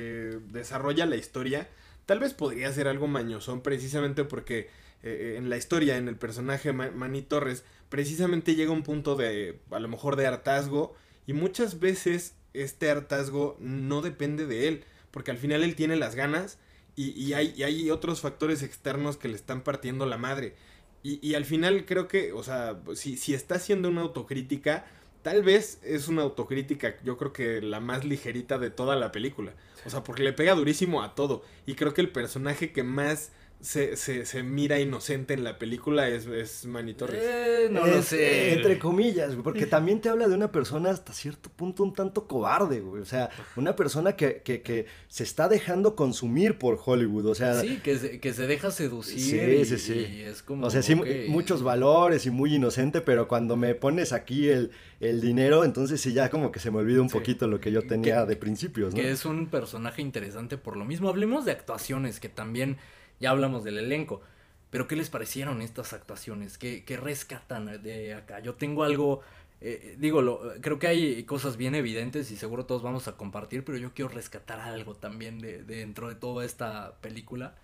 desarrolla 0.48 1.04
la 1.04 1.16
historia, 1.16 1.68
tal 2.06 2.20
vez 2.20 2.32
podría 2.32 2.72
ser 2.72 2.88
algo 2.88 3.06
mañosón, 3.06 3.60
precisamente 3.60 4.24
porque 4.24 4.70
eh, 5.02 5.34
en 5.36 5.50
la 5.50 5.58
historia, 5.58 5.98
en 5.98 6.08
el 6.08 6.16
personaje 6.16 6.72
Manny 6.72 7.20
Torres, 7.20 7.64
precisamente 7.90 8.54
llega 8.54 8.72
un 8.72 8.82
punto 8.82 9.14
de, 9.14 9.60
a 9.70 9.78
lo 9.78 9.88
mejor, 9.88 10.16
de 10.16 10.26
hartazgo, 10.26 10.94
y 11.26 11.34
muchas 11.34 11.80
veces 11.80 12.34
este 12.54 12.90
hartazgo 12.90 13.58
no 13.60 14.00
depende 14.00 14.46
de 14.46 14.68
él, 14.68 14.84
porque 15.10 15.32
al 15.32 15.36
final 15.36 15.62
él 15.62 15.76
tiene 15.76 15.96
las 15.96 16.14
ganas 16.14 16.56
y, 16.96 17.34
hay, 17.34 17.62
hay, 17.62 17.90
otros 17.90 18.22
factores 18.22 18.62
externos 18.62 19.18
que 19.18 19.28
le 19.28 19.36
están 19.36 19.60
partiendo 19.60 20.06
la 20.06 20.16
madre. 20.16 20.54
Y, 21.02 21.18
y 21.20 21.34
al 21.34 21.44
final 21.44 21.84
creo 21.84 22.08
que, 22.08 22.32
o 22.32 22.42
sea, 22.42 22.80
si, 22.94 23.18
si 23.18 23.34
está 23.34 23.56
haciendo 23.56 23.90
una 23.90 24.00
autocrítica, 24.00 24.86
tal 25.24 25.42
vez 25.42 25.80
es 25.82 26.06
una 26.06 26.20
autocrítica, 26.22 26.96
yo 27.02 27.16
creo 27.16 27.32
que 27.32 27.62
la 27.62 27.80
más 27.80 28.04
ligerita 28.04 28.58
de 28.58 28.68
toda 28.70 28.94
la 28.94 29.10
película. 29.10 29.54
O 29.86 29.90
sea, 29.90 30.04
porque 30.04 30.22
le 30.22 30.34
pega 30.34 30.54
durísimo 30.54 31.02
a 31.02 31.14
todo. 31.14 31.42
Y 31.66 31.74
creo 31.74 31.94
que 31.94 32.02
el 32.02 32.10
personaje 32.10 32.72
que 32.72 32.82
más 32.82 33.32
se, 33.60 33.96
se, 33.96 34.26
se, 34.26 34.42
mira 34.42 34.78
inocente 34.78 35.32
en 35.32 35.42
la 35.42 35.58
película 35.58 36.08
es, 36.08 36.26
es 36.26 36.66
Manny 36.66 36.92
Torres. 36.92 37.22
Eh, 37.24 37.68
no 37.70 37.86
lo 37.86 38.02
sé. 38.02 38.52
Entre 38.52 38.78
comillas, 38.78 39.34
porque 39.42 39.66
también 39.66 40.00
te 40.00 40.10
habla 40.10 40.28
de 40.28 40.34
una 40.34 40.52
persona 40.52 40.90
hasta 40.90 41.12
cierto 41.12 41.48
punto 41.48 41.82
un 41.82 41.94
tanto 41.94 42.26
cobarde, 42.26 42.80
güey. 42.80 43.00
O 43.00 43.06
sea, 43.06 43.30
una 43.56 43.74
persona 43.74 44.16
que, 44.16 44.42
que, 44.42 44.60
que 44.60 44.86
se 45.08 45.24
está 45.24 45.48
dejando 45.48 45.96
consumir 45.96 46.58
por 46.58 46.78
Hollywood, 46.84 47.26
o 47.26 47.34
sea... 47.34 47.60
Sí, 47.60 47.80
que 47.82 47.96
se, 47.96 48.20
que 48.20 48.34
se 48.34 48.46
deja 48.46 48.70
seducir. 48.70 49.64
Sí, 49.64 49.64
sí, 49.64 49.78
sí. 49.78 50.22
es 50.22 50.42
como, 50.42 50.66
o 50.66 50.70
sea, 50.70 50.82
sí, 50.82 50.94
muchos 51.28 51.62
valores 51.62 52.26
y 52.26 52.30
muy 52.30 52.54
inocente, 52.54 53.00
pero 53.00 53.28
cuando 53.28 53.56
me 53.56 53.74
pones 53.74 54.12
aquí 54.12 54.48
el, 54.48 54.72
el 55.00 55.20
dinero, 55.20 55.64
entonces 55.64 56.00
sí 56.00 56.12
ya 56.12 56.28
como 56.28 56.52
que 56.52 56.60
se 56.60 56.70
me 56.70 56.78
olvida 56.78 57.00
un 57.00 57.08
poquito 57.10 57.46
lo 57.46 57.60
que 57.60 57.72
yo 57.72 57.86
tenía 57.86 58.26
de 58.26 58.36
principios, 58.36 58.94
¿no? 58.94 59.00
Que 59.00 59.10
es 59.10 59.24
un 59.24 59.46
personaje 59.46 60.02
interesante 60.02 60.58
por 60.58 60.76
lo 60.76 60.84
mismo. 60.84 61.08
Hablemos 61.08 61.44
de 61.44 61.52
actuaciones, 61.52 62.20
que 62.20 62.28
también 62.28 62.76
ya 63.20 63.30
hablamos 63.30 63.64
del 63.64 63.78
elenco. 63.78 64.22
Pero 64.70 64.88
¿qué 64.88 64.96
les 64.96 65.08
parecieron 65.08 65.62
estas 65.62 65.92
actuaciones? 65.92 66.58
¿Qué, 66.58 66.84
qué 66.84 66.96
rescatan 66.96 67.80
de 67.82 68.14
acá? 68.14 68.40
Yo 68.40 68.54
tengo 68.54 68.82
algo, 68.82 69.20
eh, 69.60 69.94
digo, 70.00 70.20
lo, 70.20 70.40
creo 70.60 70.80
que 70.80 70.88
hay 70.88 71.22
cosas 71.24 71.56
bien 71.56 71.76
evidentes 71.76 72.32
y 72.32 72.36
seguro 72.36 72.66
todos 72.66 72.82
vamos 72.82 73.06
a 73.06 73.16
compartir, 73.16 73.64
pero 73.64 73.78
yo 73.78 73.94
quiero 73.94 74.08
rescatar 74.08 74.58
algo 74.58 74.96
también 74.96 75.38
de, 75.38 75.62
dentro 75.62 76.08
de 76.08 76.16
toda 76.16 76.44
esta 76.44 76.96
película. 77.00 77.54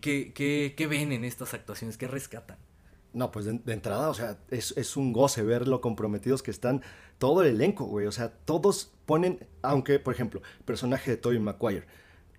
¿Qué, 0.00 0.32
qué, 0.32 0.74
qué 0.76 0.86
ven 0.86 1.10
en 1.10 1.24
estas 1.24 1.54
actuaciones? 1.54 1.98
¿Qué 1.98 2.06
rescatan? 2.06 2.56
No, 3.12 3.30
pues 3.30 3.46
de, 3.46 3.72
entrada, 3.72 4.08
o 4.08 4.14
sea, 4.14 4.38
es, 4.50 4.76
es, 4.76 4.96
un 4.96 5.12
goce 5.12 5.42
ver 5.42 5.68
lo 5.68 5.80
comprometidos 5.80 6.42
que 6.42 6.50
están 6.50 6.82
todo 7.18 7.42
el 7.42 7.48
elenco, 7.48 7.84
güey. 7.84 8.06
O 8.06 8.12
sea, 8.12 8.30
todos 8.30 8.92
ponen, 9.06 9.46
aunque, 9.62 9.98
por 9.98 10.14
ejemplo, 10.14 10.40
personaje 10.64 11.12
de 11.12 11.16
Tobey 11.16 11.38
Maguire 11.38 11.86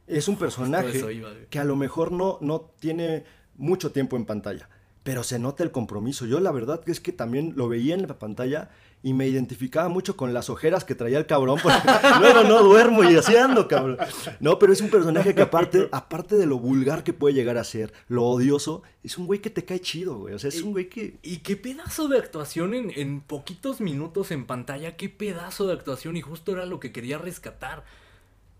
es 0.07 0.27
un 0.27 0.37
personaje 0.37 1.03
que 1.49 1.59
a 1.59 1.63
lo 1.63 1.75
mejor 1.75 2.11
no, 2.11 2.37
no 2.41 2.61
tiene 2.79 3.23
mucho 3.57 3.91
tiempo 3.91 4.15
en 4.15 4.25
pantalla, 4.25 4.69
pero 5.03 5.23
se 5.23 5.39
nota 5.39 5.63
el 5.63 5.71
compromiso. 5.71 6.25
Yo 6.25 6.39
la 6.39 6.51
verdad 6.51 6.81
es 6.87 6.99
que 6.99 7.11
también 7.11 7.53
lo 7.55 7.67
veía 7.67 7.95
en 7.95 8.07
la 8.07 8.19
pantalla 8.19 8.69
y 9.01 9.13
me 9.13 9.27
identificaba 9.27 9.87
mucho 9.87 10.17
con 10.17 10.33
las 10.33 10.49
ojeras 10.49 10.83
que 10.83 10.95
traía 10.95 11.19
el 11.19 11.27
cabrón, 11.27 11.59
porque 11.61 11.77
luego 12.19 12.43
no 12.43 12.63
duermo 12.63 13.03
y 13.03 13.15
así 13.15 13.35
ando, 13.35 13.67
cabrón. 13.67 13.97
No, 14.39 14.57
pero 14.57 14.73
es 14.73 14.81
un 14.81 14.89
personaje 14.89 15.35
que 15.35 15.43
aparte, 15.43 15.89
aparte 15.91 16.35
de 16.35 16.47
lo 16.47 16.57
vulgar 16.57 17.03
que 17.03 17.13
puede 17.13 17.35
llegar 17.35 17.57
a 17.57 17.63
ser, 17.63 17.93
lo 18.07 18.23
odioso, 18.25 18.81
es 19.03 19.17
un 19.19 19.27
güey 19.27 19.41
que 19.41 19.51
te 19.51 19.63
cae 19.63 19.79
chido, 19.79 20.17
güey. 20.17 20.33
O 20.33 20.39
sea, 20.39 20.47
es 20.47 20.61
un 20.63 20.71
güey 20.71 20.89
que... 20.89 21.17
Y 21.21 21.37
qué 21.37 21.55
pedazo 21.55 22.07
de 22.07 22.17
actuación 22.17 22.73
en, 22.73 22.91
en 22.95 23.21
poquitos 23.21 23.79
minutos 23.79 24.31
en 24.31 24.45
pantalla, 24.45 24.95
qué 24.95 25.07
pedazo 25.07 25.67
de 25.67 25.73
actuación 25.73 26.17
y 26.17 26.21
justo 26.21 26.51
era 26.51 26.65
lo 26.65 26.79
que 26.79 26.91
quería 26.91 27.19
rescatar 27.19 27.83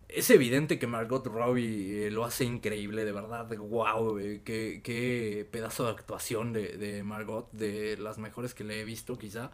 es 0.09 0.29
evidente 0.29 0.79
que 0.79 0.87
Margot 0.87 1.25
Robbie 1.25 2.07
eh, 2.07 2.11
lo 2.11 2.25
hace 2.25 2.45
increíble, 2.45 3.05
de 3.05 3.11
verdad. 3.11 3.47
Wow, 3.57 4.17
qué, 4.43 4.81
qué, 4.83 5.47
pedazo 5.49 5.85
de 5.85 5.91
actuación 5.91 6.53
de, 6.53 7.01
Margot, 7.03 7.51
de 7.51 7.97
las 7.97 8.17
mejores 8.17 8.53
que 8.53 8.63
le 8.63 8.81
he 8.81 8.85
visto, 8.85 9.17
quizá. 9.17 9.51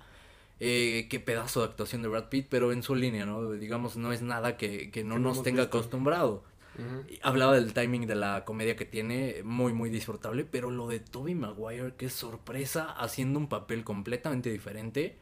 Eh, 0.60 1.08
qué 1.10 1.20
pedazo 1.20 1.62
de 1.62 1.68
actuación 1.68 2.02
de 2.04 2.10
Brad 2.10 2.30
Pitt, 2.30 2.48
pero 2.50 2.72
en 2.72 2.84
su 2.84 2.96
línea, 2.96 3.26
¿no? 3.26 3.52
Digamos, 3.52 3.98
no 3.98 4.12
es 4.14 4.22
nada 4.22 4.58
que, 4.58 4.92
no 5.04 5.18
nos 5.18 5.42
tenga 5.42 5.64
acostumbrado. 5.64 6.44
Hablaba 7.22 7.56
del 7.56 7.74
timing 7.74 8.08
de 8.08 8.16
la 8.16 8.46
comedia 8.46 8.76
que 8.76 8.86
tiene, 8.86 9.42
muy, 9.44 9.74
muy 9.74 9.90
disfrutable, 9.90 10.46
pero 10.46 10.72
lo 10.72 10.88
de 10.88 11.00
Toby 11.00 11.36
Maguire, 11.36 11.94
qué 11.98 12.10
sorpresa, 12.10 12.92
haciendo 12.92 13.40
un 13.40 13.50
papel 13.50 13.84
completamente 13.84 14.50
diferente 14.50 15.18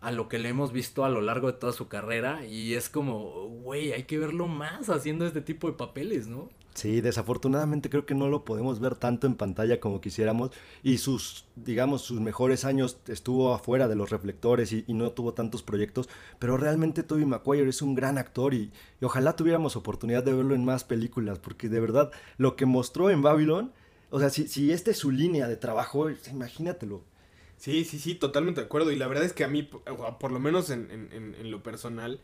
a 0.00 0.12
lo 0.12 0.28
que 0.28 0.38
le 0.38 0.48
hemos 0.48 0.72
visto 0.72 1.04
a 1.04 1.08
lo 1.08 1.20
largo 1.20 1.48
de 1.48 1.58
toda 1.58 1.72
su 1.72 1.88
carrera 1.88 2.44
y 2.46 2.74
es 2.74 2.88
como, 2.88 3.48
güey, 3.62 3.92
hay 3.92 4.04
que 4.04 4.18
verlo 4.18 4.46
más 4.46 4.88
haciendo 4.90 5.26
este 5.26 5.40
tipo 5.40 5.68
de 5.68 5.74
papeles, 5.74 6.26
¿no? 6.26 6.48
Sí, 6.78 7.00
desafortunadamente 7.00 7.90
creo 7.90 8.06
que 8.06 8.14
no 8.14 8.28
lo 8.28 8.44
podemos 8.44 8.78
ver 8.78 8.94
tanto 8.94 9.26
en 9.26 9.34
pantalla 9.34 9.80
como 9.80 10.00
quisiéramos 10.00 10.52
y 10.84 10.98
sus, 10.98 11.44
digamos, 11.56 12.02
sus 12.02 12.20
mejores 12.20 12.64
años 12.64 12.98
estuvo 13.08 13.52
afuera 13.52 13.88
de 13.88 13.96
los 13.96 14.10
reflectores 14.10 14.72
y, 14.72 14.84
no 14.86 15.10
tuvo 15.10 15.34
tantos 15.34 15.64
proyectos, 15.64 16.08
pero 16.38 16.56
realmente 16.56 17.02
Toby 17.02 17.24
Maguire 17.24 17.68
es 17.68 17.82
un 17.82 17.96
gran 17.96 18.16
actor 18.16 18.54
y, 18.54 18.70
ojalá 19.02 19.34
tuviéramos 19.34 19.74
oportunidad 19.74 20.22
de 20.22 20.34
verlo 20.34 20.54
en 20.54 20.64
más 20.64 20.84
películas, 20.84 21.40
porque 21.40 21.68
de 21.68 21.80
verdad 21.80 22.12
lo 22.36 22.54
que 22.54 22.64
mostró 22.64 23.10
en 23.10 23.22
Babylon, 23.22 23.72
o 24.10 24.20
sea, 24.20 24.30
si, 24.30 24.46
si 24.46 24.70
esta 24.70 24.92
es 24.92 24.98
su 24.98 25.10
línea 25.10 25.48
de 25.48 25.56
trabajo, 25.56 26.08
imagínatelo. 26.30 27.02
Sí, 27.58 27.84
sí, 27.84 27.98
sí, 27.98 28.14
totalmente 28.14 28.60
de 28.60 28.66
acuerdo. 28.66 28.92
Y 28.92 28.96
la 28.96 29.08
verdad 29.08 29.24
es 29.24 29.32
que 29.32 29.44
a 29.44 29.48
mí, 29.48 29.62
por 29.62 30.32
lo 30.32 30.40
menos 30.40 30.70
en, 30.70 31.50
lo 31.50 31.62
personal, 31.62 32.20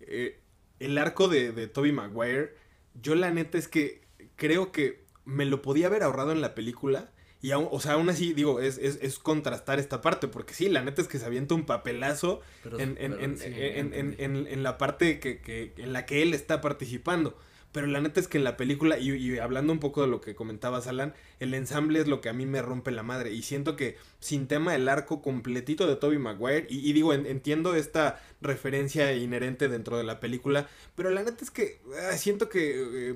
eh, 0.00 0.40
el 0.78 0.96
arco 0.96 1.28
de, 1.28 1.52
de 1.52 1.66
Toby 1.66 1.92
Maguire, 1.92 2.54
yo 3.02 3.14
la 3.14 3.30
neta 3.30 3.58
es 3.58 3.68
que 3.68 4.02
creo 4.36 4.72
que 4.72 5.04
me 5.24 5.44
lo 5.44 5.60
podía 5.60 5.88
haber 5.88 6.02
ahorrado 6.02 6.32
en 6.32 6.40
la 6.40 6.54
película. 6.54 7.10
Y 7.42 7.50
aún, 7.50 7.68
o 7.70 7.80
sea, 7.80 7.92
aún 7.92 8.08
así, 8.08 8.32
digo, 8.32 8.60
es, 8.60 8.78
es, 8.78 8.98
es, 9.02 9.18
contrastar 9.18 9.78
esta 9.78 10.00
parte, 10.00 10.26
porque 10.26 10.54
sí, 10.54 10.68
la 10.68 10.82
neta 10.82 11.02
es 11.02 11.08
que 11.08 11.18
se 11.18 11.26
avienta 11.26 11.54
un 11.54 11.66
papelazo 11.66 12.40
en, 12.78 12.96
en, 12.98 14.62
la 14.62 14.78
parte 14.78 15.20
que, 15.20 15.40
que, 15.42 15.74
en 15.76 15.92
la 15.92 16.06
que 16.06 16.22
él 16.22 16.32
está 16.32 16.60
participando. 16.60 17.36
Pero 17.76 17.88
la 17.88 18.00
neta 18.00 18.20
es 18.20 18.26
que 18.26 18.38
en 18.38 18.44
la 18.44 18.56
película, 18.56 18.98
y, 18.98 19.38
hablando 19.38 19.70
un 19.70 19.80
poco 19.80 20.00
de 20.00 20.08
lo 20.08 20.22
que 20.22 20.34
comentabas, 20.34 20.86
Alan, 20.86 21.12
el 21.40 21.52
ensamble 21.52 22.00
es 22.00 22.06
lo 22.06 22.22
que 22.22 22.30
a 22.30 22.32
mí 22.32 22.46
me 22.46 22.62
rompe 22.62 22.90
la 22.90 23.02
madre. 23.02 23.32
Y 23.32 23.42
siento 23.42 23.76
que 23.76 23.98
sin 24.18 24.46
tema 24.46 24.74
el 24.74 24.88
arco 24.88 25.20
completito 25.20 25.86
de 25.86 25.96
Toby 25.96 26.16
Maguire, 26.16 26.66
y, 26.70 26.90
digo, 26.94 27.12
entiendo 27.12 27.76
esta 27.76 28.18
referencia 28.40 29.12
inherente 29.12 29.68
dentro 29.68 29.98
de 29.98 30.04
la 30.04 30.20
película, 30.20 30.70
pero 30.94 31.10
la 31.10 31.22
neta 31.22 31.44
es 31.44 31.50
que 31.50 31.82
ah, 32.10 32.16
siento 32.16 32.48
que, 32.48 33.10
eh, 33.10 33.14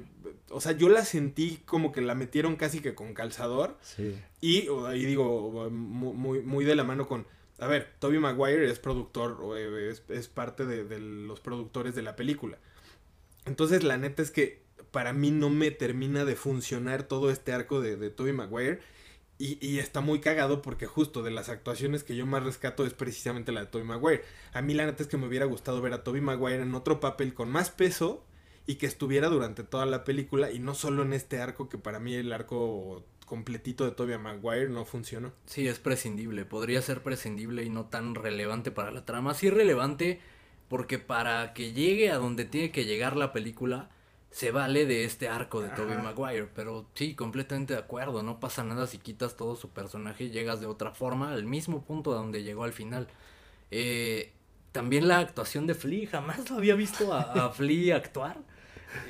o 0.51 0.61
sea, 0.61 0.73
yo 0.73 0.91
la 0.91 1.07
sentí 1.07 1.63
como 1.65 1.91
que 1.91 2.03
la 2.03 2.15
metieron 2.15 2.57
casi 2.57 2.81
que 2.81 2.95
con 2.95 3.15
calzador. 3.15 3.79
Sí. 3.81 4.15
Y, 4.43 4.69
y 4.69 5.05
digo, 5.07 5.71
muy, 5.71 6.43
muy 6.43 6.67
de 6.67 6.75
la 6.75 6.85
mano 6.85 7.09
con... 7.09 7.27
A 7.61 7.67
ver, 7.67 7.95
Toby 7.99 8.19
Maguire 8.19 8.71
es 8.71 8.79
productor, 8.79 9.39
eh, 9.57 9.89
es, 9.91 10.03
es 10.11 10.29
parte 10.29 10.67
de 10.67 11.01
los 11.01 11.41
productores 11.41 11.95
de 11.95 12.03
la 12.03 12.15
película. 12.15 12.59
Entonces, 13.51 13.83
la 13.83 13.99
neta 13.99 14.23
es 14.23 14.31
que 14.31 14.63
para 14.93 15.13
mí 15.13 15.33
no 15.33 15.51
me 15.51 15.73
termina 15.73 16.25
de 16.25 16.37
funcionar 16.37 17.03
todo 17.03 17.33
este 17.33 17.53
arco 17.53 17.81
de, 17.81 17.97
de 17.97 18.09
Tobey 18.09 18.33
Maguire. 18.33 18.79
Y, 19.39 19.79
está 19.79 20.03
muy 20.03 20.21
cagado 20.21 20.61
porque 20.61 20.85
justo 20.85 21.23
de 21.23 21.31
las 21.31 21.49
actuaciones 21.49 22.05
que 22.05 22.15
yo 22.15 22.27
más 22.27 22.45
rescato 22.45 22.85
es 22.85 22.93
precisamente 22.93 23.51
la 23.53 23.61
de 23.61 23.67
Tobey 23.67 23.87
Maguire. 23.87 24.23
A 24.53 24.61
mí 24.61 24.73
la 24.73 24.85
neta 24.85 25.03
es 25.03 25.09
que 25.09 25.17
me 25.17 25.27
hubiera 25.27 25.47
gustado 25.47 25.81
ver 25.81 25.95
a 25.95 26.05
Tobey 26.05 26.21
Maguire 26.21 26.63
en 26.63 26.75
otro 26.75 27.01
papel 27.01 27.35
con 27.35 27.51
más 27.51 27.71
peso 27.71 28.23
y 28.67 28.75
que 28.75 28.85
estuviera 28.85 29.29
durante 29.29 29.65
toda 29.65 29.87
la 29.87 30.05
película 30.05 30.53
y 30.53 30.59
no 30.61 30.75
solo 30.75 31.03
en 31.03 31.13
este 31.15 31.41
arco 31.41 31.71
que 31.71 31.79
para 31.79 31.99
mí 31.99 32.15
el 32.15 32.35
arco 32.35 33.03
completito 33.25 33.85
de 33.87 33.93
Tobey 33.93 34.19
Maguire 34.19 34.69
no 34.69 34.85
funcionó. 34.85 35.33
Sí, 35.47 35.67
es 35.67 35.81
prescindible. 35.81 36.45
Podría 36.45 36.83
ser 36.83 37.03
prescindible 37.03 37.65
y 37.65 37.71
no 37.71 37.87
tan 37.87 38.15
relevante 38.15 38.71
para 38.71 38.93
la 38.93 39.07
trama. 39.07 39.33
Sí 39.33 39.49
relevante 39.51 40.21
porque 40.71 41.01
para 41.01 41.53
que 41.53 41.73
llegue 41.73 42.11
a 42.11 42.17
donde 42.17 42.45
tiene 42.45 42.71
que 42.71 42.85
llegar 42.85 43.17
la 43.17 43.33
película, 43.33 43.91
se 44.31 44.53
vale 44.53 44.87
de 44.87 45.05
este 45.05 45.29
arco 45.29 45.61
de 45.61 45.69
Tobey 45.71 45.99
Maguire. 45.99 46.49
Pero 46.55 46.87
sí, 46.95 47.17
completamente 47.17 47.75
de 47.75 47.81
acuerdo. 47.81 48.23
No 48.23 48.39
pasa 48.39 48.63
nada 48.63 48.87
si 48.87 48.99
quitas 48.99 49.37
todo 49.37 49.57
su 49.57 49.71
personaje 49.71 50.25
y 50.25 50.31
llegas 50.31 50.61
de 50.61 50.67
otra 50.67 50.93
forma 50.93 51.33
al 51.33 51.45
mismo 51.45 51.83
punto 51.83 52.13
a 52.13 52.15
donde 52.15 52.45
llegó 52.45 52.63
al 52.63 52.73
final. 52.73 53.09
Eh, 53.73 54.33
también 54.71 55.09
la 55.09 55.19
actuación 55.19 55.67
de 55.67 55.75
Flea, 55.75 56.09
jamás 56.09 56.49
lo 56.49 56.59
había 56.59 56.77
visto 56.77 57.13
a, 57.13 57.47
a 57.47 57.51
Flea 57.51 57.97
actuar. 57.97 58.39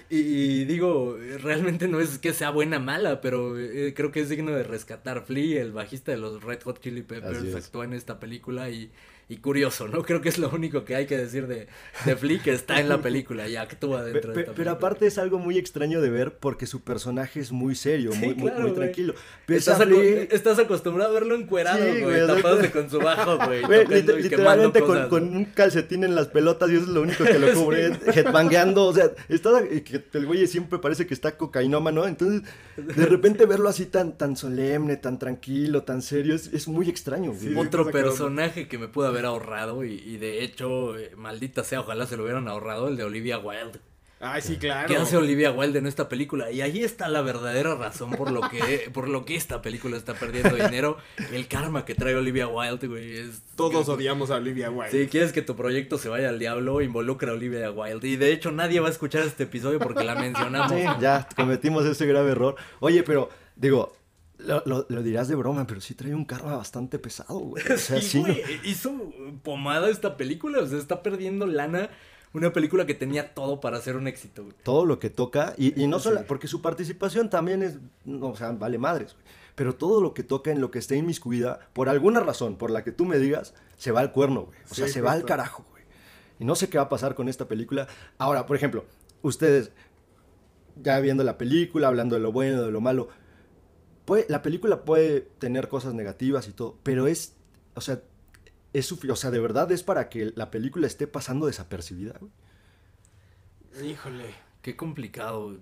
Y, 0.08 0.64
digo, 0.64 1.18
realmente 1.42 1.88
no 1.88 2.00
es 2.00 2.18
que 2.18 2.32
sea 2.32 2.50
buena 2.50 2.78
mala, 2.78 3.20
pero 3.20 3.58
eh, 3.58 3.92
creo 3.94 4.10
que 4.10 4.20
es 4.20 4.30
digno 4.30 4.50
de 4.52 4.62
rescatar. 4.62 5.24
Flea, 5.26 5.60
el 5.60 5.72
bajista 5.72 6.10
de 6.12 6.18
los 6.18 6.42
Red 6.42 6.62
Hot 6.62 6.80
Chili 6.80 7.02
Peppers, 7.02 7.54
actuó 7.54 7.84
en 7.84 7.92
esta 7.92 8.18
película 8.18 8.70
y 8.70 8.90
y 9.30 9.36
curioso, 9.36 9.86
¿no? 9.86 10.02
Creo 10.02 10.20
que 10.20 10.28
es 10.28 10.38
lo 10.38 10.50
único 10.50 10.84
que 10.84 10.96
hay 10.96 11.06
que 11.06 11.16
decir 11.16 11.46
de, 11.46 11.68
de 12.04 12.16
Flea, 12.16 12.42
que 12.42 12.50
está 12.50 12.80
en 12.80 12.88
la 12.88 13.00
película 13.00 13.48
y 13.48 13.54
actúa 13.54 14.02
dentro 14.02 14.32
de 14.32 14.40
esta 14.40 14.54
Pero 14.54 14.72
aparte 14.72 15.06
es 15.06 15.18
algo 15.18 15.38
muy 15.38 15.56
extraño 15.56 16.00
de 16.00 16.10
ver 16.10 16.34
porque 16.34 16.66
su 16.66 16.80
personaje 16.80 17.38
es 17.38 17.52
muy 17.52 17.76
serio, 17.76 18.12
muy, 18.12 18.34
muy, 18.34 18.72
tranquilo. 18.72 19.14
Estás, 19.46 20.58
acostumbrado 20.58 21.10
a 21.10 21.14
verlo 21.14 21.36
encuerado, 21.36 21.78
güey, 21.78 22.26
tapándose 22.26 22.70
con 22.72 22.90
su 22.90 22.98
bajo, 22.98 23.38
güey. 23.38 23.62
literalmente 23.86 24.80
con, 24.80 25.08
con, 25.08 25.36
un 25.36 25.44
calcetín 25.44 26.02
en 26.02 26.16
las 26.16 26.26
pelotas 26.26 26.68
y 26.68 26.74
eso 26.74 26.86
es 26.86 26.88
lo 26.88 27.02
único 27.02 27.22
que 27.22 27.38
lo 27.38 27.52
cubre, 27.54 27.92
headbangueando, 28.12 28.86
o 28.86 28.92
sea, 28.92 29.12
está, 29.28 29.60
el 29.60 30.26
güey 30.26 30.44
siempre 30.48 30.80
parece 30.80 31.06
que 31.06 31.14
está 31.14 31.36
cocainómano, 31.36 32.04
entonces 32.04 32.42
de 32.76 33.06
repente 33.06 33.46
verlo 33.46 33.68
así 33.68 33.86
tan, 33.86 34.18
tan 34.18 34.36
solemne, 34.36 34.96
tan 34.96 35.20
tranquilo, 35.20 35.84
tan 35.84 36.02
serio, 36.02 36.34
es, 36.34 36.66
muy 36.66 36.88
extraño. 36.88 37.32
Otro 37.56 37.90
personaje 37.90 38.66
que 38.66 38.76
me 38.76 38.88
pudo 38.88 39.06
haber 39.06 39.19
ahorrado 39.24 39.84
y, 39.84 40.16
de 40.16 40.44
hecho, 40.44 40.98
eh, 40.98 41.12
maldita 41.16 41.64
sea, 41.64 41.80
ojalá 41.80 42.06
se 42.06 42.16
lo 42.16 42.24
hubieran 42.24 42.48
ahorrado 42.48 42.88
el 42.88 42.96
de 42.96 43.04
Olivia 43.04 43.38
Wilde. 43.38 43.80
Ay, 44.22 44.42
sí, 44.42 44.58
claro. 44.58 44.86
¿Qué 44.86 44.98
hace 44.98 45.16
Olivia 45.16 45.50
Wilde 45.50 45.78
en 45.78 45.86
esta 45.86 46.10
película? 46.10 46.50
Y 46.50 46.60
ahí 46.60 46.84
está 46.84 47.08
la 47.08 47.22
verdadera 47.22 47.74
razón 47.74 48.10
por 48.10 48.30
lo 48.30 48.42
que, 48.50 48.90
por 48.92 49.08
lo 49.08 49.24
que 49.24 49.34
esta 49.34 49.62
película 49.62 49.96
está 49.96 50.12
perdiendo 50.12 50.56
dinero. 50.56 50.98
El 51.32 51.48
karma 51.48 51.86
que 51.86 51.94
trae 51.94 52.14
Olivia 52.14 52.46
Wilde, 52.46 52.86
güey. 52.86 53.16
Es... 53.16 53.40
Todos 53.56 53.88
odiamos 53.88 54.30
a 54.30 54.36
Olivia 54.36 54.70
Wilde. 54.70 54.90
Si 54.90 55.08
quieres 55.08 55.32
que 55.32 55.40
tu 55.40 55.56
proyecto 55.56 55.96
se 55.96 56.10
vaya 56.10 56.28
al 56.28 56.38
diablo, 56.38 56.82
involucra 56.82 57.30
a 57.30 57.34
Olivia 57.34 57.70
Wilde. 57.70 58.08
Y 58.08 58.16
de 58.16 58.32
hecho 58.32 58.52
nadie 58.52 58.80
va 58.80 58.88
a 58.88 58.90
escuchar 58.90 59.22
este 59.22 59.44
episodio 59.44 59.78
porque 59.78 60.04
la 60.04 60.14
mencionamos. 60.14 60.70
Sí, 60.80 60.84
ya 61.00 61.26
cometimos 61.34 61.84
ese 61.86 62.06
grave 62.06 62.32
error. 62.32 62.54
Oye, 62.78 63.02
pero 63.02 63.30
digo, 63.56 63.92
lo, 64.46 64.62
lo- 64.66 64.86
lo 64.88 65.02
dirás 65.02 65.28
de 65.28 65.34
broma, 65.34 65.66
pero 65.66 65.80
sí 65.80 65.94
trae 65.94 66.14
un 66.14 66.24
karma 66.24 66.56
bastante 66.56 66.98
pesado, 66.98 67.38
güey. 67.38 67.62
O 67.72 67.76
sea, 67.78 68.00
Sí, 68.00 68.08
sí, 68.08 68.20
güey, 68.20 68.42
hizo 68.64 68.92
pomada 69.42 69.88
esta 69.90 70.16
película. 70.16 70.60
O 70.60 70.66
sea, 70.66 70.78
está 70.78 71.02
perdiendo 71.02 71.46
lana. 71.46 71.90
Una 72.32 72.52
película 72.52 72.86
que 72.86 72.94
tenía 72.94 73.34
todo 73.34 73.58
para 73.60 73.80
ser 73.80 73.96
un 73.96 74.06
éxito, 74.06 74.44
güey. 74.44 74.54
todo 74.62 74.86
lo 74.86 75.00
que 75.00 75.10
toca, 75.10 75.52
y, 75.58 75.82
y 75.82 75.88
no 75.88 75.98
solo, 75.98 76.22
porque 76.28 76.46
su 76.46 76.62
participación 76.62 77.28
también 77.28 77.64
es, 77.64 77.78
no, 78.04 78.28
o 78.28 78.36
sea, 78.36 78.52
vale 78.52 78.78
madres, 78.78 79.14
güey. 79.14 79.24
Pero 79.56 79.74
todo 79.74 80.00
lo 80.00 80.14
que 80.14 80.22
toca 80.22 80.52
en 80.52 80.60
lo 80.60 80.70
que 80.70 80.78
esté 80.78 80.94
inmiscuida, 80.96 81.58
por 81.72 81.88
alguna 81.88 82.20
razón, 82.20 82.54
por 82.56 82.70
la 82.70 82.84
que 82.84 82.92
tú 82.92 83.04
me 83.04 83.18
digas, 83.18 83.52
se 83.78 83.90
va 83.90 83.98
al 83.98 84.12
cuerno, 84.12 84.42
güey. 84.42 84.56
O 84.70 84.74
sea, 84.74 84.86
Sí, 84.86 84.92
se 84.92 85.00
va 85.00 85.10
al 85.10 85.24
carajo, 85.24 85.66
güey. 85.72 85.82
Y 86.38 86.44
no 86.44 86.54
sé 86.54 86.68
qué 86.68 86.78
va 86.78 86.84
a 86.84 86.88
pasar 86.88 87.16
con 87.16 87.28
esta 87.28 87.48
película. 87.48 87.88
Ahora, 88.16 88.46
por 88.46 88.54
ejemplo, 88.54 88.84
ustedes, 89.22 89.72
ya 90.80 91.00
viendo 91.00 91.24
la 91.24 91.36
película, 91.36 91.88
hablando 91.88 92.14
de 92.14 92.22
lo 92.22 92.30
bueno, 92.30 92.62
de 92.62 92.70
lo 92.70 92.80
malo, 92.80 93.08
puede, 94.10 94.26
la 94.28 94.42
película 94.42 94.84
puede 94.84 95.20
tener 95.20 95.68
cosas 95.68 95.94
negativas 95.94 96.48
y 96.48 96.52
todo, 96.52 96.76
pero 96.82 97.06
es, 97.06 97.36
o 97.76 97.80
sea, 97.80 98.02
es 98.72 98.90
o 98.90 99.14
sea, 99.14 99.30
de 99.30 99.38
verdad 99.38 99.70
es 99.70 99.84
para 99.84 100.08
que 100.08 100.32
la 100.34 100.50
película 100.50 100.88
esté 100.88 101.06
pasando 101.06 101.46
desapercibida. 101.46 102.18
Híjole. 103.80 104.34
Qué 104.62 104.74
complicado. 104.74 105.58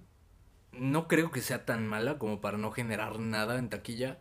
No 0.72 1.08
creo 1.08 1.30
que 1.30 1.42
sea 1.42 1.66
tan 1.66 1.86
mala 1.86 2.16
como 2.16 2.40
para 2.40 2.56
no 2.56 2.70
generar 2.70 3.18
nada 3.18 3.58
en 3.58 3.68
taquilla. 3.68 4.18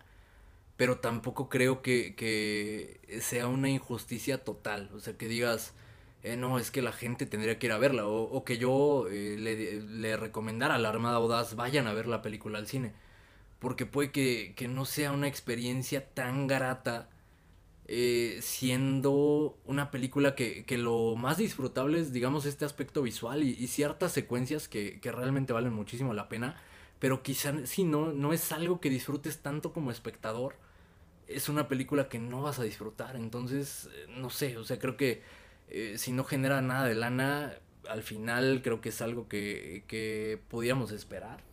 Pero 0.76 0.98
tampoco 0.98 1.48
creo 1.48 1.82
que, 1.82 3.00
sea 3.22 3.48
una 3.48 3.70
injusticia 3.70 4.44
total. 4.44 4.90
O 4.94 5.00
sea, 5.00 5.18
que 5.18 5.30
digas, 5.30 5.74
eh, 6.22 6.36
no, 6.36 6.60
es 6.60 6.70
que 6.70 6.82
la 6.82 6.92
gente 6.92 7.26
tendría 7.26 7.60
que 7.60 7.68
ir 7.68 7.72
a 7.72 7.78
verla. 7.78 8.06
O, 8.08 8.44
que 8.44 8.58
yo 8.58 9.08
eh, 9.10 9.38
le, 9.40 9.80
le 9.84 10.18
recomendara 10.18 10.76
a 10.76 10.80
la 10.80 10.90
Armada 10.90 11.16
Audaz, 11.16 11.56
vayan 11.56 11.88
a 11.88 11.94
ver 11.94 12.08
la 12.08 12.22
película 12.22 12.60
al 12.60 12.68
cine. 12.68 13.07
Porque 13.60 13.86
puede 13.86 14.12
que, 14.12 14.54
que 14.56 14.68
no 14.68 14.86
sea 14.86 15.12
una 15.12 15.28
experiencia 15.28 16.08
tan 16.14 16.48
grata 16.48 17.10
eh, 17.90 18.40
siendo 18.42 19.58
una 19.66 19.92
película 19.92 20.36
que, 20.36 20.66
que 20.66 20.78
lo 20.78 21.16
más 21.16 21.38
disfrutable 21.38 22.00
es, 22.02 22.12
digamos, 22.12 22.46
este 22.46 22.66
aspecto 22.66 23.02
visual 23.02 23.44
y, 23.44 23.68
ciertas 23.68 24.12
secuencias 24.12 24.68
que, 24.68 25.00
que 25.00 25.12
realmente 25.12 25.54
valen 25.54 25.72
muchísimo 25.72 26.14
la 26.14 26.28
pena, 26.28 26.62
pero 27.00 27.24
quizá 27.24 27.66
si 27.66 27.86
no, 27.86 28.12
no 28.12 28.34
es 28.34 28.52
algo 28.52 28.82
que 28.82 28.90
disfrutes 28.90 29.40
tanto 29.42 29.72
como 29.72 29.90
espectador, 29.92 30.56
es 31.28 31.48
una 31.48 31.70
película 31.70 32.10
que 32.10 32.20
no 32.20 32.42
vas 32.42 32.60
a 32.60 32.64
disfrutar, 32.64 33.16
entonces, 33.16 33.90
eh, 33.94 34.08
no 34.18 34.30
sé, 34.30 34.58
o 34.58 34.66
sea, 34.66 34.80
creo 34.80 34.98
que 34.98 35.22
eh, 35.70 35.96
si 35.98 36.12
no 36.12 36.26
genera 36.26 36.62
nada 36.62 36.88
de 36.88 36.96
lana, 36.96 37.54
al 37.90 38.04
final 38.04 38.62
creo 38.64 38.82
que 38.82 38.90
es 38.90 39.02
algo 39.02 39.30
que, 39.30 39.86
que 39.88 40.42
podíamos 40.50 40.92
esperar. 40.92 41.47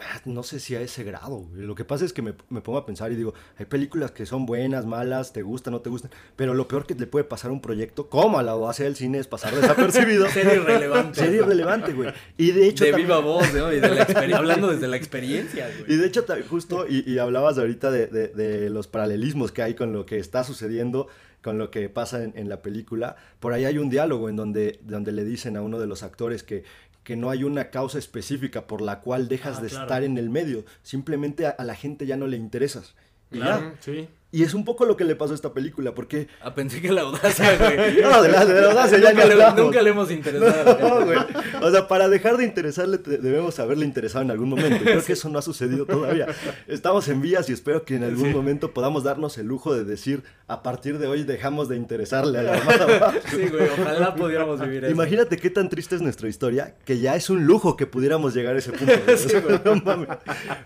Ah, 0.00 0.20
No 0.24 0.42
sé 0.42 0.60
si 0.60 0.74
a 0.74 0.80
ese 0.80 1.04
grado, 1.04 1.36
güey. 1.38 1.62
Lo 1.66 1.74
que 1.74 1.84
pasa 1.84 2.04
es 2.04 2.12
que 2.12 2.22
me, 2.22 2.34
me 2.48 2.60
pongo 2.60 2.78
a 2.78 2.86
pensar 2.86 3.12
y 3.12 3.16
digo, 3.16 3.34
hay 3.58 3.66
películas 3.66 4.10
que 4.10 4.26
son 4.26 4.46
buenas, 4.46 4.86
malas, 4.86 5.32
te 5.32 5.42
gustan, 5.42 5.72
no 5.72 5.80
te 5.80 5.90
gustan, 5.90 6.10
pero 6.36 6.54
lo 6.54 6.66
peor 6.68 6.86
que 6.86 6.94
le 6.94 7.06
puede 7.06 7.24
pasar 7.24 7.50
a 7.50 7.52
un 7.52 7.60
proyecto, 7.60 8.08
como 8.08 8.38
a 8.38 8.42
la 8.42 8.54
hace 8.68 8.84
del 8.84 8.96
cine, 8.96 9.18
es 9.18 9.26
pasar 9.26 9.54
desapercibido. 9.54 10.28
Ser 10.30 10.46
irrelevante. 10.56 11.20
Ser 11.20 11.34
irrelevante, 11.34 11.92
güey. 11.92 12.12
Y 12.36 12.52
de 12.52 12.68
hecho 12.68 12.84
de 12.84 12.90
también- 12.92 13.08
viva 13.08 13.20
voz, 13.20 13.52
¿no? 13.54 13.72
Y 13.72 13.80
de 13.80 13.88
la 13.94 14.36
hablando 14.36 14.68
desde 14.68 14.88
la 14.88 14.96
experiencia, 14.96 15.70
Y 15.70 15.82
güey. 15.84 15.96
de 15.98 16.06
hecho, 16.06 16.24
justo, 16.48 16.86
y, 16.88 17.08
y 17.10 17.18
hablabas 17.18 17.58
ahorita 17.58 17.90
de, 17.90 18.06
de- 18.06 18.28
de 18.28 18.70
los 18.70 18.86
paralelismos 18.86 19.52
que 19.52 19.62
hay 19.62 19.74
con 19.74 19.92
lo 19.92 20.06
que 20.06 20.18
está 20.18 20.44
sucediendo, 20.44 21.08
con 21.42 21.56
lo 21.58 21.70
que 21.70 21.88
pasa 21.88 22.22
en, 22.22 22.32
en 22.36 22.48
la 22.48 22.60
película. 22.62 23.16
Por 23.40 23.52
ahí 23.54 23.64
hay 23.64 23.78
un 23.78 23.88
diálogo 23.88 24.28
en 24.28 24.36
donde, 24.36 24.78
donde 24.82 25.12
le 25.12 25.24
dicen 25.24 25.56
a 25.56 25.62
uno 25.62 25.78
de 25.78 25.86
los 25.86 26.02
actores 26.02 26.42
que, 26.42 26.64
que 27.10 27.16
no 27.16 27.28
hay 27.28 27.42
una 27.42 27.70
causa 27.70 27.98
específica 27.98 28.68
por 28.68 28.80
la 28.80 29.00
cual 29.00 29.26
dejas 29.26 29.58
Ah, 29.58 29.62
de 29.62 29.68
claro. 29.68 29.84
estar 29.84 30.04
en 30.04 30.16
el 30.16 30.30
medio. 30.30 30.64
Simplemente 30.84 31.44
a, 31.44 31.50
a 31.50 31.64
la 31.64 31.74
gente 31.74 32.06
ya 32.06 32.16
no 32.16 32.28
le 32.28 32.36
interesas. 32.36 32.94
Y 33.32 33.38
ya. 33.38 33.44
Claro, 33.58 33.72
sí. 33.80 34.08
Y 34.32 34.44
es 34.44 34.54
un 34.54 34.64
poco 34.64 34.84
lo 34.84 34.96
que 34.96 35.02
le 35.04 35.16
pasó 35.16 35.32
a 35.32 35.34
esta 35.34 35.52
película, 35.52 35.92
porque... 35.92 36.28
Ah, 36.40 36.54
pensé 36.54 36.80
que 36.80 36.92
la 36.92 37.00
audacia, 37.00 37.56
güey. 37.56 38.00
No, 38.02 38.22
de 38.22 38.28
la, 38.28 38.46
de 38.46 38.60
la 38.60 38.68
audacia 38.68 38.98
ya 38.98 39.10
nunca, 39.12 39.24
ni 39.26 39.34
le, 39.34 39.62
nunca 39.64 39.82
le 39.82 39.90
hemos 39.90 40.08
interesado. 40.12 40.78
No, 41.00 41.04
güey. 41.04 41.18
O 41.62 41.70
sea, 41.72 41.88
para 41.88 42.08
dejar 42.08 42.36
de 42.36 42.44
interesarle 42.44 42.98
te- 42.98 43.18
debemos 43.18 43.58
haberle 43.58 43.84
interesado 43.84 44.22
en 44.24 44.30
algún 44.30 44.48
momento. 44.50 44.84
Creo 44.84 45.04
que 45.04 45.14
eso 45.14 45.28
no 45.30 45.40
ha 45.40 45.42
sucedido 45.42 45.84
todavía. 45.84 46.28
Estamos 46.68 47.08
en 47.08 47.20
vías 47.22 47.50
y 47.50 47.52
espero 47.54 47.84
que 47.84 47.96
en 47.96 48.04
algún 48.04 48.28
Sí. 48.28 48.32
momento 48.34 48.72
podamos 48.72 49.02
darnos 49.02 49.36
el 49.36 49.46
lujo 49.46 49.74
de 49.74 49.82
decir, 49.82 50.22
a 50.50 50.62
partir 50.62 50.98
de 50.98 51.06
hoy 51.06 51.22
dejamos 51.22 51.68
de 51.68 51.76
interesarle 51.76 52.38
a 52.38 52.42
la 52.42 52.54
Armada. 52.54 53.14
Sí, 53.30 53.48
güey, 53.48 53.68
ojalá 53.80 54.14
pudiéramos 54.14 54.60
vivir 54.60 54.84
eso. 54.84 54.92
Imagínate 54.92 55.36
qué 55.36 55.50
tan 55.50 55.68
triste 55.68 55.94
es 55.94 56.02
nuestra 56.02 56.28
historia, 56.28 56.74
que 56.84 56.98
ya 56.98 57.14
es 57.14 57.30
un 57.30 57.46
lujo 57.46 57.76
que 57.76 57.86
pudiéramos 57.86 58.34
llegar 58.34 58.56
a 58.56 58.58
ese 58.58 58.72
punto. 58.72 58.92
no 59.64 59.76
mames. 59.76 60.08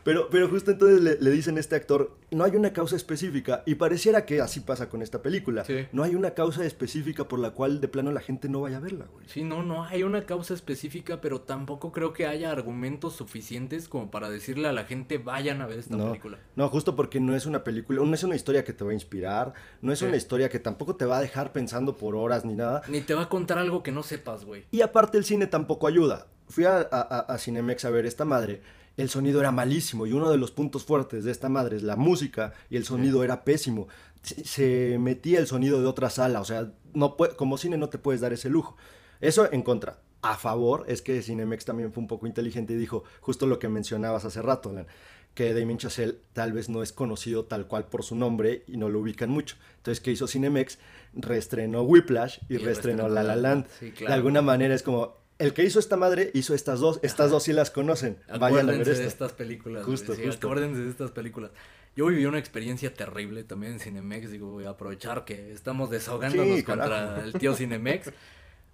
Pero, 0.02 0.28
pero 0.30 0.48
justo 0.48 0.70
entonces 0.70 1.00
le, 1.02 1.18
le 1.20 1.30
dicen 1.30 1.56
a 1.56 1.60
este 1.60 1.76
actor, 1.76 2.16
no 2.30 2.44
hay 2.44 2.56
una 2.56 2.72
causa 2.72 2.96
específica, 2.96 3.62
y 3.66 3.74
pareciera 3.74 4.24
que 4.24 4.40
así 4.40 4.60
pasa 4.60 4.88
con 4.88 5.02
esta 5.02 5.20
película. 5.22 5.64
Sí. 5.64 5.86
No 5.92 6.02
hay 6.02 6.14
una 6.14 6.30
causa 6.30 6.64
específica 6.64 7.28
por 7.28 7.38
la 7.38 7.50
cual 7.50 7.80
de 7.80 7.88
plano 7.88 8.10
la 8.12 8.20
gente 8.20 8.48
no 8.48 8.62
vaya 8.62 8.78
a 8.78 8.80
verla, 8.80 9.06
güey. 9.12 9.26
Sí, 9.28 9.44
no, 9.44 9.62
no 9.62 9.84
hay 9.84 10.02
una 10.02 10.24
causa 10.24 10.54
específica, 10.54 11.20
pero 11.20 11.42
tampoco 11.42 11.92
creo 11.92 12.12
que 12.12 12.26
haya 12.26 12.50
argumentos 12.50 13.14
suficientes 13.16 13.88
como 13.88 14.10
para 14.10 14.30
decirle 14.30 14.68
a 14.68 14.72
la 14.72 14.84
gente 14.84 15.18
vayan 15.18 15.60
a 15.60 15.66
ver 15.66 15.80
esta 15.80 15.96
No, 15.96 16.08
película. 16.08 16.38
no, 16.56 16.68
justo 16.68 16.96
porque 16.96 17.20
no 17.20 17.34
es 17.36 17.46
una 17.46 17.64
película, 17.64 18.02
no 18.02 18.14
es 18.14 18.22
una 18.24 18.36
historia 18.36 18.64
que 18.64 18.72
te 18.72 18.84
va 18.84 18.90
a 18.90 18.94
inspirar, 18.94 19.52
no 19.84 19.92
es 19.92 20.00
Sí. 20.00 20.06
una 20.06 20.16
historia 20.16 20.48
que 20.48 20.58
tampoco 20.58 20.96
te 20.96 21.04
va 21.04 21.18
a 21.18 21.20
dejar 21.20 21.52
pensando 21.52 21.96
por 21.96 22.16
horas 22.16 22.44
ni 22.44 22.54
nada. 22.54 22.82
Ni 22.88 23.00
te 23.02 23.14
va 23.14 23.22
a 23.22 23.28
contar 23.28 23.58
algo 23.58 23.82
que 23.82 23.92
no 23.92 24.02
sepas, 24.02 24.44
güey. 24.44 24.64
Y 24.72 24.80
aparte 24.80 25.18
el 25.18 25.24
cine 25.24 25.46
tampoco 25.46 25.86
ayuda. 25.86 26.26
Fui 26.48 26.64
a, 26.64 26.78
a- 26.80 27.38
Cinemex 27.38 27.84
a 27.84 27.90
ver 27.90 28.04
esta 28.06 28.24
madre, 28.24 28.60
el 28.96 29.08
sonido 29.08 29.40
era 29.40 29.50
malísimo 29.52 30.06
y 30.06 30.12
uno 30.12 30.30
de 30.30 30.36
los 30.38 30.50
puntos 30.50 30.84
fuertes 30.84 31.24
de 31.24 31.30
esta 31.30 31.48
madre 31.48 31.76
es 31.76 31.82
la 31.82 31.96
música 31.96 32.52
y 32.70 32.76
el 32.76 32.84
sonido 32.84 33.22
era 33.24 33.44
pésimo. 33.44 33.88
Se, 34.22 34.96
metía 34.98 35.38
el 35.38 35.46
sonido 35.46 35.80
de 35.80 35.86
otra 35.86 36.10
sala, 36.10 36.40
o 36.40 36.44
sea, 36.44 36.70
no 36.94 37.16
como 37.36 37.58
cine 37.58 37.76
no 37.76 37.88
te 37.88 37.98
puedes 37.98 38.20
dar 38.20 38.32
ese 38.32 38.48
lujo. 38.48 38.76
Eso 39.20 39.50
en 39.52 39.62
contra. 39.62 39.98
A 40.22 40.36
favor 40.36 40.84
es 40.88 41.02
que 41.02 41.20
Cinemex 41.20 41.66
también 41.66 41.92
fue 41.92 42.00
un 42.00 42.06
poco 42.08 42.26
inteligente 42.26 42.72
y 42.72 42.76
dijo 42.76 43.04
justo 43.20 43.46
lo 43.46 43.58
que 43.58 43.68
mencionabas 43.68 44.24
hace 44.24 44.40
rato, 44.40 44.70
Alan, 44.70 44.86
que 45.34 45.52
Damien 45.52 45.78
Chazelle 45.78 46.16
tal 46.32 46.52
vez 46.52 46.68
no 46.68 46.82
es 46.82 46.92
conocido 46.92 47.44
tal 47.44 47.66
cual 47.66 47.86
por 47.86 48.04
su 48.04 48.14
nombre 48.14 48.62
y 48.68 48.76
no 48.76 48.88
lo 48.88 49.00
ubican 49.00 49.30
mucho. 49.30 49.56
Entonces, 49.78 50.00
¿qué 50.00 50.12
hizo 50.12 50.26
Cinemex? 50.28 50.78
Reestrenó 51.14 51.82
Whiplash 51.82 52.38
y, 52.48 52.54
Y 52.54 52.58
reestrenó 52.58 53.08
La 53.08 53.22
La 53.22 53.36
Land. 53.36 53.66
Sí, 53.78 53.86
De 53.86 53.92
claro. 53.92 54.14
alguna 54.14 54.42
manera 54.42 54.74
es 54.74 54.82
como, 54.82 55.16
el 55.38 55.52
que 55.52 55.64
hizo 55.64 55.78
esta 55.80 55.96
madre 55.96 56.30
hizo 56.34 56.54
estas 56.54 56.78
dos, 56.80 57.00
estas 57.02 57.30
dos 57.30 57.42
sí 57.42 57.52
las 57.52 57.70
conocen. 57.70 58.18
Vayan 58.28 58.42
a 58.42 58.48
ver 58.50 58.80
Acuérdense 58.80 58.90
de 58.90 58.92
esta. 58.92 59.06
estas 59.08 59.32
películas. 59.32 59.84
Justo, 59.84 60.14
sí, 60.14 60.22
justo. 60.24 60.46
Acuérdense 60.46 60.80
de 60.82 60.90
estas 60.90 61.10
películas. 61.10 61.50
Yo 61.96 62.06
viví 62.06 62.24
una 62.26 62.38
experiencia 62.38 62.92
terrible 62.94 63.44
también 63.44 63.74
en 63.74 63.80
Cinemex. 63.80 64.30
Digo, 64.30 64.50
voy 64.50 64.64
a 64.64 64.70
aprovechar 64.70 65.24
que 65.24 65.52
estamos 65.52 65.90
desahogándonos 65.90 66.58
Sí, 66.58 66.62
contra 66.64 67.24
el 67.24 67.32
tío 67.34 67.54
Cinemex. 67.56 68.10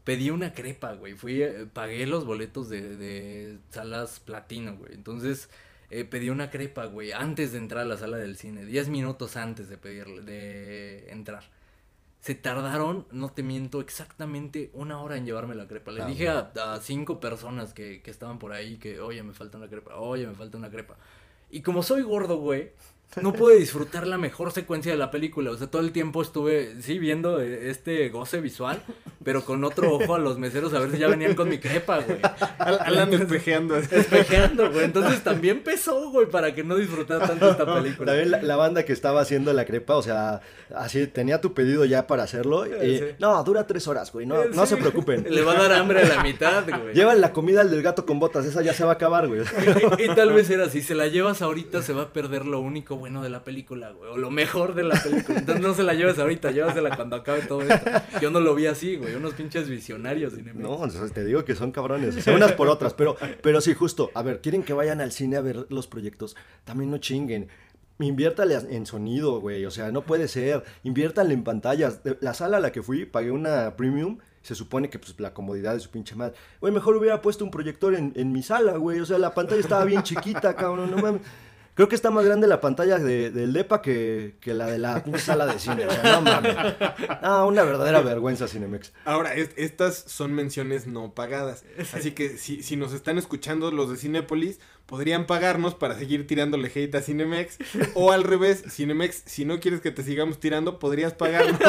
Pedí 0.05 0.31
una 0.31 0.55
crepa, 0.55 0.95
güey. 0.95 1.15
Fui, 1.15 1.43
eh, 1.43 1.67
pagué 1.73 2.07
los 2.07 2.25
boletos 2.25 2.71
de, 2.71 2.97
de 2.97 3.59
salas 3.71 4.21
platino, 4.21 4.77
güey. 4.77 4.95
Entonces, 4.95 5.51
eh, 5.91 6.05
pedí 6.05 6.31
una 6.31 6.51
crepa, 6.51 6.87
güey, 6.87 7.13
antes 7.13 7.53
de 7.53 7.59
entrar 7.59 7.83
a 7.83 7.89
la 7.89 7.97
sala 7.97 8.17
del 8.17 8.37
cine. 8.37 8.65
Diez 8.65 8.89
minutos 8.89 9.37
antes 9.37 9.69
de 9.69 9.77
pedirle, 9.77 10.23
de 10.23 11.11
entrar. 11.11 11.45
Se 12.21 12.35
tardaron, 12.35 13.07
no 13.13 13.31
te 13.31 13.43
miento, 13.43 13.81
exactamente 13.81 14.71
una 14.75 15.01
hora 15.01 15.17
en 15.17 15.25
llevarme 15.25 15.55
la 15.55 15.67
crepa. 15.67 15.91
Le 15.91 16.03
Ah, 16.03 16.07
dije 16.07 16.29
a, 16.29 16.53
a 16.55 16.81
cinco 16.81 17.19
personas 17.19 17.73
que, 17.73 18.03
que 18.03 18.11
estaban 18.11 18.39
por 18.39 18.53
ahí 18.53 18.77
que, 18.77 19.01
oye, 19.01 19.23
me 19.23 19.33
falta 19.33 19.57
una 19.57 19.69
crepa, 19.69 19.97
oye, 19.97 20.27
me 20.27 20.35
falta 20.35 20.59
una 20.59 20.71
crepa. 20.71 20.97
Y 21.51 21.63
como 21.63 21.83
soy 21.83 22.03
gordo, 22.03 22.37
güey, 22.37 22.73
no 23.23 23.33
pude 23.33 23.57
disfrutar 23.57 24.07
la 24.07 24.19
mejor 24.19 24.53
secuencia 24.53 24.93
de 24.93 24.99
la 24.99 25.11
película. 25.11 25.51
O 25.51 25.57
sea, 25.57 25.69
todo 25.69 25.83
el 25.83 25.93
tiempo 25.93 26.21
estuve, 26.23 26.81
sí, 26.83 26.99
viendo 26.99 27.41
eh, 27.41 27.71
este 27.71 28.09
goce 28.11 28.41
visual, 28.41 28.83
pero 29.23 29.45
con 29.45 29.63
otro 29.65 29.95
ojo 29.95 30.15
a 30.15 30.19
los 30.19 30.39
meseros 30.39 30.73
a 30.75 30.79
ver 30.81 30.91
si 30.93 30.99
ya 30.99 31.09
venían 31.09 31.35
con 31.35 31.49
mi 31.49 31.59
crepa, 31.59 31.99
güey. 32.01 32.19
Al- 32.59 32.81
Alan 32.81 33.13
espejeando. 33.13 33.77
Espejeando, 33.77 34.71
güey. 34.71 34.85
Entonces 34.85 35.23
también 35.23 35.63
pesó, 35.63 36.11
güey, 36.11 36.27
para 36.27 36.55
que 36.55 36.65
no 36.65 36.77
disfrutara 36.77 37.27
tanto 37.27 37.51
esta 37.51 37.67
película. 37.75 38.07
También 38.13 38.31
la, 38.31 38.43
la 38.43 38.57
banda 38.57 38.85
que 38.85 38.93
estaba 38.93 39.21
haciendo 39.21 39.53
la 39.53 39.65
crepa, 39.65 39.97
o 39.97 40.03
sea, 40.03 40.41
así 40.75 41.07
tenía 41.07 41.41
tu 41.41 41.53
pedido 41.55 41.85
ya 41.85 42.07
para 42.07 42.23
hacerlo. 42.23 42.67
Y, 42.67 42.99
Sí. 43.01 43.05
No, 43.19 43.43
dura 43.45 43.67
tres 43.67 43.87
horas, 43.89 44.11
güey. 44.13 44.27
No, 44.27 44.67
se 44.67 44.77
preocupen. 44.77 45.27
Le 45.29 45.43
va 45.43 45.53
a 45.53 45.63
dar 45.69 45.73
hambre 45.73 46.03
a 46.03 46.07
la 46.09 46.23
mitad, 46.23 46.65
güey. 46.69 46.95
Llevan 46.95 47.21
la 47.21 47.33
comida 47.33 47.61
al 47.61 47.71
del 47.71 47.83
gato 47.83 48.05
con 48.07 48.19
botas, 48.19 48.45
esa 48.47 48.63
ya 48.63 48.73
se 48.75 48.85
va 48.85 48.91
a 48.93 48.95
acabar, 48.95 49.29
güey. 49.29 49.43
Y, 49.99 50.05
y 50.05 50.15
tal 50.15 50.33
vez 50.33 50.49
era 50.51 50.65
así, 50.65 50.83
se 50.83 50.95
la 50.95 51.07
llevas 51.09 51.43
ahorita, 51.43 51.83
se 51.83 51.93
va 51.93 52.03
a 52.03 52.13
perder 52.13 52.47
lo 52.47 52.61
único 52.61 52.97
bueno 52.97 53.23
de 53.23 53.31
la 53.31 53.45
película, 53.45 53.91
güey, 53.91 54.11
o 54.11 54.17
lo 54.17 54.31
mejor 54.31 54.75
de 54.75 54.83
la 54.85 55.01
película. 55.01 55.39
Entonces 55.39 55.63
no 55.63 55.75
se 55.75 55.83
la 55.83 55.95
lleves 55.95 56.19
ahorita, 56.19 56.51
llévasela 56.51 56.97
cuando 56.97 57.17
acabe 57.17 57.43
todo 57.43 57.63
esto. 57.63 57.91
Yo 58.21 58.31
no 58.31 58.41
lo 58.41 58.55
vi 58.55 58.67
así, 58.67 58.97
güey, 58.97 59.10
unos 59.17 59.35
pinches 59.35 59.69
visionarios. 59.69 60.35
No, 60.55 60.89
te 61.13 61.25
digo 61.25 61.45
que 61.45 61.55
son 61.55 61.73
cabrones, 61.73 62.27
unas 62.27 62.53
por 62.53 62.69
otras, 62.69 62.95
pero, 62.95 63.17
pero 63.43 63.61
sí, 63.61 63.75
justo, 63.75 64.11
a 64.15 64.23
ver, 64.23 64.41
quieren 64.41 64.63
que 64.63 64.73
vayan 64.73 65.01
al 65.01 65.13
cine 65.13 65.37
a 65.37 65.41
ver 65.41 65.67
los 65.69 65.87
proyectos, 65.87 66.37
también 66.65 66.91
no 66.91 66.99
chinguen. 66.99 67.49
Inviértale 67.99 68.55
en 68.55 68.87
sonido, 68.87 69.41
güey. 69.41 69.67
O 69.67 69.71
sea, 69.71 69.93
no 69.93 70.01
puede 70.01 70.27
ser. 70.27 70.65
Inviértale 70.85 71.35
en 71.35 71.45
pantallas. 71.45 72.01
La 72.21 72.33
sala 72.33 72.57
a 72.57 72.61
la 72.61 72.73
que 72.73 72.83
fui, 72.83 73.05
pagué 73.05 73.31
una 73.31 73.77
premium 73.77 74.17
se 74.43 74.55
supone 74.55 74.89
que 74.89 74.99
pues 74.99 75.19
la 75.21 75.35
comodidad 75.35 75.75
de 75.75 75.81
su 75.81 75.91
pinche 75.91 76.15
madre. 76.15 76.35
Güey, 76.61 76.73
mejor 76.73 76.97
hubiera 76.97 77.21
puesto 77.21 77.45
un 77.45 77.51
proyector 77.51 77.95
en, 77.95 78.13
en 78.17 78.33
mi 78.33 78.43
sala, 78.43 78.77
güey. 78.77 79.01
O 79.01 79.07
sea, 79.07 79.19
la 79.19 79.35
pantalla 79.35 79.61
estaba 79.61 79.85
bien 79.85 80.03
chiquita, 80.03 80.57
cabrón. 80.57 80.91
No 80.91 80.99
mames. 80.99 81.23
Creo 81.81 81.89
que 81.89 81.95
está 81.95 82.11
más 82.11 82.27
grande 82.27 82.47
la 82.47 82.61
pantalla 82.61 82.99
de, 82.99 83.31
del 83.31 83.55
DEPA 83.55 83.81
que, 83.81 84.37
que, 84.43 84.53
la 84.53 84.67
de 84.67 84.77
la 84.77 85.03
sala 85.17 85.47
de 85.47 85.59
cine. 85.59 85.87
No 86.05 86.21
mames. 86.21 86.55
Ah, 87.23 87.47
una 87.47 87.63
verdadera 87.63 88.03
vergüenza, 88.03 88.49
Cinemex. 88.49 88.93
Ahora, 89.07 89.33
estas 89.33 89.97
son 89.97 90.35
menciones 90.35 90.87
no 90.87 91.15
pagadas. 91.15 91.65
Así 91.95 92.11
que 92.11 92.37
si, 92.37 92.63
si 92.63 92.77
nos 92.77 92.93
están 92.93 93.17
escuchando 93.17 93.71
los 93.71 93.89
de 93.89 93.97
Cinépolis, 93.97 94.61
podrían 94.87 95.27
pagarnos 95.27 95.75
para 95.75 95.97
seguir 95.97 96.27
tirándole 96.27 96.71
hate 96.75 96.95
a 96.95 97.03
Cinemex. 97.03 97.59
O 97.95 98.13
al 98.13 98.25
revés, 98.25 98.65
Cinemex, 98.69 99.23
si 99.27 99.45
no 99.45 99.61
quieres 99.61 99.81
que 99.81 99.91
te 99.91 100.03
sigamos 100.03 100.41
tirando, 100.41 100.79
podrías 100.79 101.13
pagarnos 101.15 101.61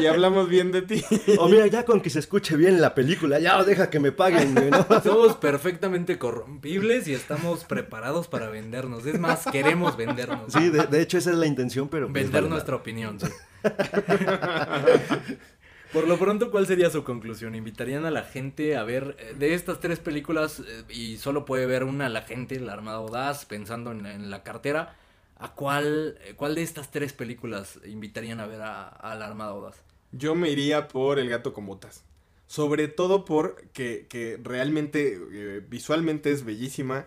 y 0.00 0.06
hablamos 0.06 0.48
bien 0.48 0.72
de 0.72 0.82
ti. 0.82 1.04
O 1.38 1.48
mira, 1.48 1.66
ya 1.66 1.84
con 1.84 2.00
que 2.00 2.10
se 2.10 2.18
escuche 2.18 2.56
bien 2.56 2.80
la 2.80 2.94
película, 2.94 3.38
ya 3.38 3.62
deja 3.64 3.90
que 3.90 4.00
me 4.00 4.12
paguen, 4.12 4.54
¿no? 4.54 4.86
Somos 5.02 5.36
perfectamente 5.36 6.18
corrompibles 6.18 7.08
y 7.08 7.14
estamos 7.14 7.64
preparados 7.64 8.28
para 8.28 8.48
vendernos. 8.48 9.06
Es 9.06 9.18
más, 9.18 9.44
queremos 9.50 9.96
vendernos. 9.96 10.52
Sí, 10.52 10.70
de, 10.70 11.02
hecho 11.02 11.18
esa 11.18 11.30
es 11.30 11.36
la 11.36 11.46
intención, 11.46 11.88
pero... 11.88 12.08
Pues 12.08 12.24
Vender 12.24 12.44
nuestra 12.44 12.76
opinión, 12.76 13.18
sí. 13.20 13.26
Por 15.92 16.08
lo 16.08 16.18
pronto, 16.18 16.50
¿cuál 16.50 16.66
sería 16.66 16.90
su 16.90 17.04
conclusión? 17.04 17.54
¿Invitarían 17.54 18.04
a 18.06 18.10
la 18.10 18.22
gente 18.22 18.76
a 18.76 18.82
ver 18.82 19.16
eh, 19.18 19.34
de 19.38 19.54
estas 19.54 19.80
tres 19.80 19.98
películas 19.98 20.60
eh, 20.60 20.84
y 20.88 21.16
solo 21.16 21.44
puede 21.44 21.66
ver 21.66 21.84
una 21.84 22.08
la 22.08 22.22
gente, 22.22 22.58
la 22.60 22.72
Armada 22.72 22.98
Audaz, 22.98 23.44
pensando 23.46 23.92
en, 23.92 24.30
la 24.30 24.42
cartera? 24.42 24.96
¿A 25.38 25.52
cuál, 25.54 26.18
eh, 26.24 26.34
cuál 26.36 26.54
de 26.54 26.62
estas 26.62 26.90
tres 26.90 27.12
películas 27.12 27.78
invitarían 27.86 28.40
a 28.40 28.46
ver 28.46 28.62
a, 28.62 29.14
la 29.18 29.26
Armada 29.26 29.52
Audaz? 29.52 29.82
Yo 30.12 30.34
me 30.34 30.50
iría 30.50 30.88
por 30.88 31.18
El 31.18 31.28
gato 31.28 31.52
con 31.52 31.66
botas. 31.66 32.04
Sobre 32.48 32.88
todo 32.88 33.24
porque 33.24 34.06
que 34.08 34.38
realmente 34.42 35.18
visualmente 35.68 36.30
es 36.30 36.44
bellísima 36.44 37.06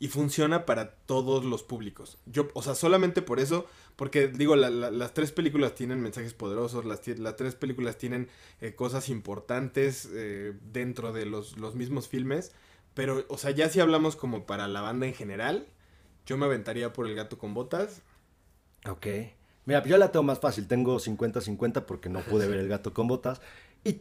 y 0.00 0.08
funciona 0.08 0.66
para 0.66 0.90
todos 0.90 1.44
los 1.44 1.62
públicos. 1.62 2.18
Yo, 2.26 2.48
o 2.54 2.62
sea, 2.62 2.74
solamente 2.74 3.22
por 3.22 3.38
eso, 3.38 3.66
porque 4.00 4.28
digo, 4.28 4.56
las 4.56 5.12
tres 5.12 5.30
películas 5.30 5.74
tienen 5.74 6.00
mensajes 6.00 6.32
poderosos, 6.32 6.86
las, 6.86 7.02
tres 7.36 7.54
películas 7.54 7.98
tienen 7.98 8.30
eh, 8.62 8.74
cosas 8.74 9.10
importantes 9.10 10.08
eh, 10.14 10.54
dentro 10.72 11.12
de 11.12 11.26
los, 11.26 11.58
los, 11.58 11.74
mismos 11.74 12.08
filmes, 12.08 12.52
pero, 12.94 13.26
o 13.28 13.36
sea, 13.36 13.50
ya 13.50 13.68
si 13.68 13.78
hablamos 13.78 14.16
como 14.16 14.46
para 14.46 14.68
la 14.68 14.80
banda 14.80 15.06
en 15.06 15.12
general, 15.12 15.66
yo 16.24 16.38
me 16.38 16.46
aventaría 16.46 16.94
por 16.94 17.08
El 17.08 17.14
gato 17.14 17.36
con 17.36 17.52
botas. 17.52 18.00
Ok. 18.88 19.06
Mira, 19.66 19.84
yo 19.84 19.98
la 19.98 20.10
tengo 20.10 20.22
más 20.22 20.40
fácil, 20.40 20.66
tengo 20.66 20.98
50-50 20.98 21.84
porque 21.84 22.08
no 22.08 22.20
pude 22.20 22.48
ver 22.48 22.60
El 22.60 22.68
gato 22.68 22.94
con 22.94 23.06
botas. 23.06 23.42
Y 23.84 24.00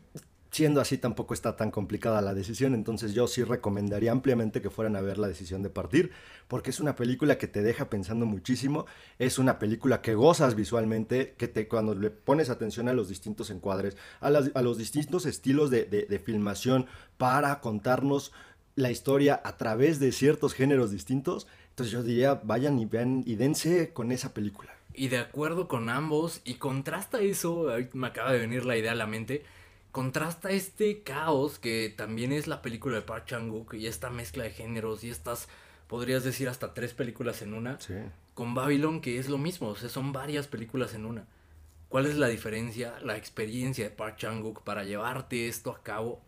siendo 0.51 0.81
así 0.81 0.97
tampoco 0.97 1.33
está 1.33 1.55
tan 1.55 1.71
complicada 1.71 2.21
la 2.21 2.33
decisión, 2.33 2.73
entonces 2.73 3.13
yo 3.13 3.27
sí 3.27 3.43
recomendaría 3.43 4.11
ampliamente 4.11 4.61
que 4.61 4.69
fueran 4.69 4.95
a 4.95 5.01
ver 5.01 5.17
la 5.17 5.27
decisión 5.27 5.61
de 5.61 5.69
partir, 5.69 6.11
porque 6.47 6.71
es 6.71 6.79
una 6.79 6.95
película 6.95 7.37
que 7.37 7.47
te 7.47 7.61
deja 7.61 7.89
pensando 7.89 8.25
muchísimo, 8.25 8.85
es 9.19 9.37
una 9.37 9.59
película 9.59 10.01
que 10.01 10.15
gozas 10.15 10.55
visualmente, 10.55 11.35
que 11.37 11.47
te 11.47 11.67
cuando 11.67 11.93
le 11.93 12.09
pones 12.09 12.49
atención 12.49 12.89
a 12.89 12.93
los 12.93 13.09
distintos 13.09 13.49
encuadres, 13.49 13.95
a, 14.21 14.29
los 14.29 14.77
distintos 14.77 15.25
estilos 15.25 15.69
de, 15.69 15.85
de 15.85 16.19
filmación 16.19 16.87
para 17.17 17.59
contarnos 17.59 18.31
la 18.75 18.91
historia 18.91 19.39
a 19.43 19.57
través 19.57 19.99
de 19.99 20.11
ciertos 20.11 20.53
géneros 20.53 20.91
distintos, 20.91 21.47
entonces 21.69 21.91
yo 21.91 22.03
diría, 22.03 22.35
vayan 22.43 22.79
y 22.79 22.85
vean 22.85 23.23
y 23.25 23.35
dense 23.35 23.93
con 23.93 24.11
esa 24.11 24.33
película. 24.33 24.73
Y 24.93 25.09
de 25.09 25.19
acuerdo 25.19 25.67
con 25.67 25.89
ambos, 25.89 26.41
y 26.43 26.55
contrasta 26.55 27.21
eso, 27.21 27.67
me 27.93 28.07
acaba 28.07 28.33
de 28.33 28.39
venir 28.39 28.65
la 28.65 28.75
idea 28.75 28.93
a 28.93 28.95
la 28.95 29.05
mente, 29.05 29.43
contrasta 29.91 30.51
este 30.51 31.01
caos 31.03 31.59
que 31.59 31.93
también 31.95 32.31
es 32.31 32.47
la 32.47 32.61
película 32.61 32.95
de 32.95 33.01
Park 33.01 33.25
Chan-wook 33.25 33.73
y 33.73 33.87
esta 33.87 34.09
mezcla 34.09 34.43
de 34.43 34.51
géneros 34.51 35.03
y 35.03 35.09
estas, 35.09 35.47
podrías 35.87 36.23
decir, 36.23 36.47
hasta 36.47 36.73
tres 36.73 36.93
películas 36.93 37.41
en 37.41 37.53
una, 37.53 37.79
con 38.33 38.53
Babylon 38.53 39.01
que 39.01 39.17
es 39.17 39.29
lo 39.29 39.37
mismo, 39.37 39.69
o 39.69 39.75
sea, 39.75 39.89
son 39.89 40.13
varias 40.13 40.47
películas 40.47 40.93
en 40.93 41.05
una. 41.05 41.25
¿Cuál 41.89 42.05
es 42.05 42.17
la 42.17 42.27
diferencia, 42.27 42.99
la 43.01 43.17
experiencia 43.17 43.83
de 43.83 43.89
Park 43.89 44.17
Chan-wook 44.17 44.61
para 44.63 44.83
llevarte 44.83 45.47
esto 45.47 45.71
a 45.71 45.81
cabo? 45.81 46.21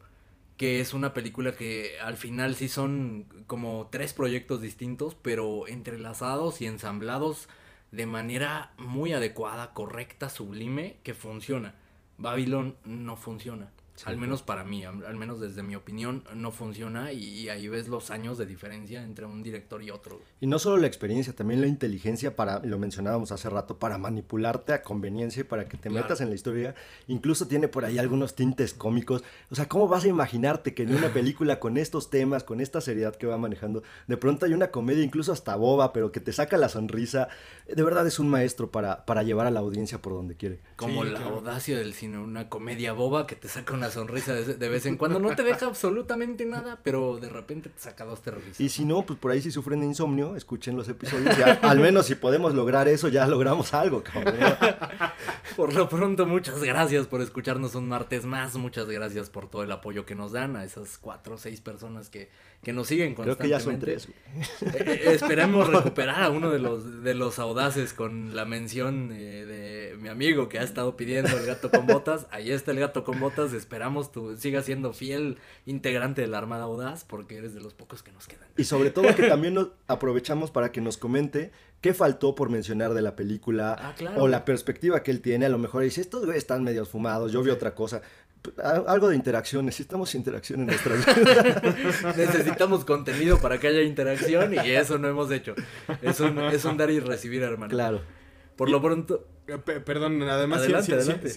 Que 0.57 0.79
es 0.79 0.93
una 0.95 1.13
película 1.13 1.55
que 1.55 1.99
al 1.99 2.17
final 2.17 2.55
sí 2.55 2.67
son 2.67 3.25
como 3.45 3.87
tres 3.91 4.13
proyectos 4.13 4.61
distintos, 4.61 5.15
pero 5.21 5.67
entrelazados 5.67 6.61
y 6.61 6.65
ensamblados 6.65 7.47
de 7.91 8.07
manera 8.07 8.73
muy 8.77 9.13
adecuada, 9.13 9.73
correcta, 9.73 10.29
sublime, 10.29 10.97
que 11.03 11.13
funciona. 11.13 11.75
Babylon 12.21 12.75
no 12.85 13.15
funciona 13.15 13.67
al 14.05 14.17
menos 14.17 14.41
para 14.41 14.63
mí, 14.63 14.83
al 14.83 15.15
menos 15.15 15.39
desde 15.39 15.63
mi 15.63 15.75
opinión, 15.75 16.23
no 16.33 16.51
funciona 16.51 17.11
y, 17.11 17.49
ahí 17.49 17.67
ves 17.67 17.87
los 17.87 18.11
años 18.11 18.37
de 18.37 18.45
diferencia 18.45 19.03
entre 19.03 19.25
un 19.25 19.43
director 19.43 19.83
y 19.83 19.91
otro. 19.91 20.21
Y 20.39 20.47
no 20.47 20.59
solo 20.59 20.77
la 20.77 20.87
experiencia, 20.87 21.33
también 21.33 21.61
la 21.61 21.67
inteligencia 21.67 22.35
para, 22.35 22.59
lo 22.59 22.79
mencionábamos 22.79 23.31
hace 23.31 23.49
rato, 23.49 23.77
para 23.77 23.97
manipularte 23.97 24.73
a 24.73 24.81
conveniencia 24.81 25.41
y 25.41 25.43
para 25.43 25.65
que 25.67 25.77
te 25.77 25.89
metas 25.89 26.21
en 26.21 26.29
la 26.29 26.35
historia. 26.35 26.75
Incluso 27.07 27.47
tiene 27.47 27.67
por 27.67 27.85
ahí 27.85 27.99
algunos 27.99 28.35
tintes 28.35 28.73
cómicos. 28.73 29.23
O 29.49 29.55
sea, 29.55 29.67
¿cómo 29.67 29.87
vas 29.87 30.05
a 30.05 30.07
imaginarte 30.07 30.73
que 30.73 30.83
en 30.83 30.95
una 30.95 31.09
película 31.13 31.59
con 31.59 31.77
estos 31.77 32.09
temas, 32.09 32.43
con 32.43 32.61
esta 32.61 32.81
seriedad 32.81 33.15
que 33.15 33.27
va 33.27 33.37
manejando, 33.37 33.83
de 34.07 34.17
pronto 34.17 34.45
hay 34.45 34.53
una 34.53 34.71
comedia 34.71 35.03
incluso 35.03 35.31
hasta 35.31 35.55
boba, 35.55 35.93
pero 35.93 36.11
que 36.11 36.19
te 36.19 36.33
saca 36.33 36.57
la 36.57 36.69
sonrisa? 36.69 37.27
De 37.67 37.83
verdad 37.83 38.07
es 38.07 38.19
un 38.19 38.29
maestro 38.29 38.71
para, 38.71 39.05
para 39.05 39.23
llevar 39.23 39.47
a 39.47 39.51
la 39.51 39.59
audiencia 39.59 40.01
por 40.01 40.13
donde 40.13 40.35
quiere. 40.35 40.59
Como 40.75 41.03
la 41.03 41.23
audacia 41.23 41.77
del 41.77 41.93
cine, 41.93 42.17
una 42.17 42.49
comedia 42.49 42.93
boba 42.93 43.27
que 43.27 43.35
te 43.35 43.47
saca 43.47 43.73
una 43.73 43.90
sonrisa 43.91 44.33
de, 44.33 44.69
vez 44.69 44.85
en 44.85 44.97
cuando. 44.97 45.19
No 45.19 45.35
te 45.35 45.43
deja 45.43 45.67
absolutamente 45.67 46.45
nada, 46.45 46.79
pero 46.81 47.19
de 47.19 47.29
repente 47.29 47.69
te 47.69 47.79
saca 47.79 48.05
dos 48.05 48.21
terroristas. 48.21 48.59
Y 48.59 48.69
si 48.69 48.85
no, 48.85 49.03
pues 49.03 49.19
por 49.19 49.31
ahí 49.31 49.41
si 49.41 49.51
sufren 49.51 49.81
de 49.81 49.85
insomnio, 49.85 50.35
escuchen 50.35 50.75
los 50.75 50.87
episodios. 50.89 51.37
Ya, 51.37 51.59
al 51.61 51.79
menos 51.79 52.07
si 52.07 52.15
podemos 52.15 52.53
lograr 52.53 52.87
eso, 52.87 53.07
ya 53.07 53.27
logramos 53.27 53.73
algo, 53.73 54.03
cabrón. 54.03 54.35
Por 55.55 55.73
lo 55.73 55.89
pronto, 55.89 56.25
muchas 56.25 56.63
gracias 56.63 57.07
por 57.07 57.21
escucharnos 57.21 57.75
un 57.75 57.87
martes 57.89 58.25
más. 58.25 58.55
Muchas 58.55 58.87
gracias 58.87 59.29
por 59.29 59.49
todo 59.49 59.63
el 59.63 59.71
apoyo 59.71 60.05
que 60.05 60.15
nos 60.15 60.31
dan 60.31 60.55
a 60.55 60.63
esas 60.63 60.97
cuatro 60.97 61.35
o 61.35 61.37
seis 61.37 61.61
personas 61.61 62.09
que, 62.09 62.29
que 62.63 62.73
nos 62.73 62.87
siguen 62.87 63.15
constantemente. 63.15 63.47
Creo 63.47 63.47
que 63.47 63.49
ya 63.49 63.59
son 63.59 63.79
tres. 63.79 64.07
Eh, 64.61 65.13
esperemos 65.13 65.67
recuperar 65.67 66.23
a 66.23 66.29
uno 66.29 66.49
de 66.51 66.59
los, 66.59 67.03
de 67.03 67.13
los 67.13 67.39
audaces 67.39 67.93
con 67.93 68.35
la 68.35 68.45
mención 68.45 69.11
eh, 69.11 69.45
de 69.45 69.97
mi 69.97 70.09
amigo 70.09 70.49
que 70.49 70.59
ha 70.59 70.63
estado 70.63 70.95
pidiendo 70.95 71.37
el 71.37 71.45
gato 71.45 71.69
con 71.69 71.87
botas. 71.87 72.27
Ahí 72.31 72.51
está 72.51 72.71
el 72.71 72.79
gato 72.79 73.03
con 73.03 73.19
botas. 73.19 73.53
Esperamos 73.53 73.80
tú 74.11 74.37
sigas 74.37 74.65
siendo 74.65 74.93
fiel 74.93 75.37
integrante 75.65 76.21
de 76.21 76.27
la 76.27 76.37
Armada 76.37 76.63
Audaz 76.63 77.03
porque 77.03 77.37
eres 77.37 77.53
de 77.53 77.61
los 77.61 77.73
pocos 77.73 78.03
que 78.03 78.11
nos 78.11 78.27
quedan. 78.27 78.47
Y 78.57 78.63
sobre 78.63 78.91
todo 78.91 79.13
que 79.15 79.27
también 79.27 79.53
nos 79.53 79.69
aprovechamos 79.87 80.51
para 80.51 80.71
que 80.71 80.81
nos 80.81 80.97
comente 80.97 81.51
qué 81.81 81.93
faltó 81.93 82.35
por 82.35 82.49
mencionar 82.49 82.93
de 82.93 83.01
la 83.01 83.15
película 83.15 83.75
ah, 83.79 83.95
o 84.17 84.27
la 84.27 84.45
perspectiva 84.45 85.03
que 85.03 85.11
él 85.11 85.21
tiene. 85.21 85.45
A 85.45 85.49
lo 85.49 85.57
mejor 85.57 85.83
dice, 85.83 86.01
estos 86.01 86.25
güeyes 86.25 86.43
están 86.43 86.63
medio 86.63 86.85
fumados, 86.85 87.31
yo 87.31 87.41
vi 87.41 87.49
otra 87.49 87.73
cosa 87.75 88.01
algo 88.87 89.09
de 89.09 89.15
interacción, 89.15 89.65
necesitamos 89.65 90.15
interacción 90.15 90.61
en 90.61 90.67
nuestra 90.67 90.95
vida. 90.95 92.13
necesitamos 92.17 92.85
contenido 92.85 93.39
para 93.39 93.59
que 93.59 93.67
haya 93.67 93.81
interacción 93.81 94.53
y 94.53 94.71
eso 94.71 94.97
no 94.97 95.07
hemos 95.07 95.31
hecho. 95.31 95.53
Es 96.01 96.19
un, 96.19 96.39
es 96.39 96.65
un 96.65 96.77
dar 96.77 96.89
y 96.89 96.99
recibir, 96.99 97.43
hermano. 97.43 97.69
Claro. 97.69 98.01
Por 98.61 98.69
lo 98.69 98.79
pronto... 98.79 99.27
Eh, 99.47 99.57
perdón, 99.57 100.21
además 100.21 100.61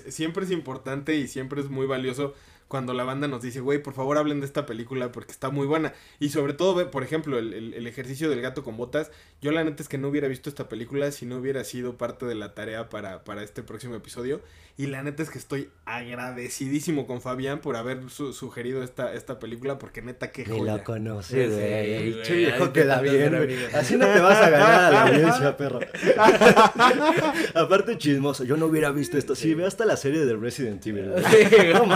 siempre 0.09 0.45
es 0.45 0.51
importante 0.51 1.17
y 1.17 1.27
siempre 1.27 1.63
es 1.63 1.71
muy 1.71 1.87
valioso 1.87 2.35
cuando 2.69 2.95
la 2.95 3.05
banda 3.05 3.29
nos 3.29 3.43
dice, 3.43 3.61
güey, 3.61 3.83
por 3.83 3.95
favor 3.95 4.19
hablen 4.19 4.41
de 4.41 4.47
esta 4.47 4.67
película 4.67 5.13
porque 5.13 5.33
está 5.33 5.51
muy 5.51 5.67
buena. 5.67 5.93
Y 6.19 6.31
sobre 6.31 6.55
todo, 6.55 6.91
por 6.91 7.03
ejemplo, 7.03 7.39
el, 7.39 7.87
ejercicio 7.87 8.31
del 8.31 8.41
gato 8.41 8.65
con 8.65 8.77
botas. 8.77 9.11
Yo 9.41 9.53
la 9.53 9.63
neta 9.63 9.83
es 9.83 9.89
que 9.89 9.99
no 9.99 10.09
hubiera 10.09 10.29
visto 10.29 10.49
esta 10.49 10.69
película 10.69 11.13
si 11.13 11.27
no 11.27 11.37
hubiera 11.37 11.63
sido 11.65 11.97
parte 11.97 12.27
de 12.27 12.35
la 12.35 12.55
tarea 12.55 12.89
para, 12.89 13.25
para 13.25 13.43
este 13.43 13.63
próximo 13.63 13.95
episodio. 13.95 14.41
Y 14.77 14.87
la 14.87 15.05
neta 15.05 15.23
es 15.23 15.31
que 15.31 15.39
estoy 15.39 15.71
agradecidísimo 15.85 17.07
con 17.07 17.21
Fabián 17.21 17.61
por 17.61 17.77
haber 17.77 18.11
sugerido 18.11 18.83
esta, 18.83 19.15
esta 19.15 19.39
película 19.39 19.79
porque 19.79 20.03
neta 20.03 20.33
que 20.33 20.45
Ni 20.45 20.61
lo 20.61 20.83
conoce, 20.83 21.49
güey. 21.49 22.25
Sí, 22.25 22.35
viejo 22.35 22.73
queda 22.73 23.01
bien, 23.01 23.37
Así 23.73 23.97
no 23.97 24.07
te 24.07 24.19
vas 24.19 24.39
a 24.43 24.51
ganar 24.51 24.85
a 24.85 24.91
la 24.91 25.03
audiencia, 25.07 25.57
perro. 25.57 25.79
Aparte 27.55 27.99
chismoso, 27.99 28.43
yo 28.43 28.57
no 28.57 28.67
hubiera 28.67 28.91
visto 28.91 29.17
esto. 29.17 29.37
Sí, 29.37 29.55
ve 29.55 29.65
hasta 29.65 29.85
la 29.85 29.97
serie 29.97 30.27
de 30.27 30.35
Resident 30.35 30.85
Evil. 30.85 31.13
Sí, 31.31 31.57
no 31.73 31.87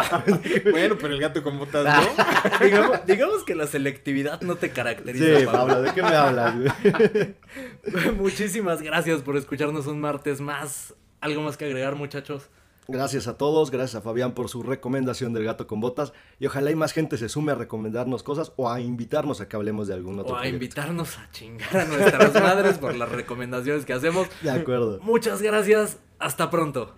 Bueno, 0.71 0.97
pero 1.01 1.15
el 1.15 1.21
gato 1.21 1.43
con 1.43 1.59
botas 1.59 1.85
no. 1.85 2.61
digamos, 2.65 3.07
digamos 3.07 3.45
que 3.45 3.55
la 3.55 3.67
selectividad 3.67 4.41
no 4.43 4.57
te 4.57 4.71
caracteriza. 4.71 5.41
Sí, 5.41 5.47
Pablo. 5.47 5.83
¿de 5.83 5.93
qué 5.93 6.03
me 6.03 6.09
hablas? 6.09 6.55
Muchísimas 8.17 8.83
gracias 8.83 9.23
por 9.23 9.37
escucharnos 9.37 9.87
un 9.87 10.01
martes 10.01 10.41
más. 10.41 10.95
¿Algo 11.21 11.43
más 11.43 11.57
que 11.57 11.65
agregar, 11.65 11.95
muchachos? 11.97 12.49
Gracias 12.91 13.27
a 13.29 13.37
todos, 13.37 13.71
gracias 13.71 13.97
a 13.97 14.01
Fabián 14.01 14.33
por 14.33 14.49
su 14.49 14.63
recomendación 14.63 15.35
del 15.35 15.45
gato 15.45 15.67
con 15.67 15.79
botas 15.79 16.15
y 16.41 16.47
ojalá 16.47 16.71
y 16.71 16.75
más 16.75 16.93
gente 16.95 17.19
se 17.19 17.29
sume 17.29 17.53
a 17.53 17.55
recomendarnos 17.55 18.23
cosas 18.23 18.53
o 18.57 18.71
a 18.71 18.81
invitarnos 18.81 19.43
a 19.43 19.49
que 19.49 19.57
hablemos 19.57 19.89
de 19.89 19.95
algún 19.95 20.19
otro 20.19 20.33
O 20.33 20.37
a 20.37 20.41
proyecto. 20.41 20.55
invitarnos 20.65 21.19
a 21.19 21.31
chingar 21.31 21.77
a 21.77 21.85
nuestras 21.85 22.33
madres 22.43 22.79
por 22.79 22.95
las 22.97 23.11
recomendaciones 23.11 23.85
que 23.85 23.93
hacemos. 23.93 24.27
De 24.41 24.51
acuerdo. 24.51 25.01
Muchas 25.03 25.43
gracias. 25.43 25.99
Hasta 26.19 26.51
pronto. 26.51 26.95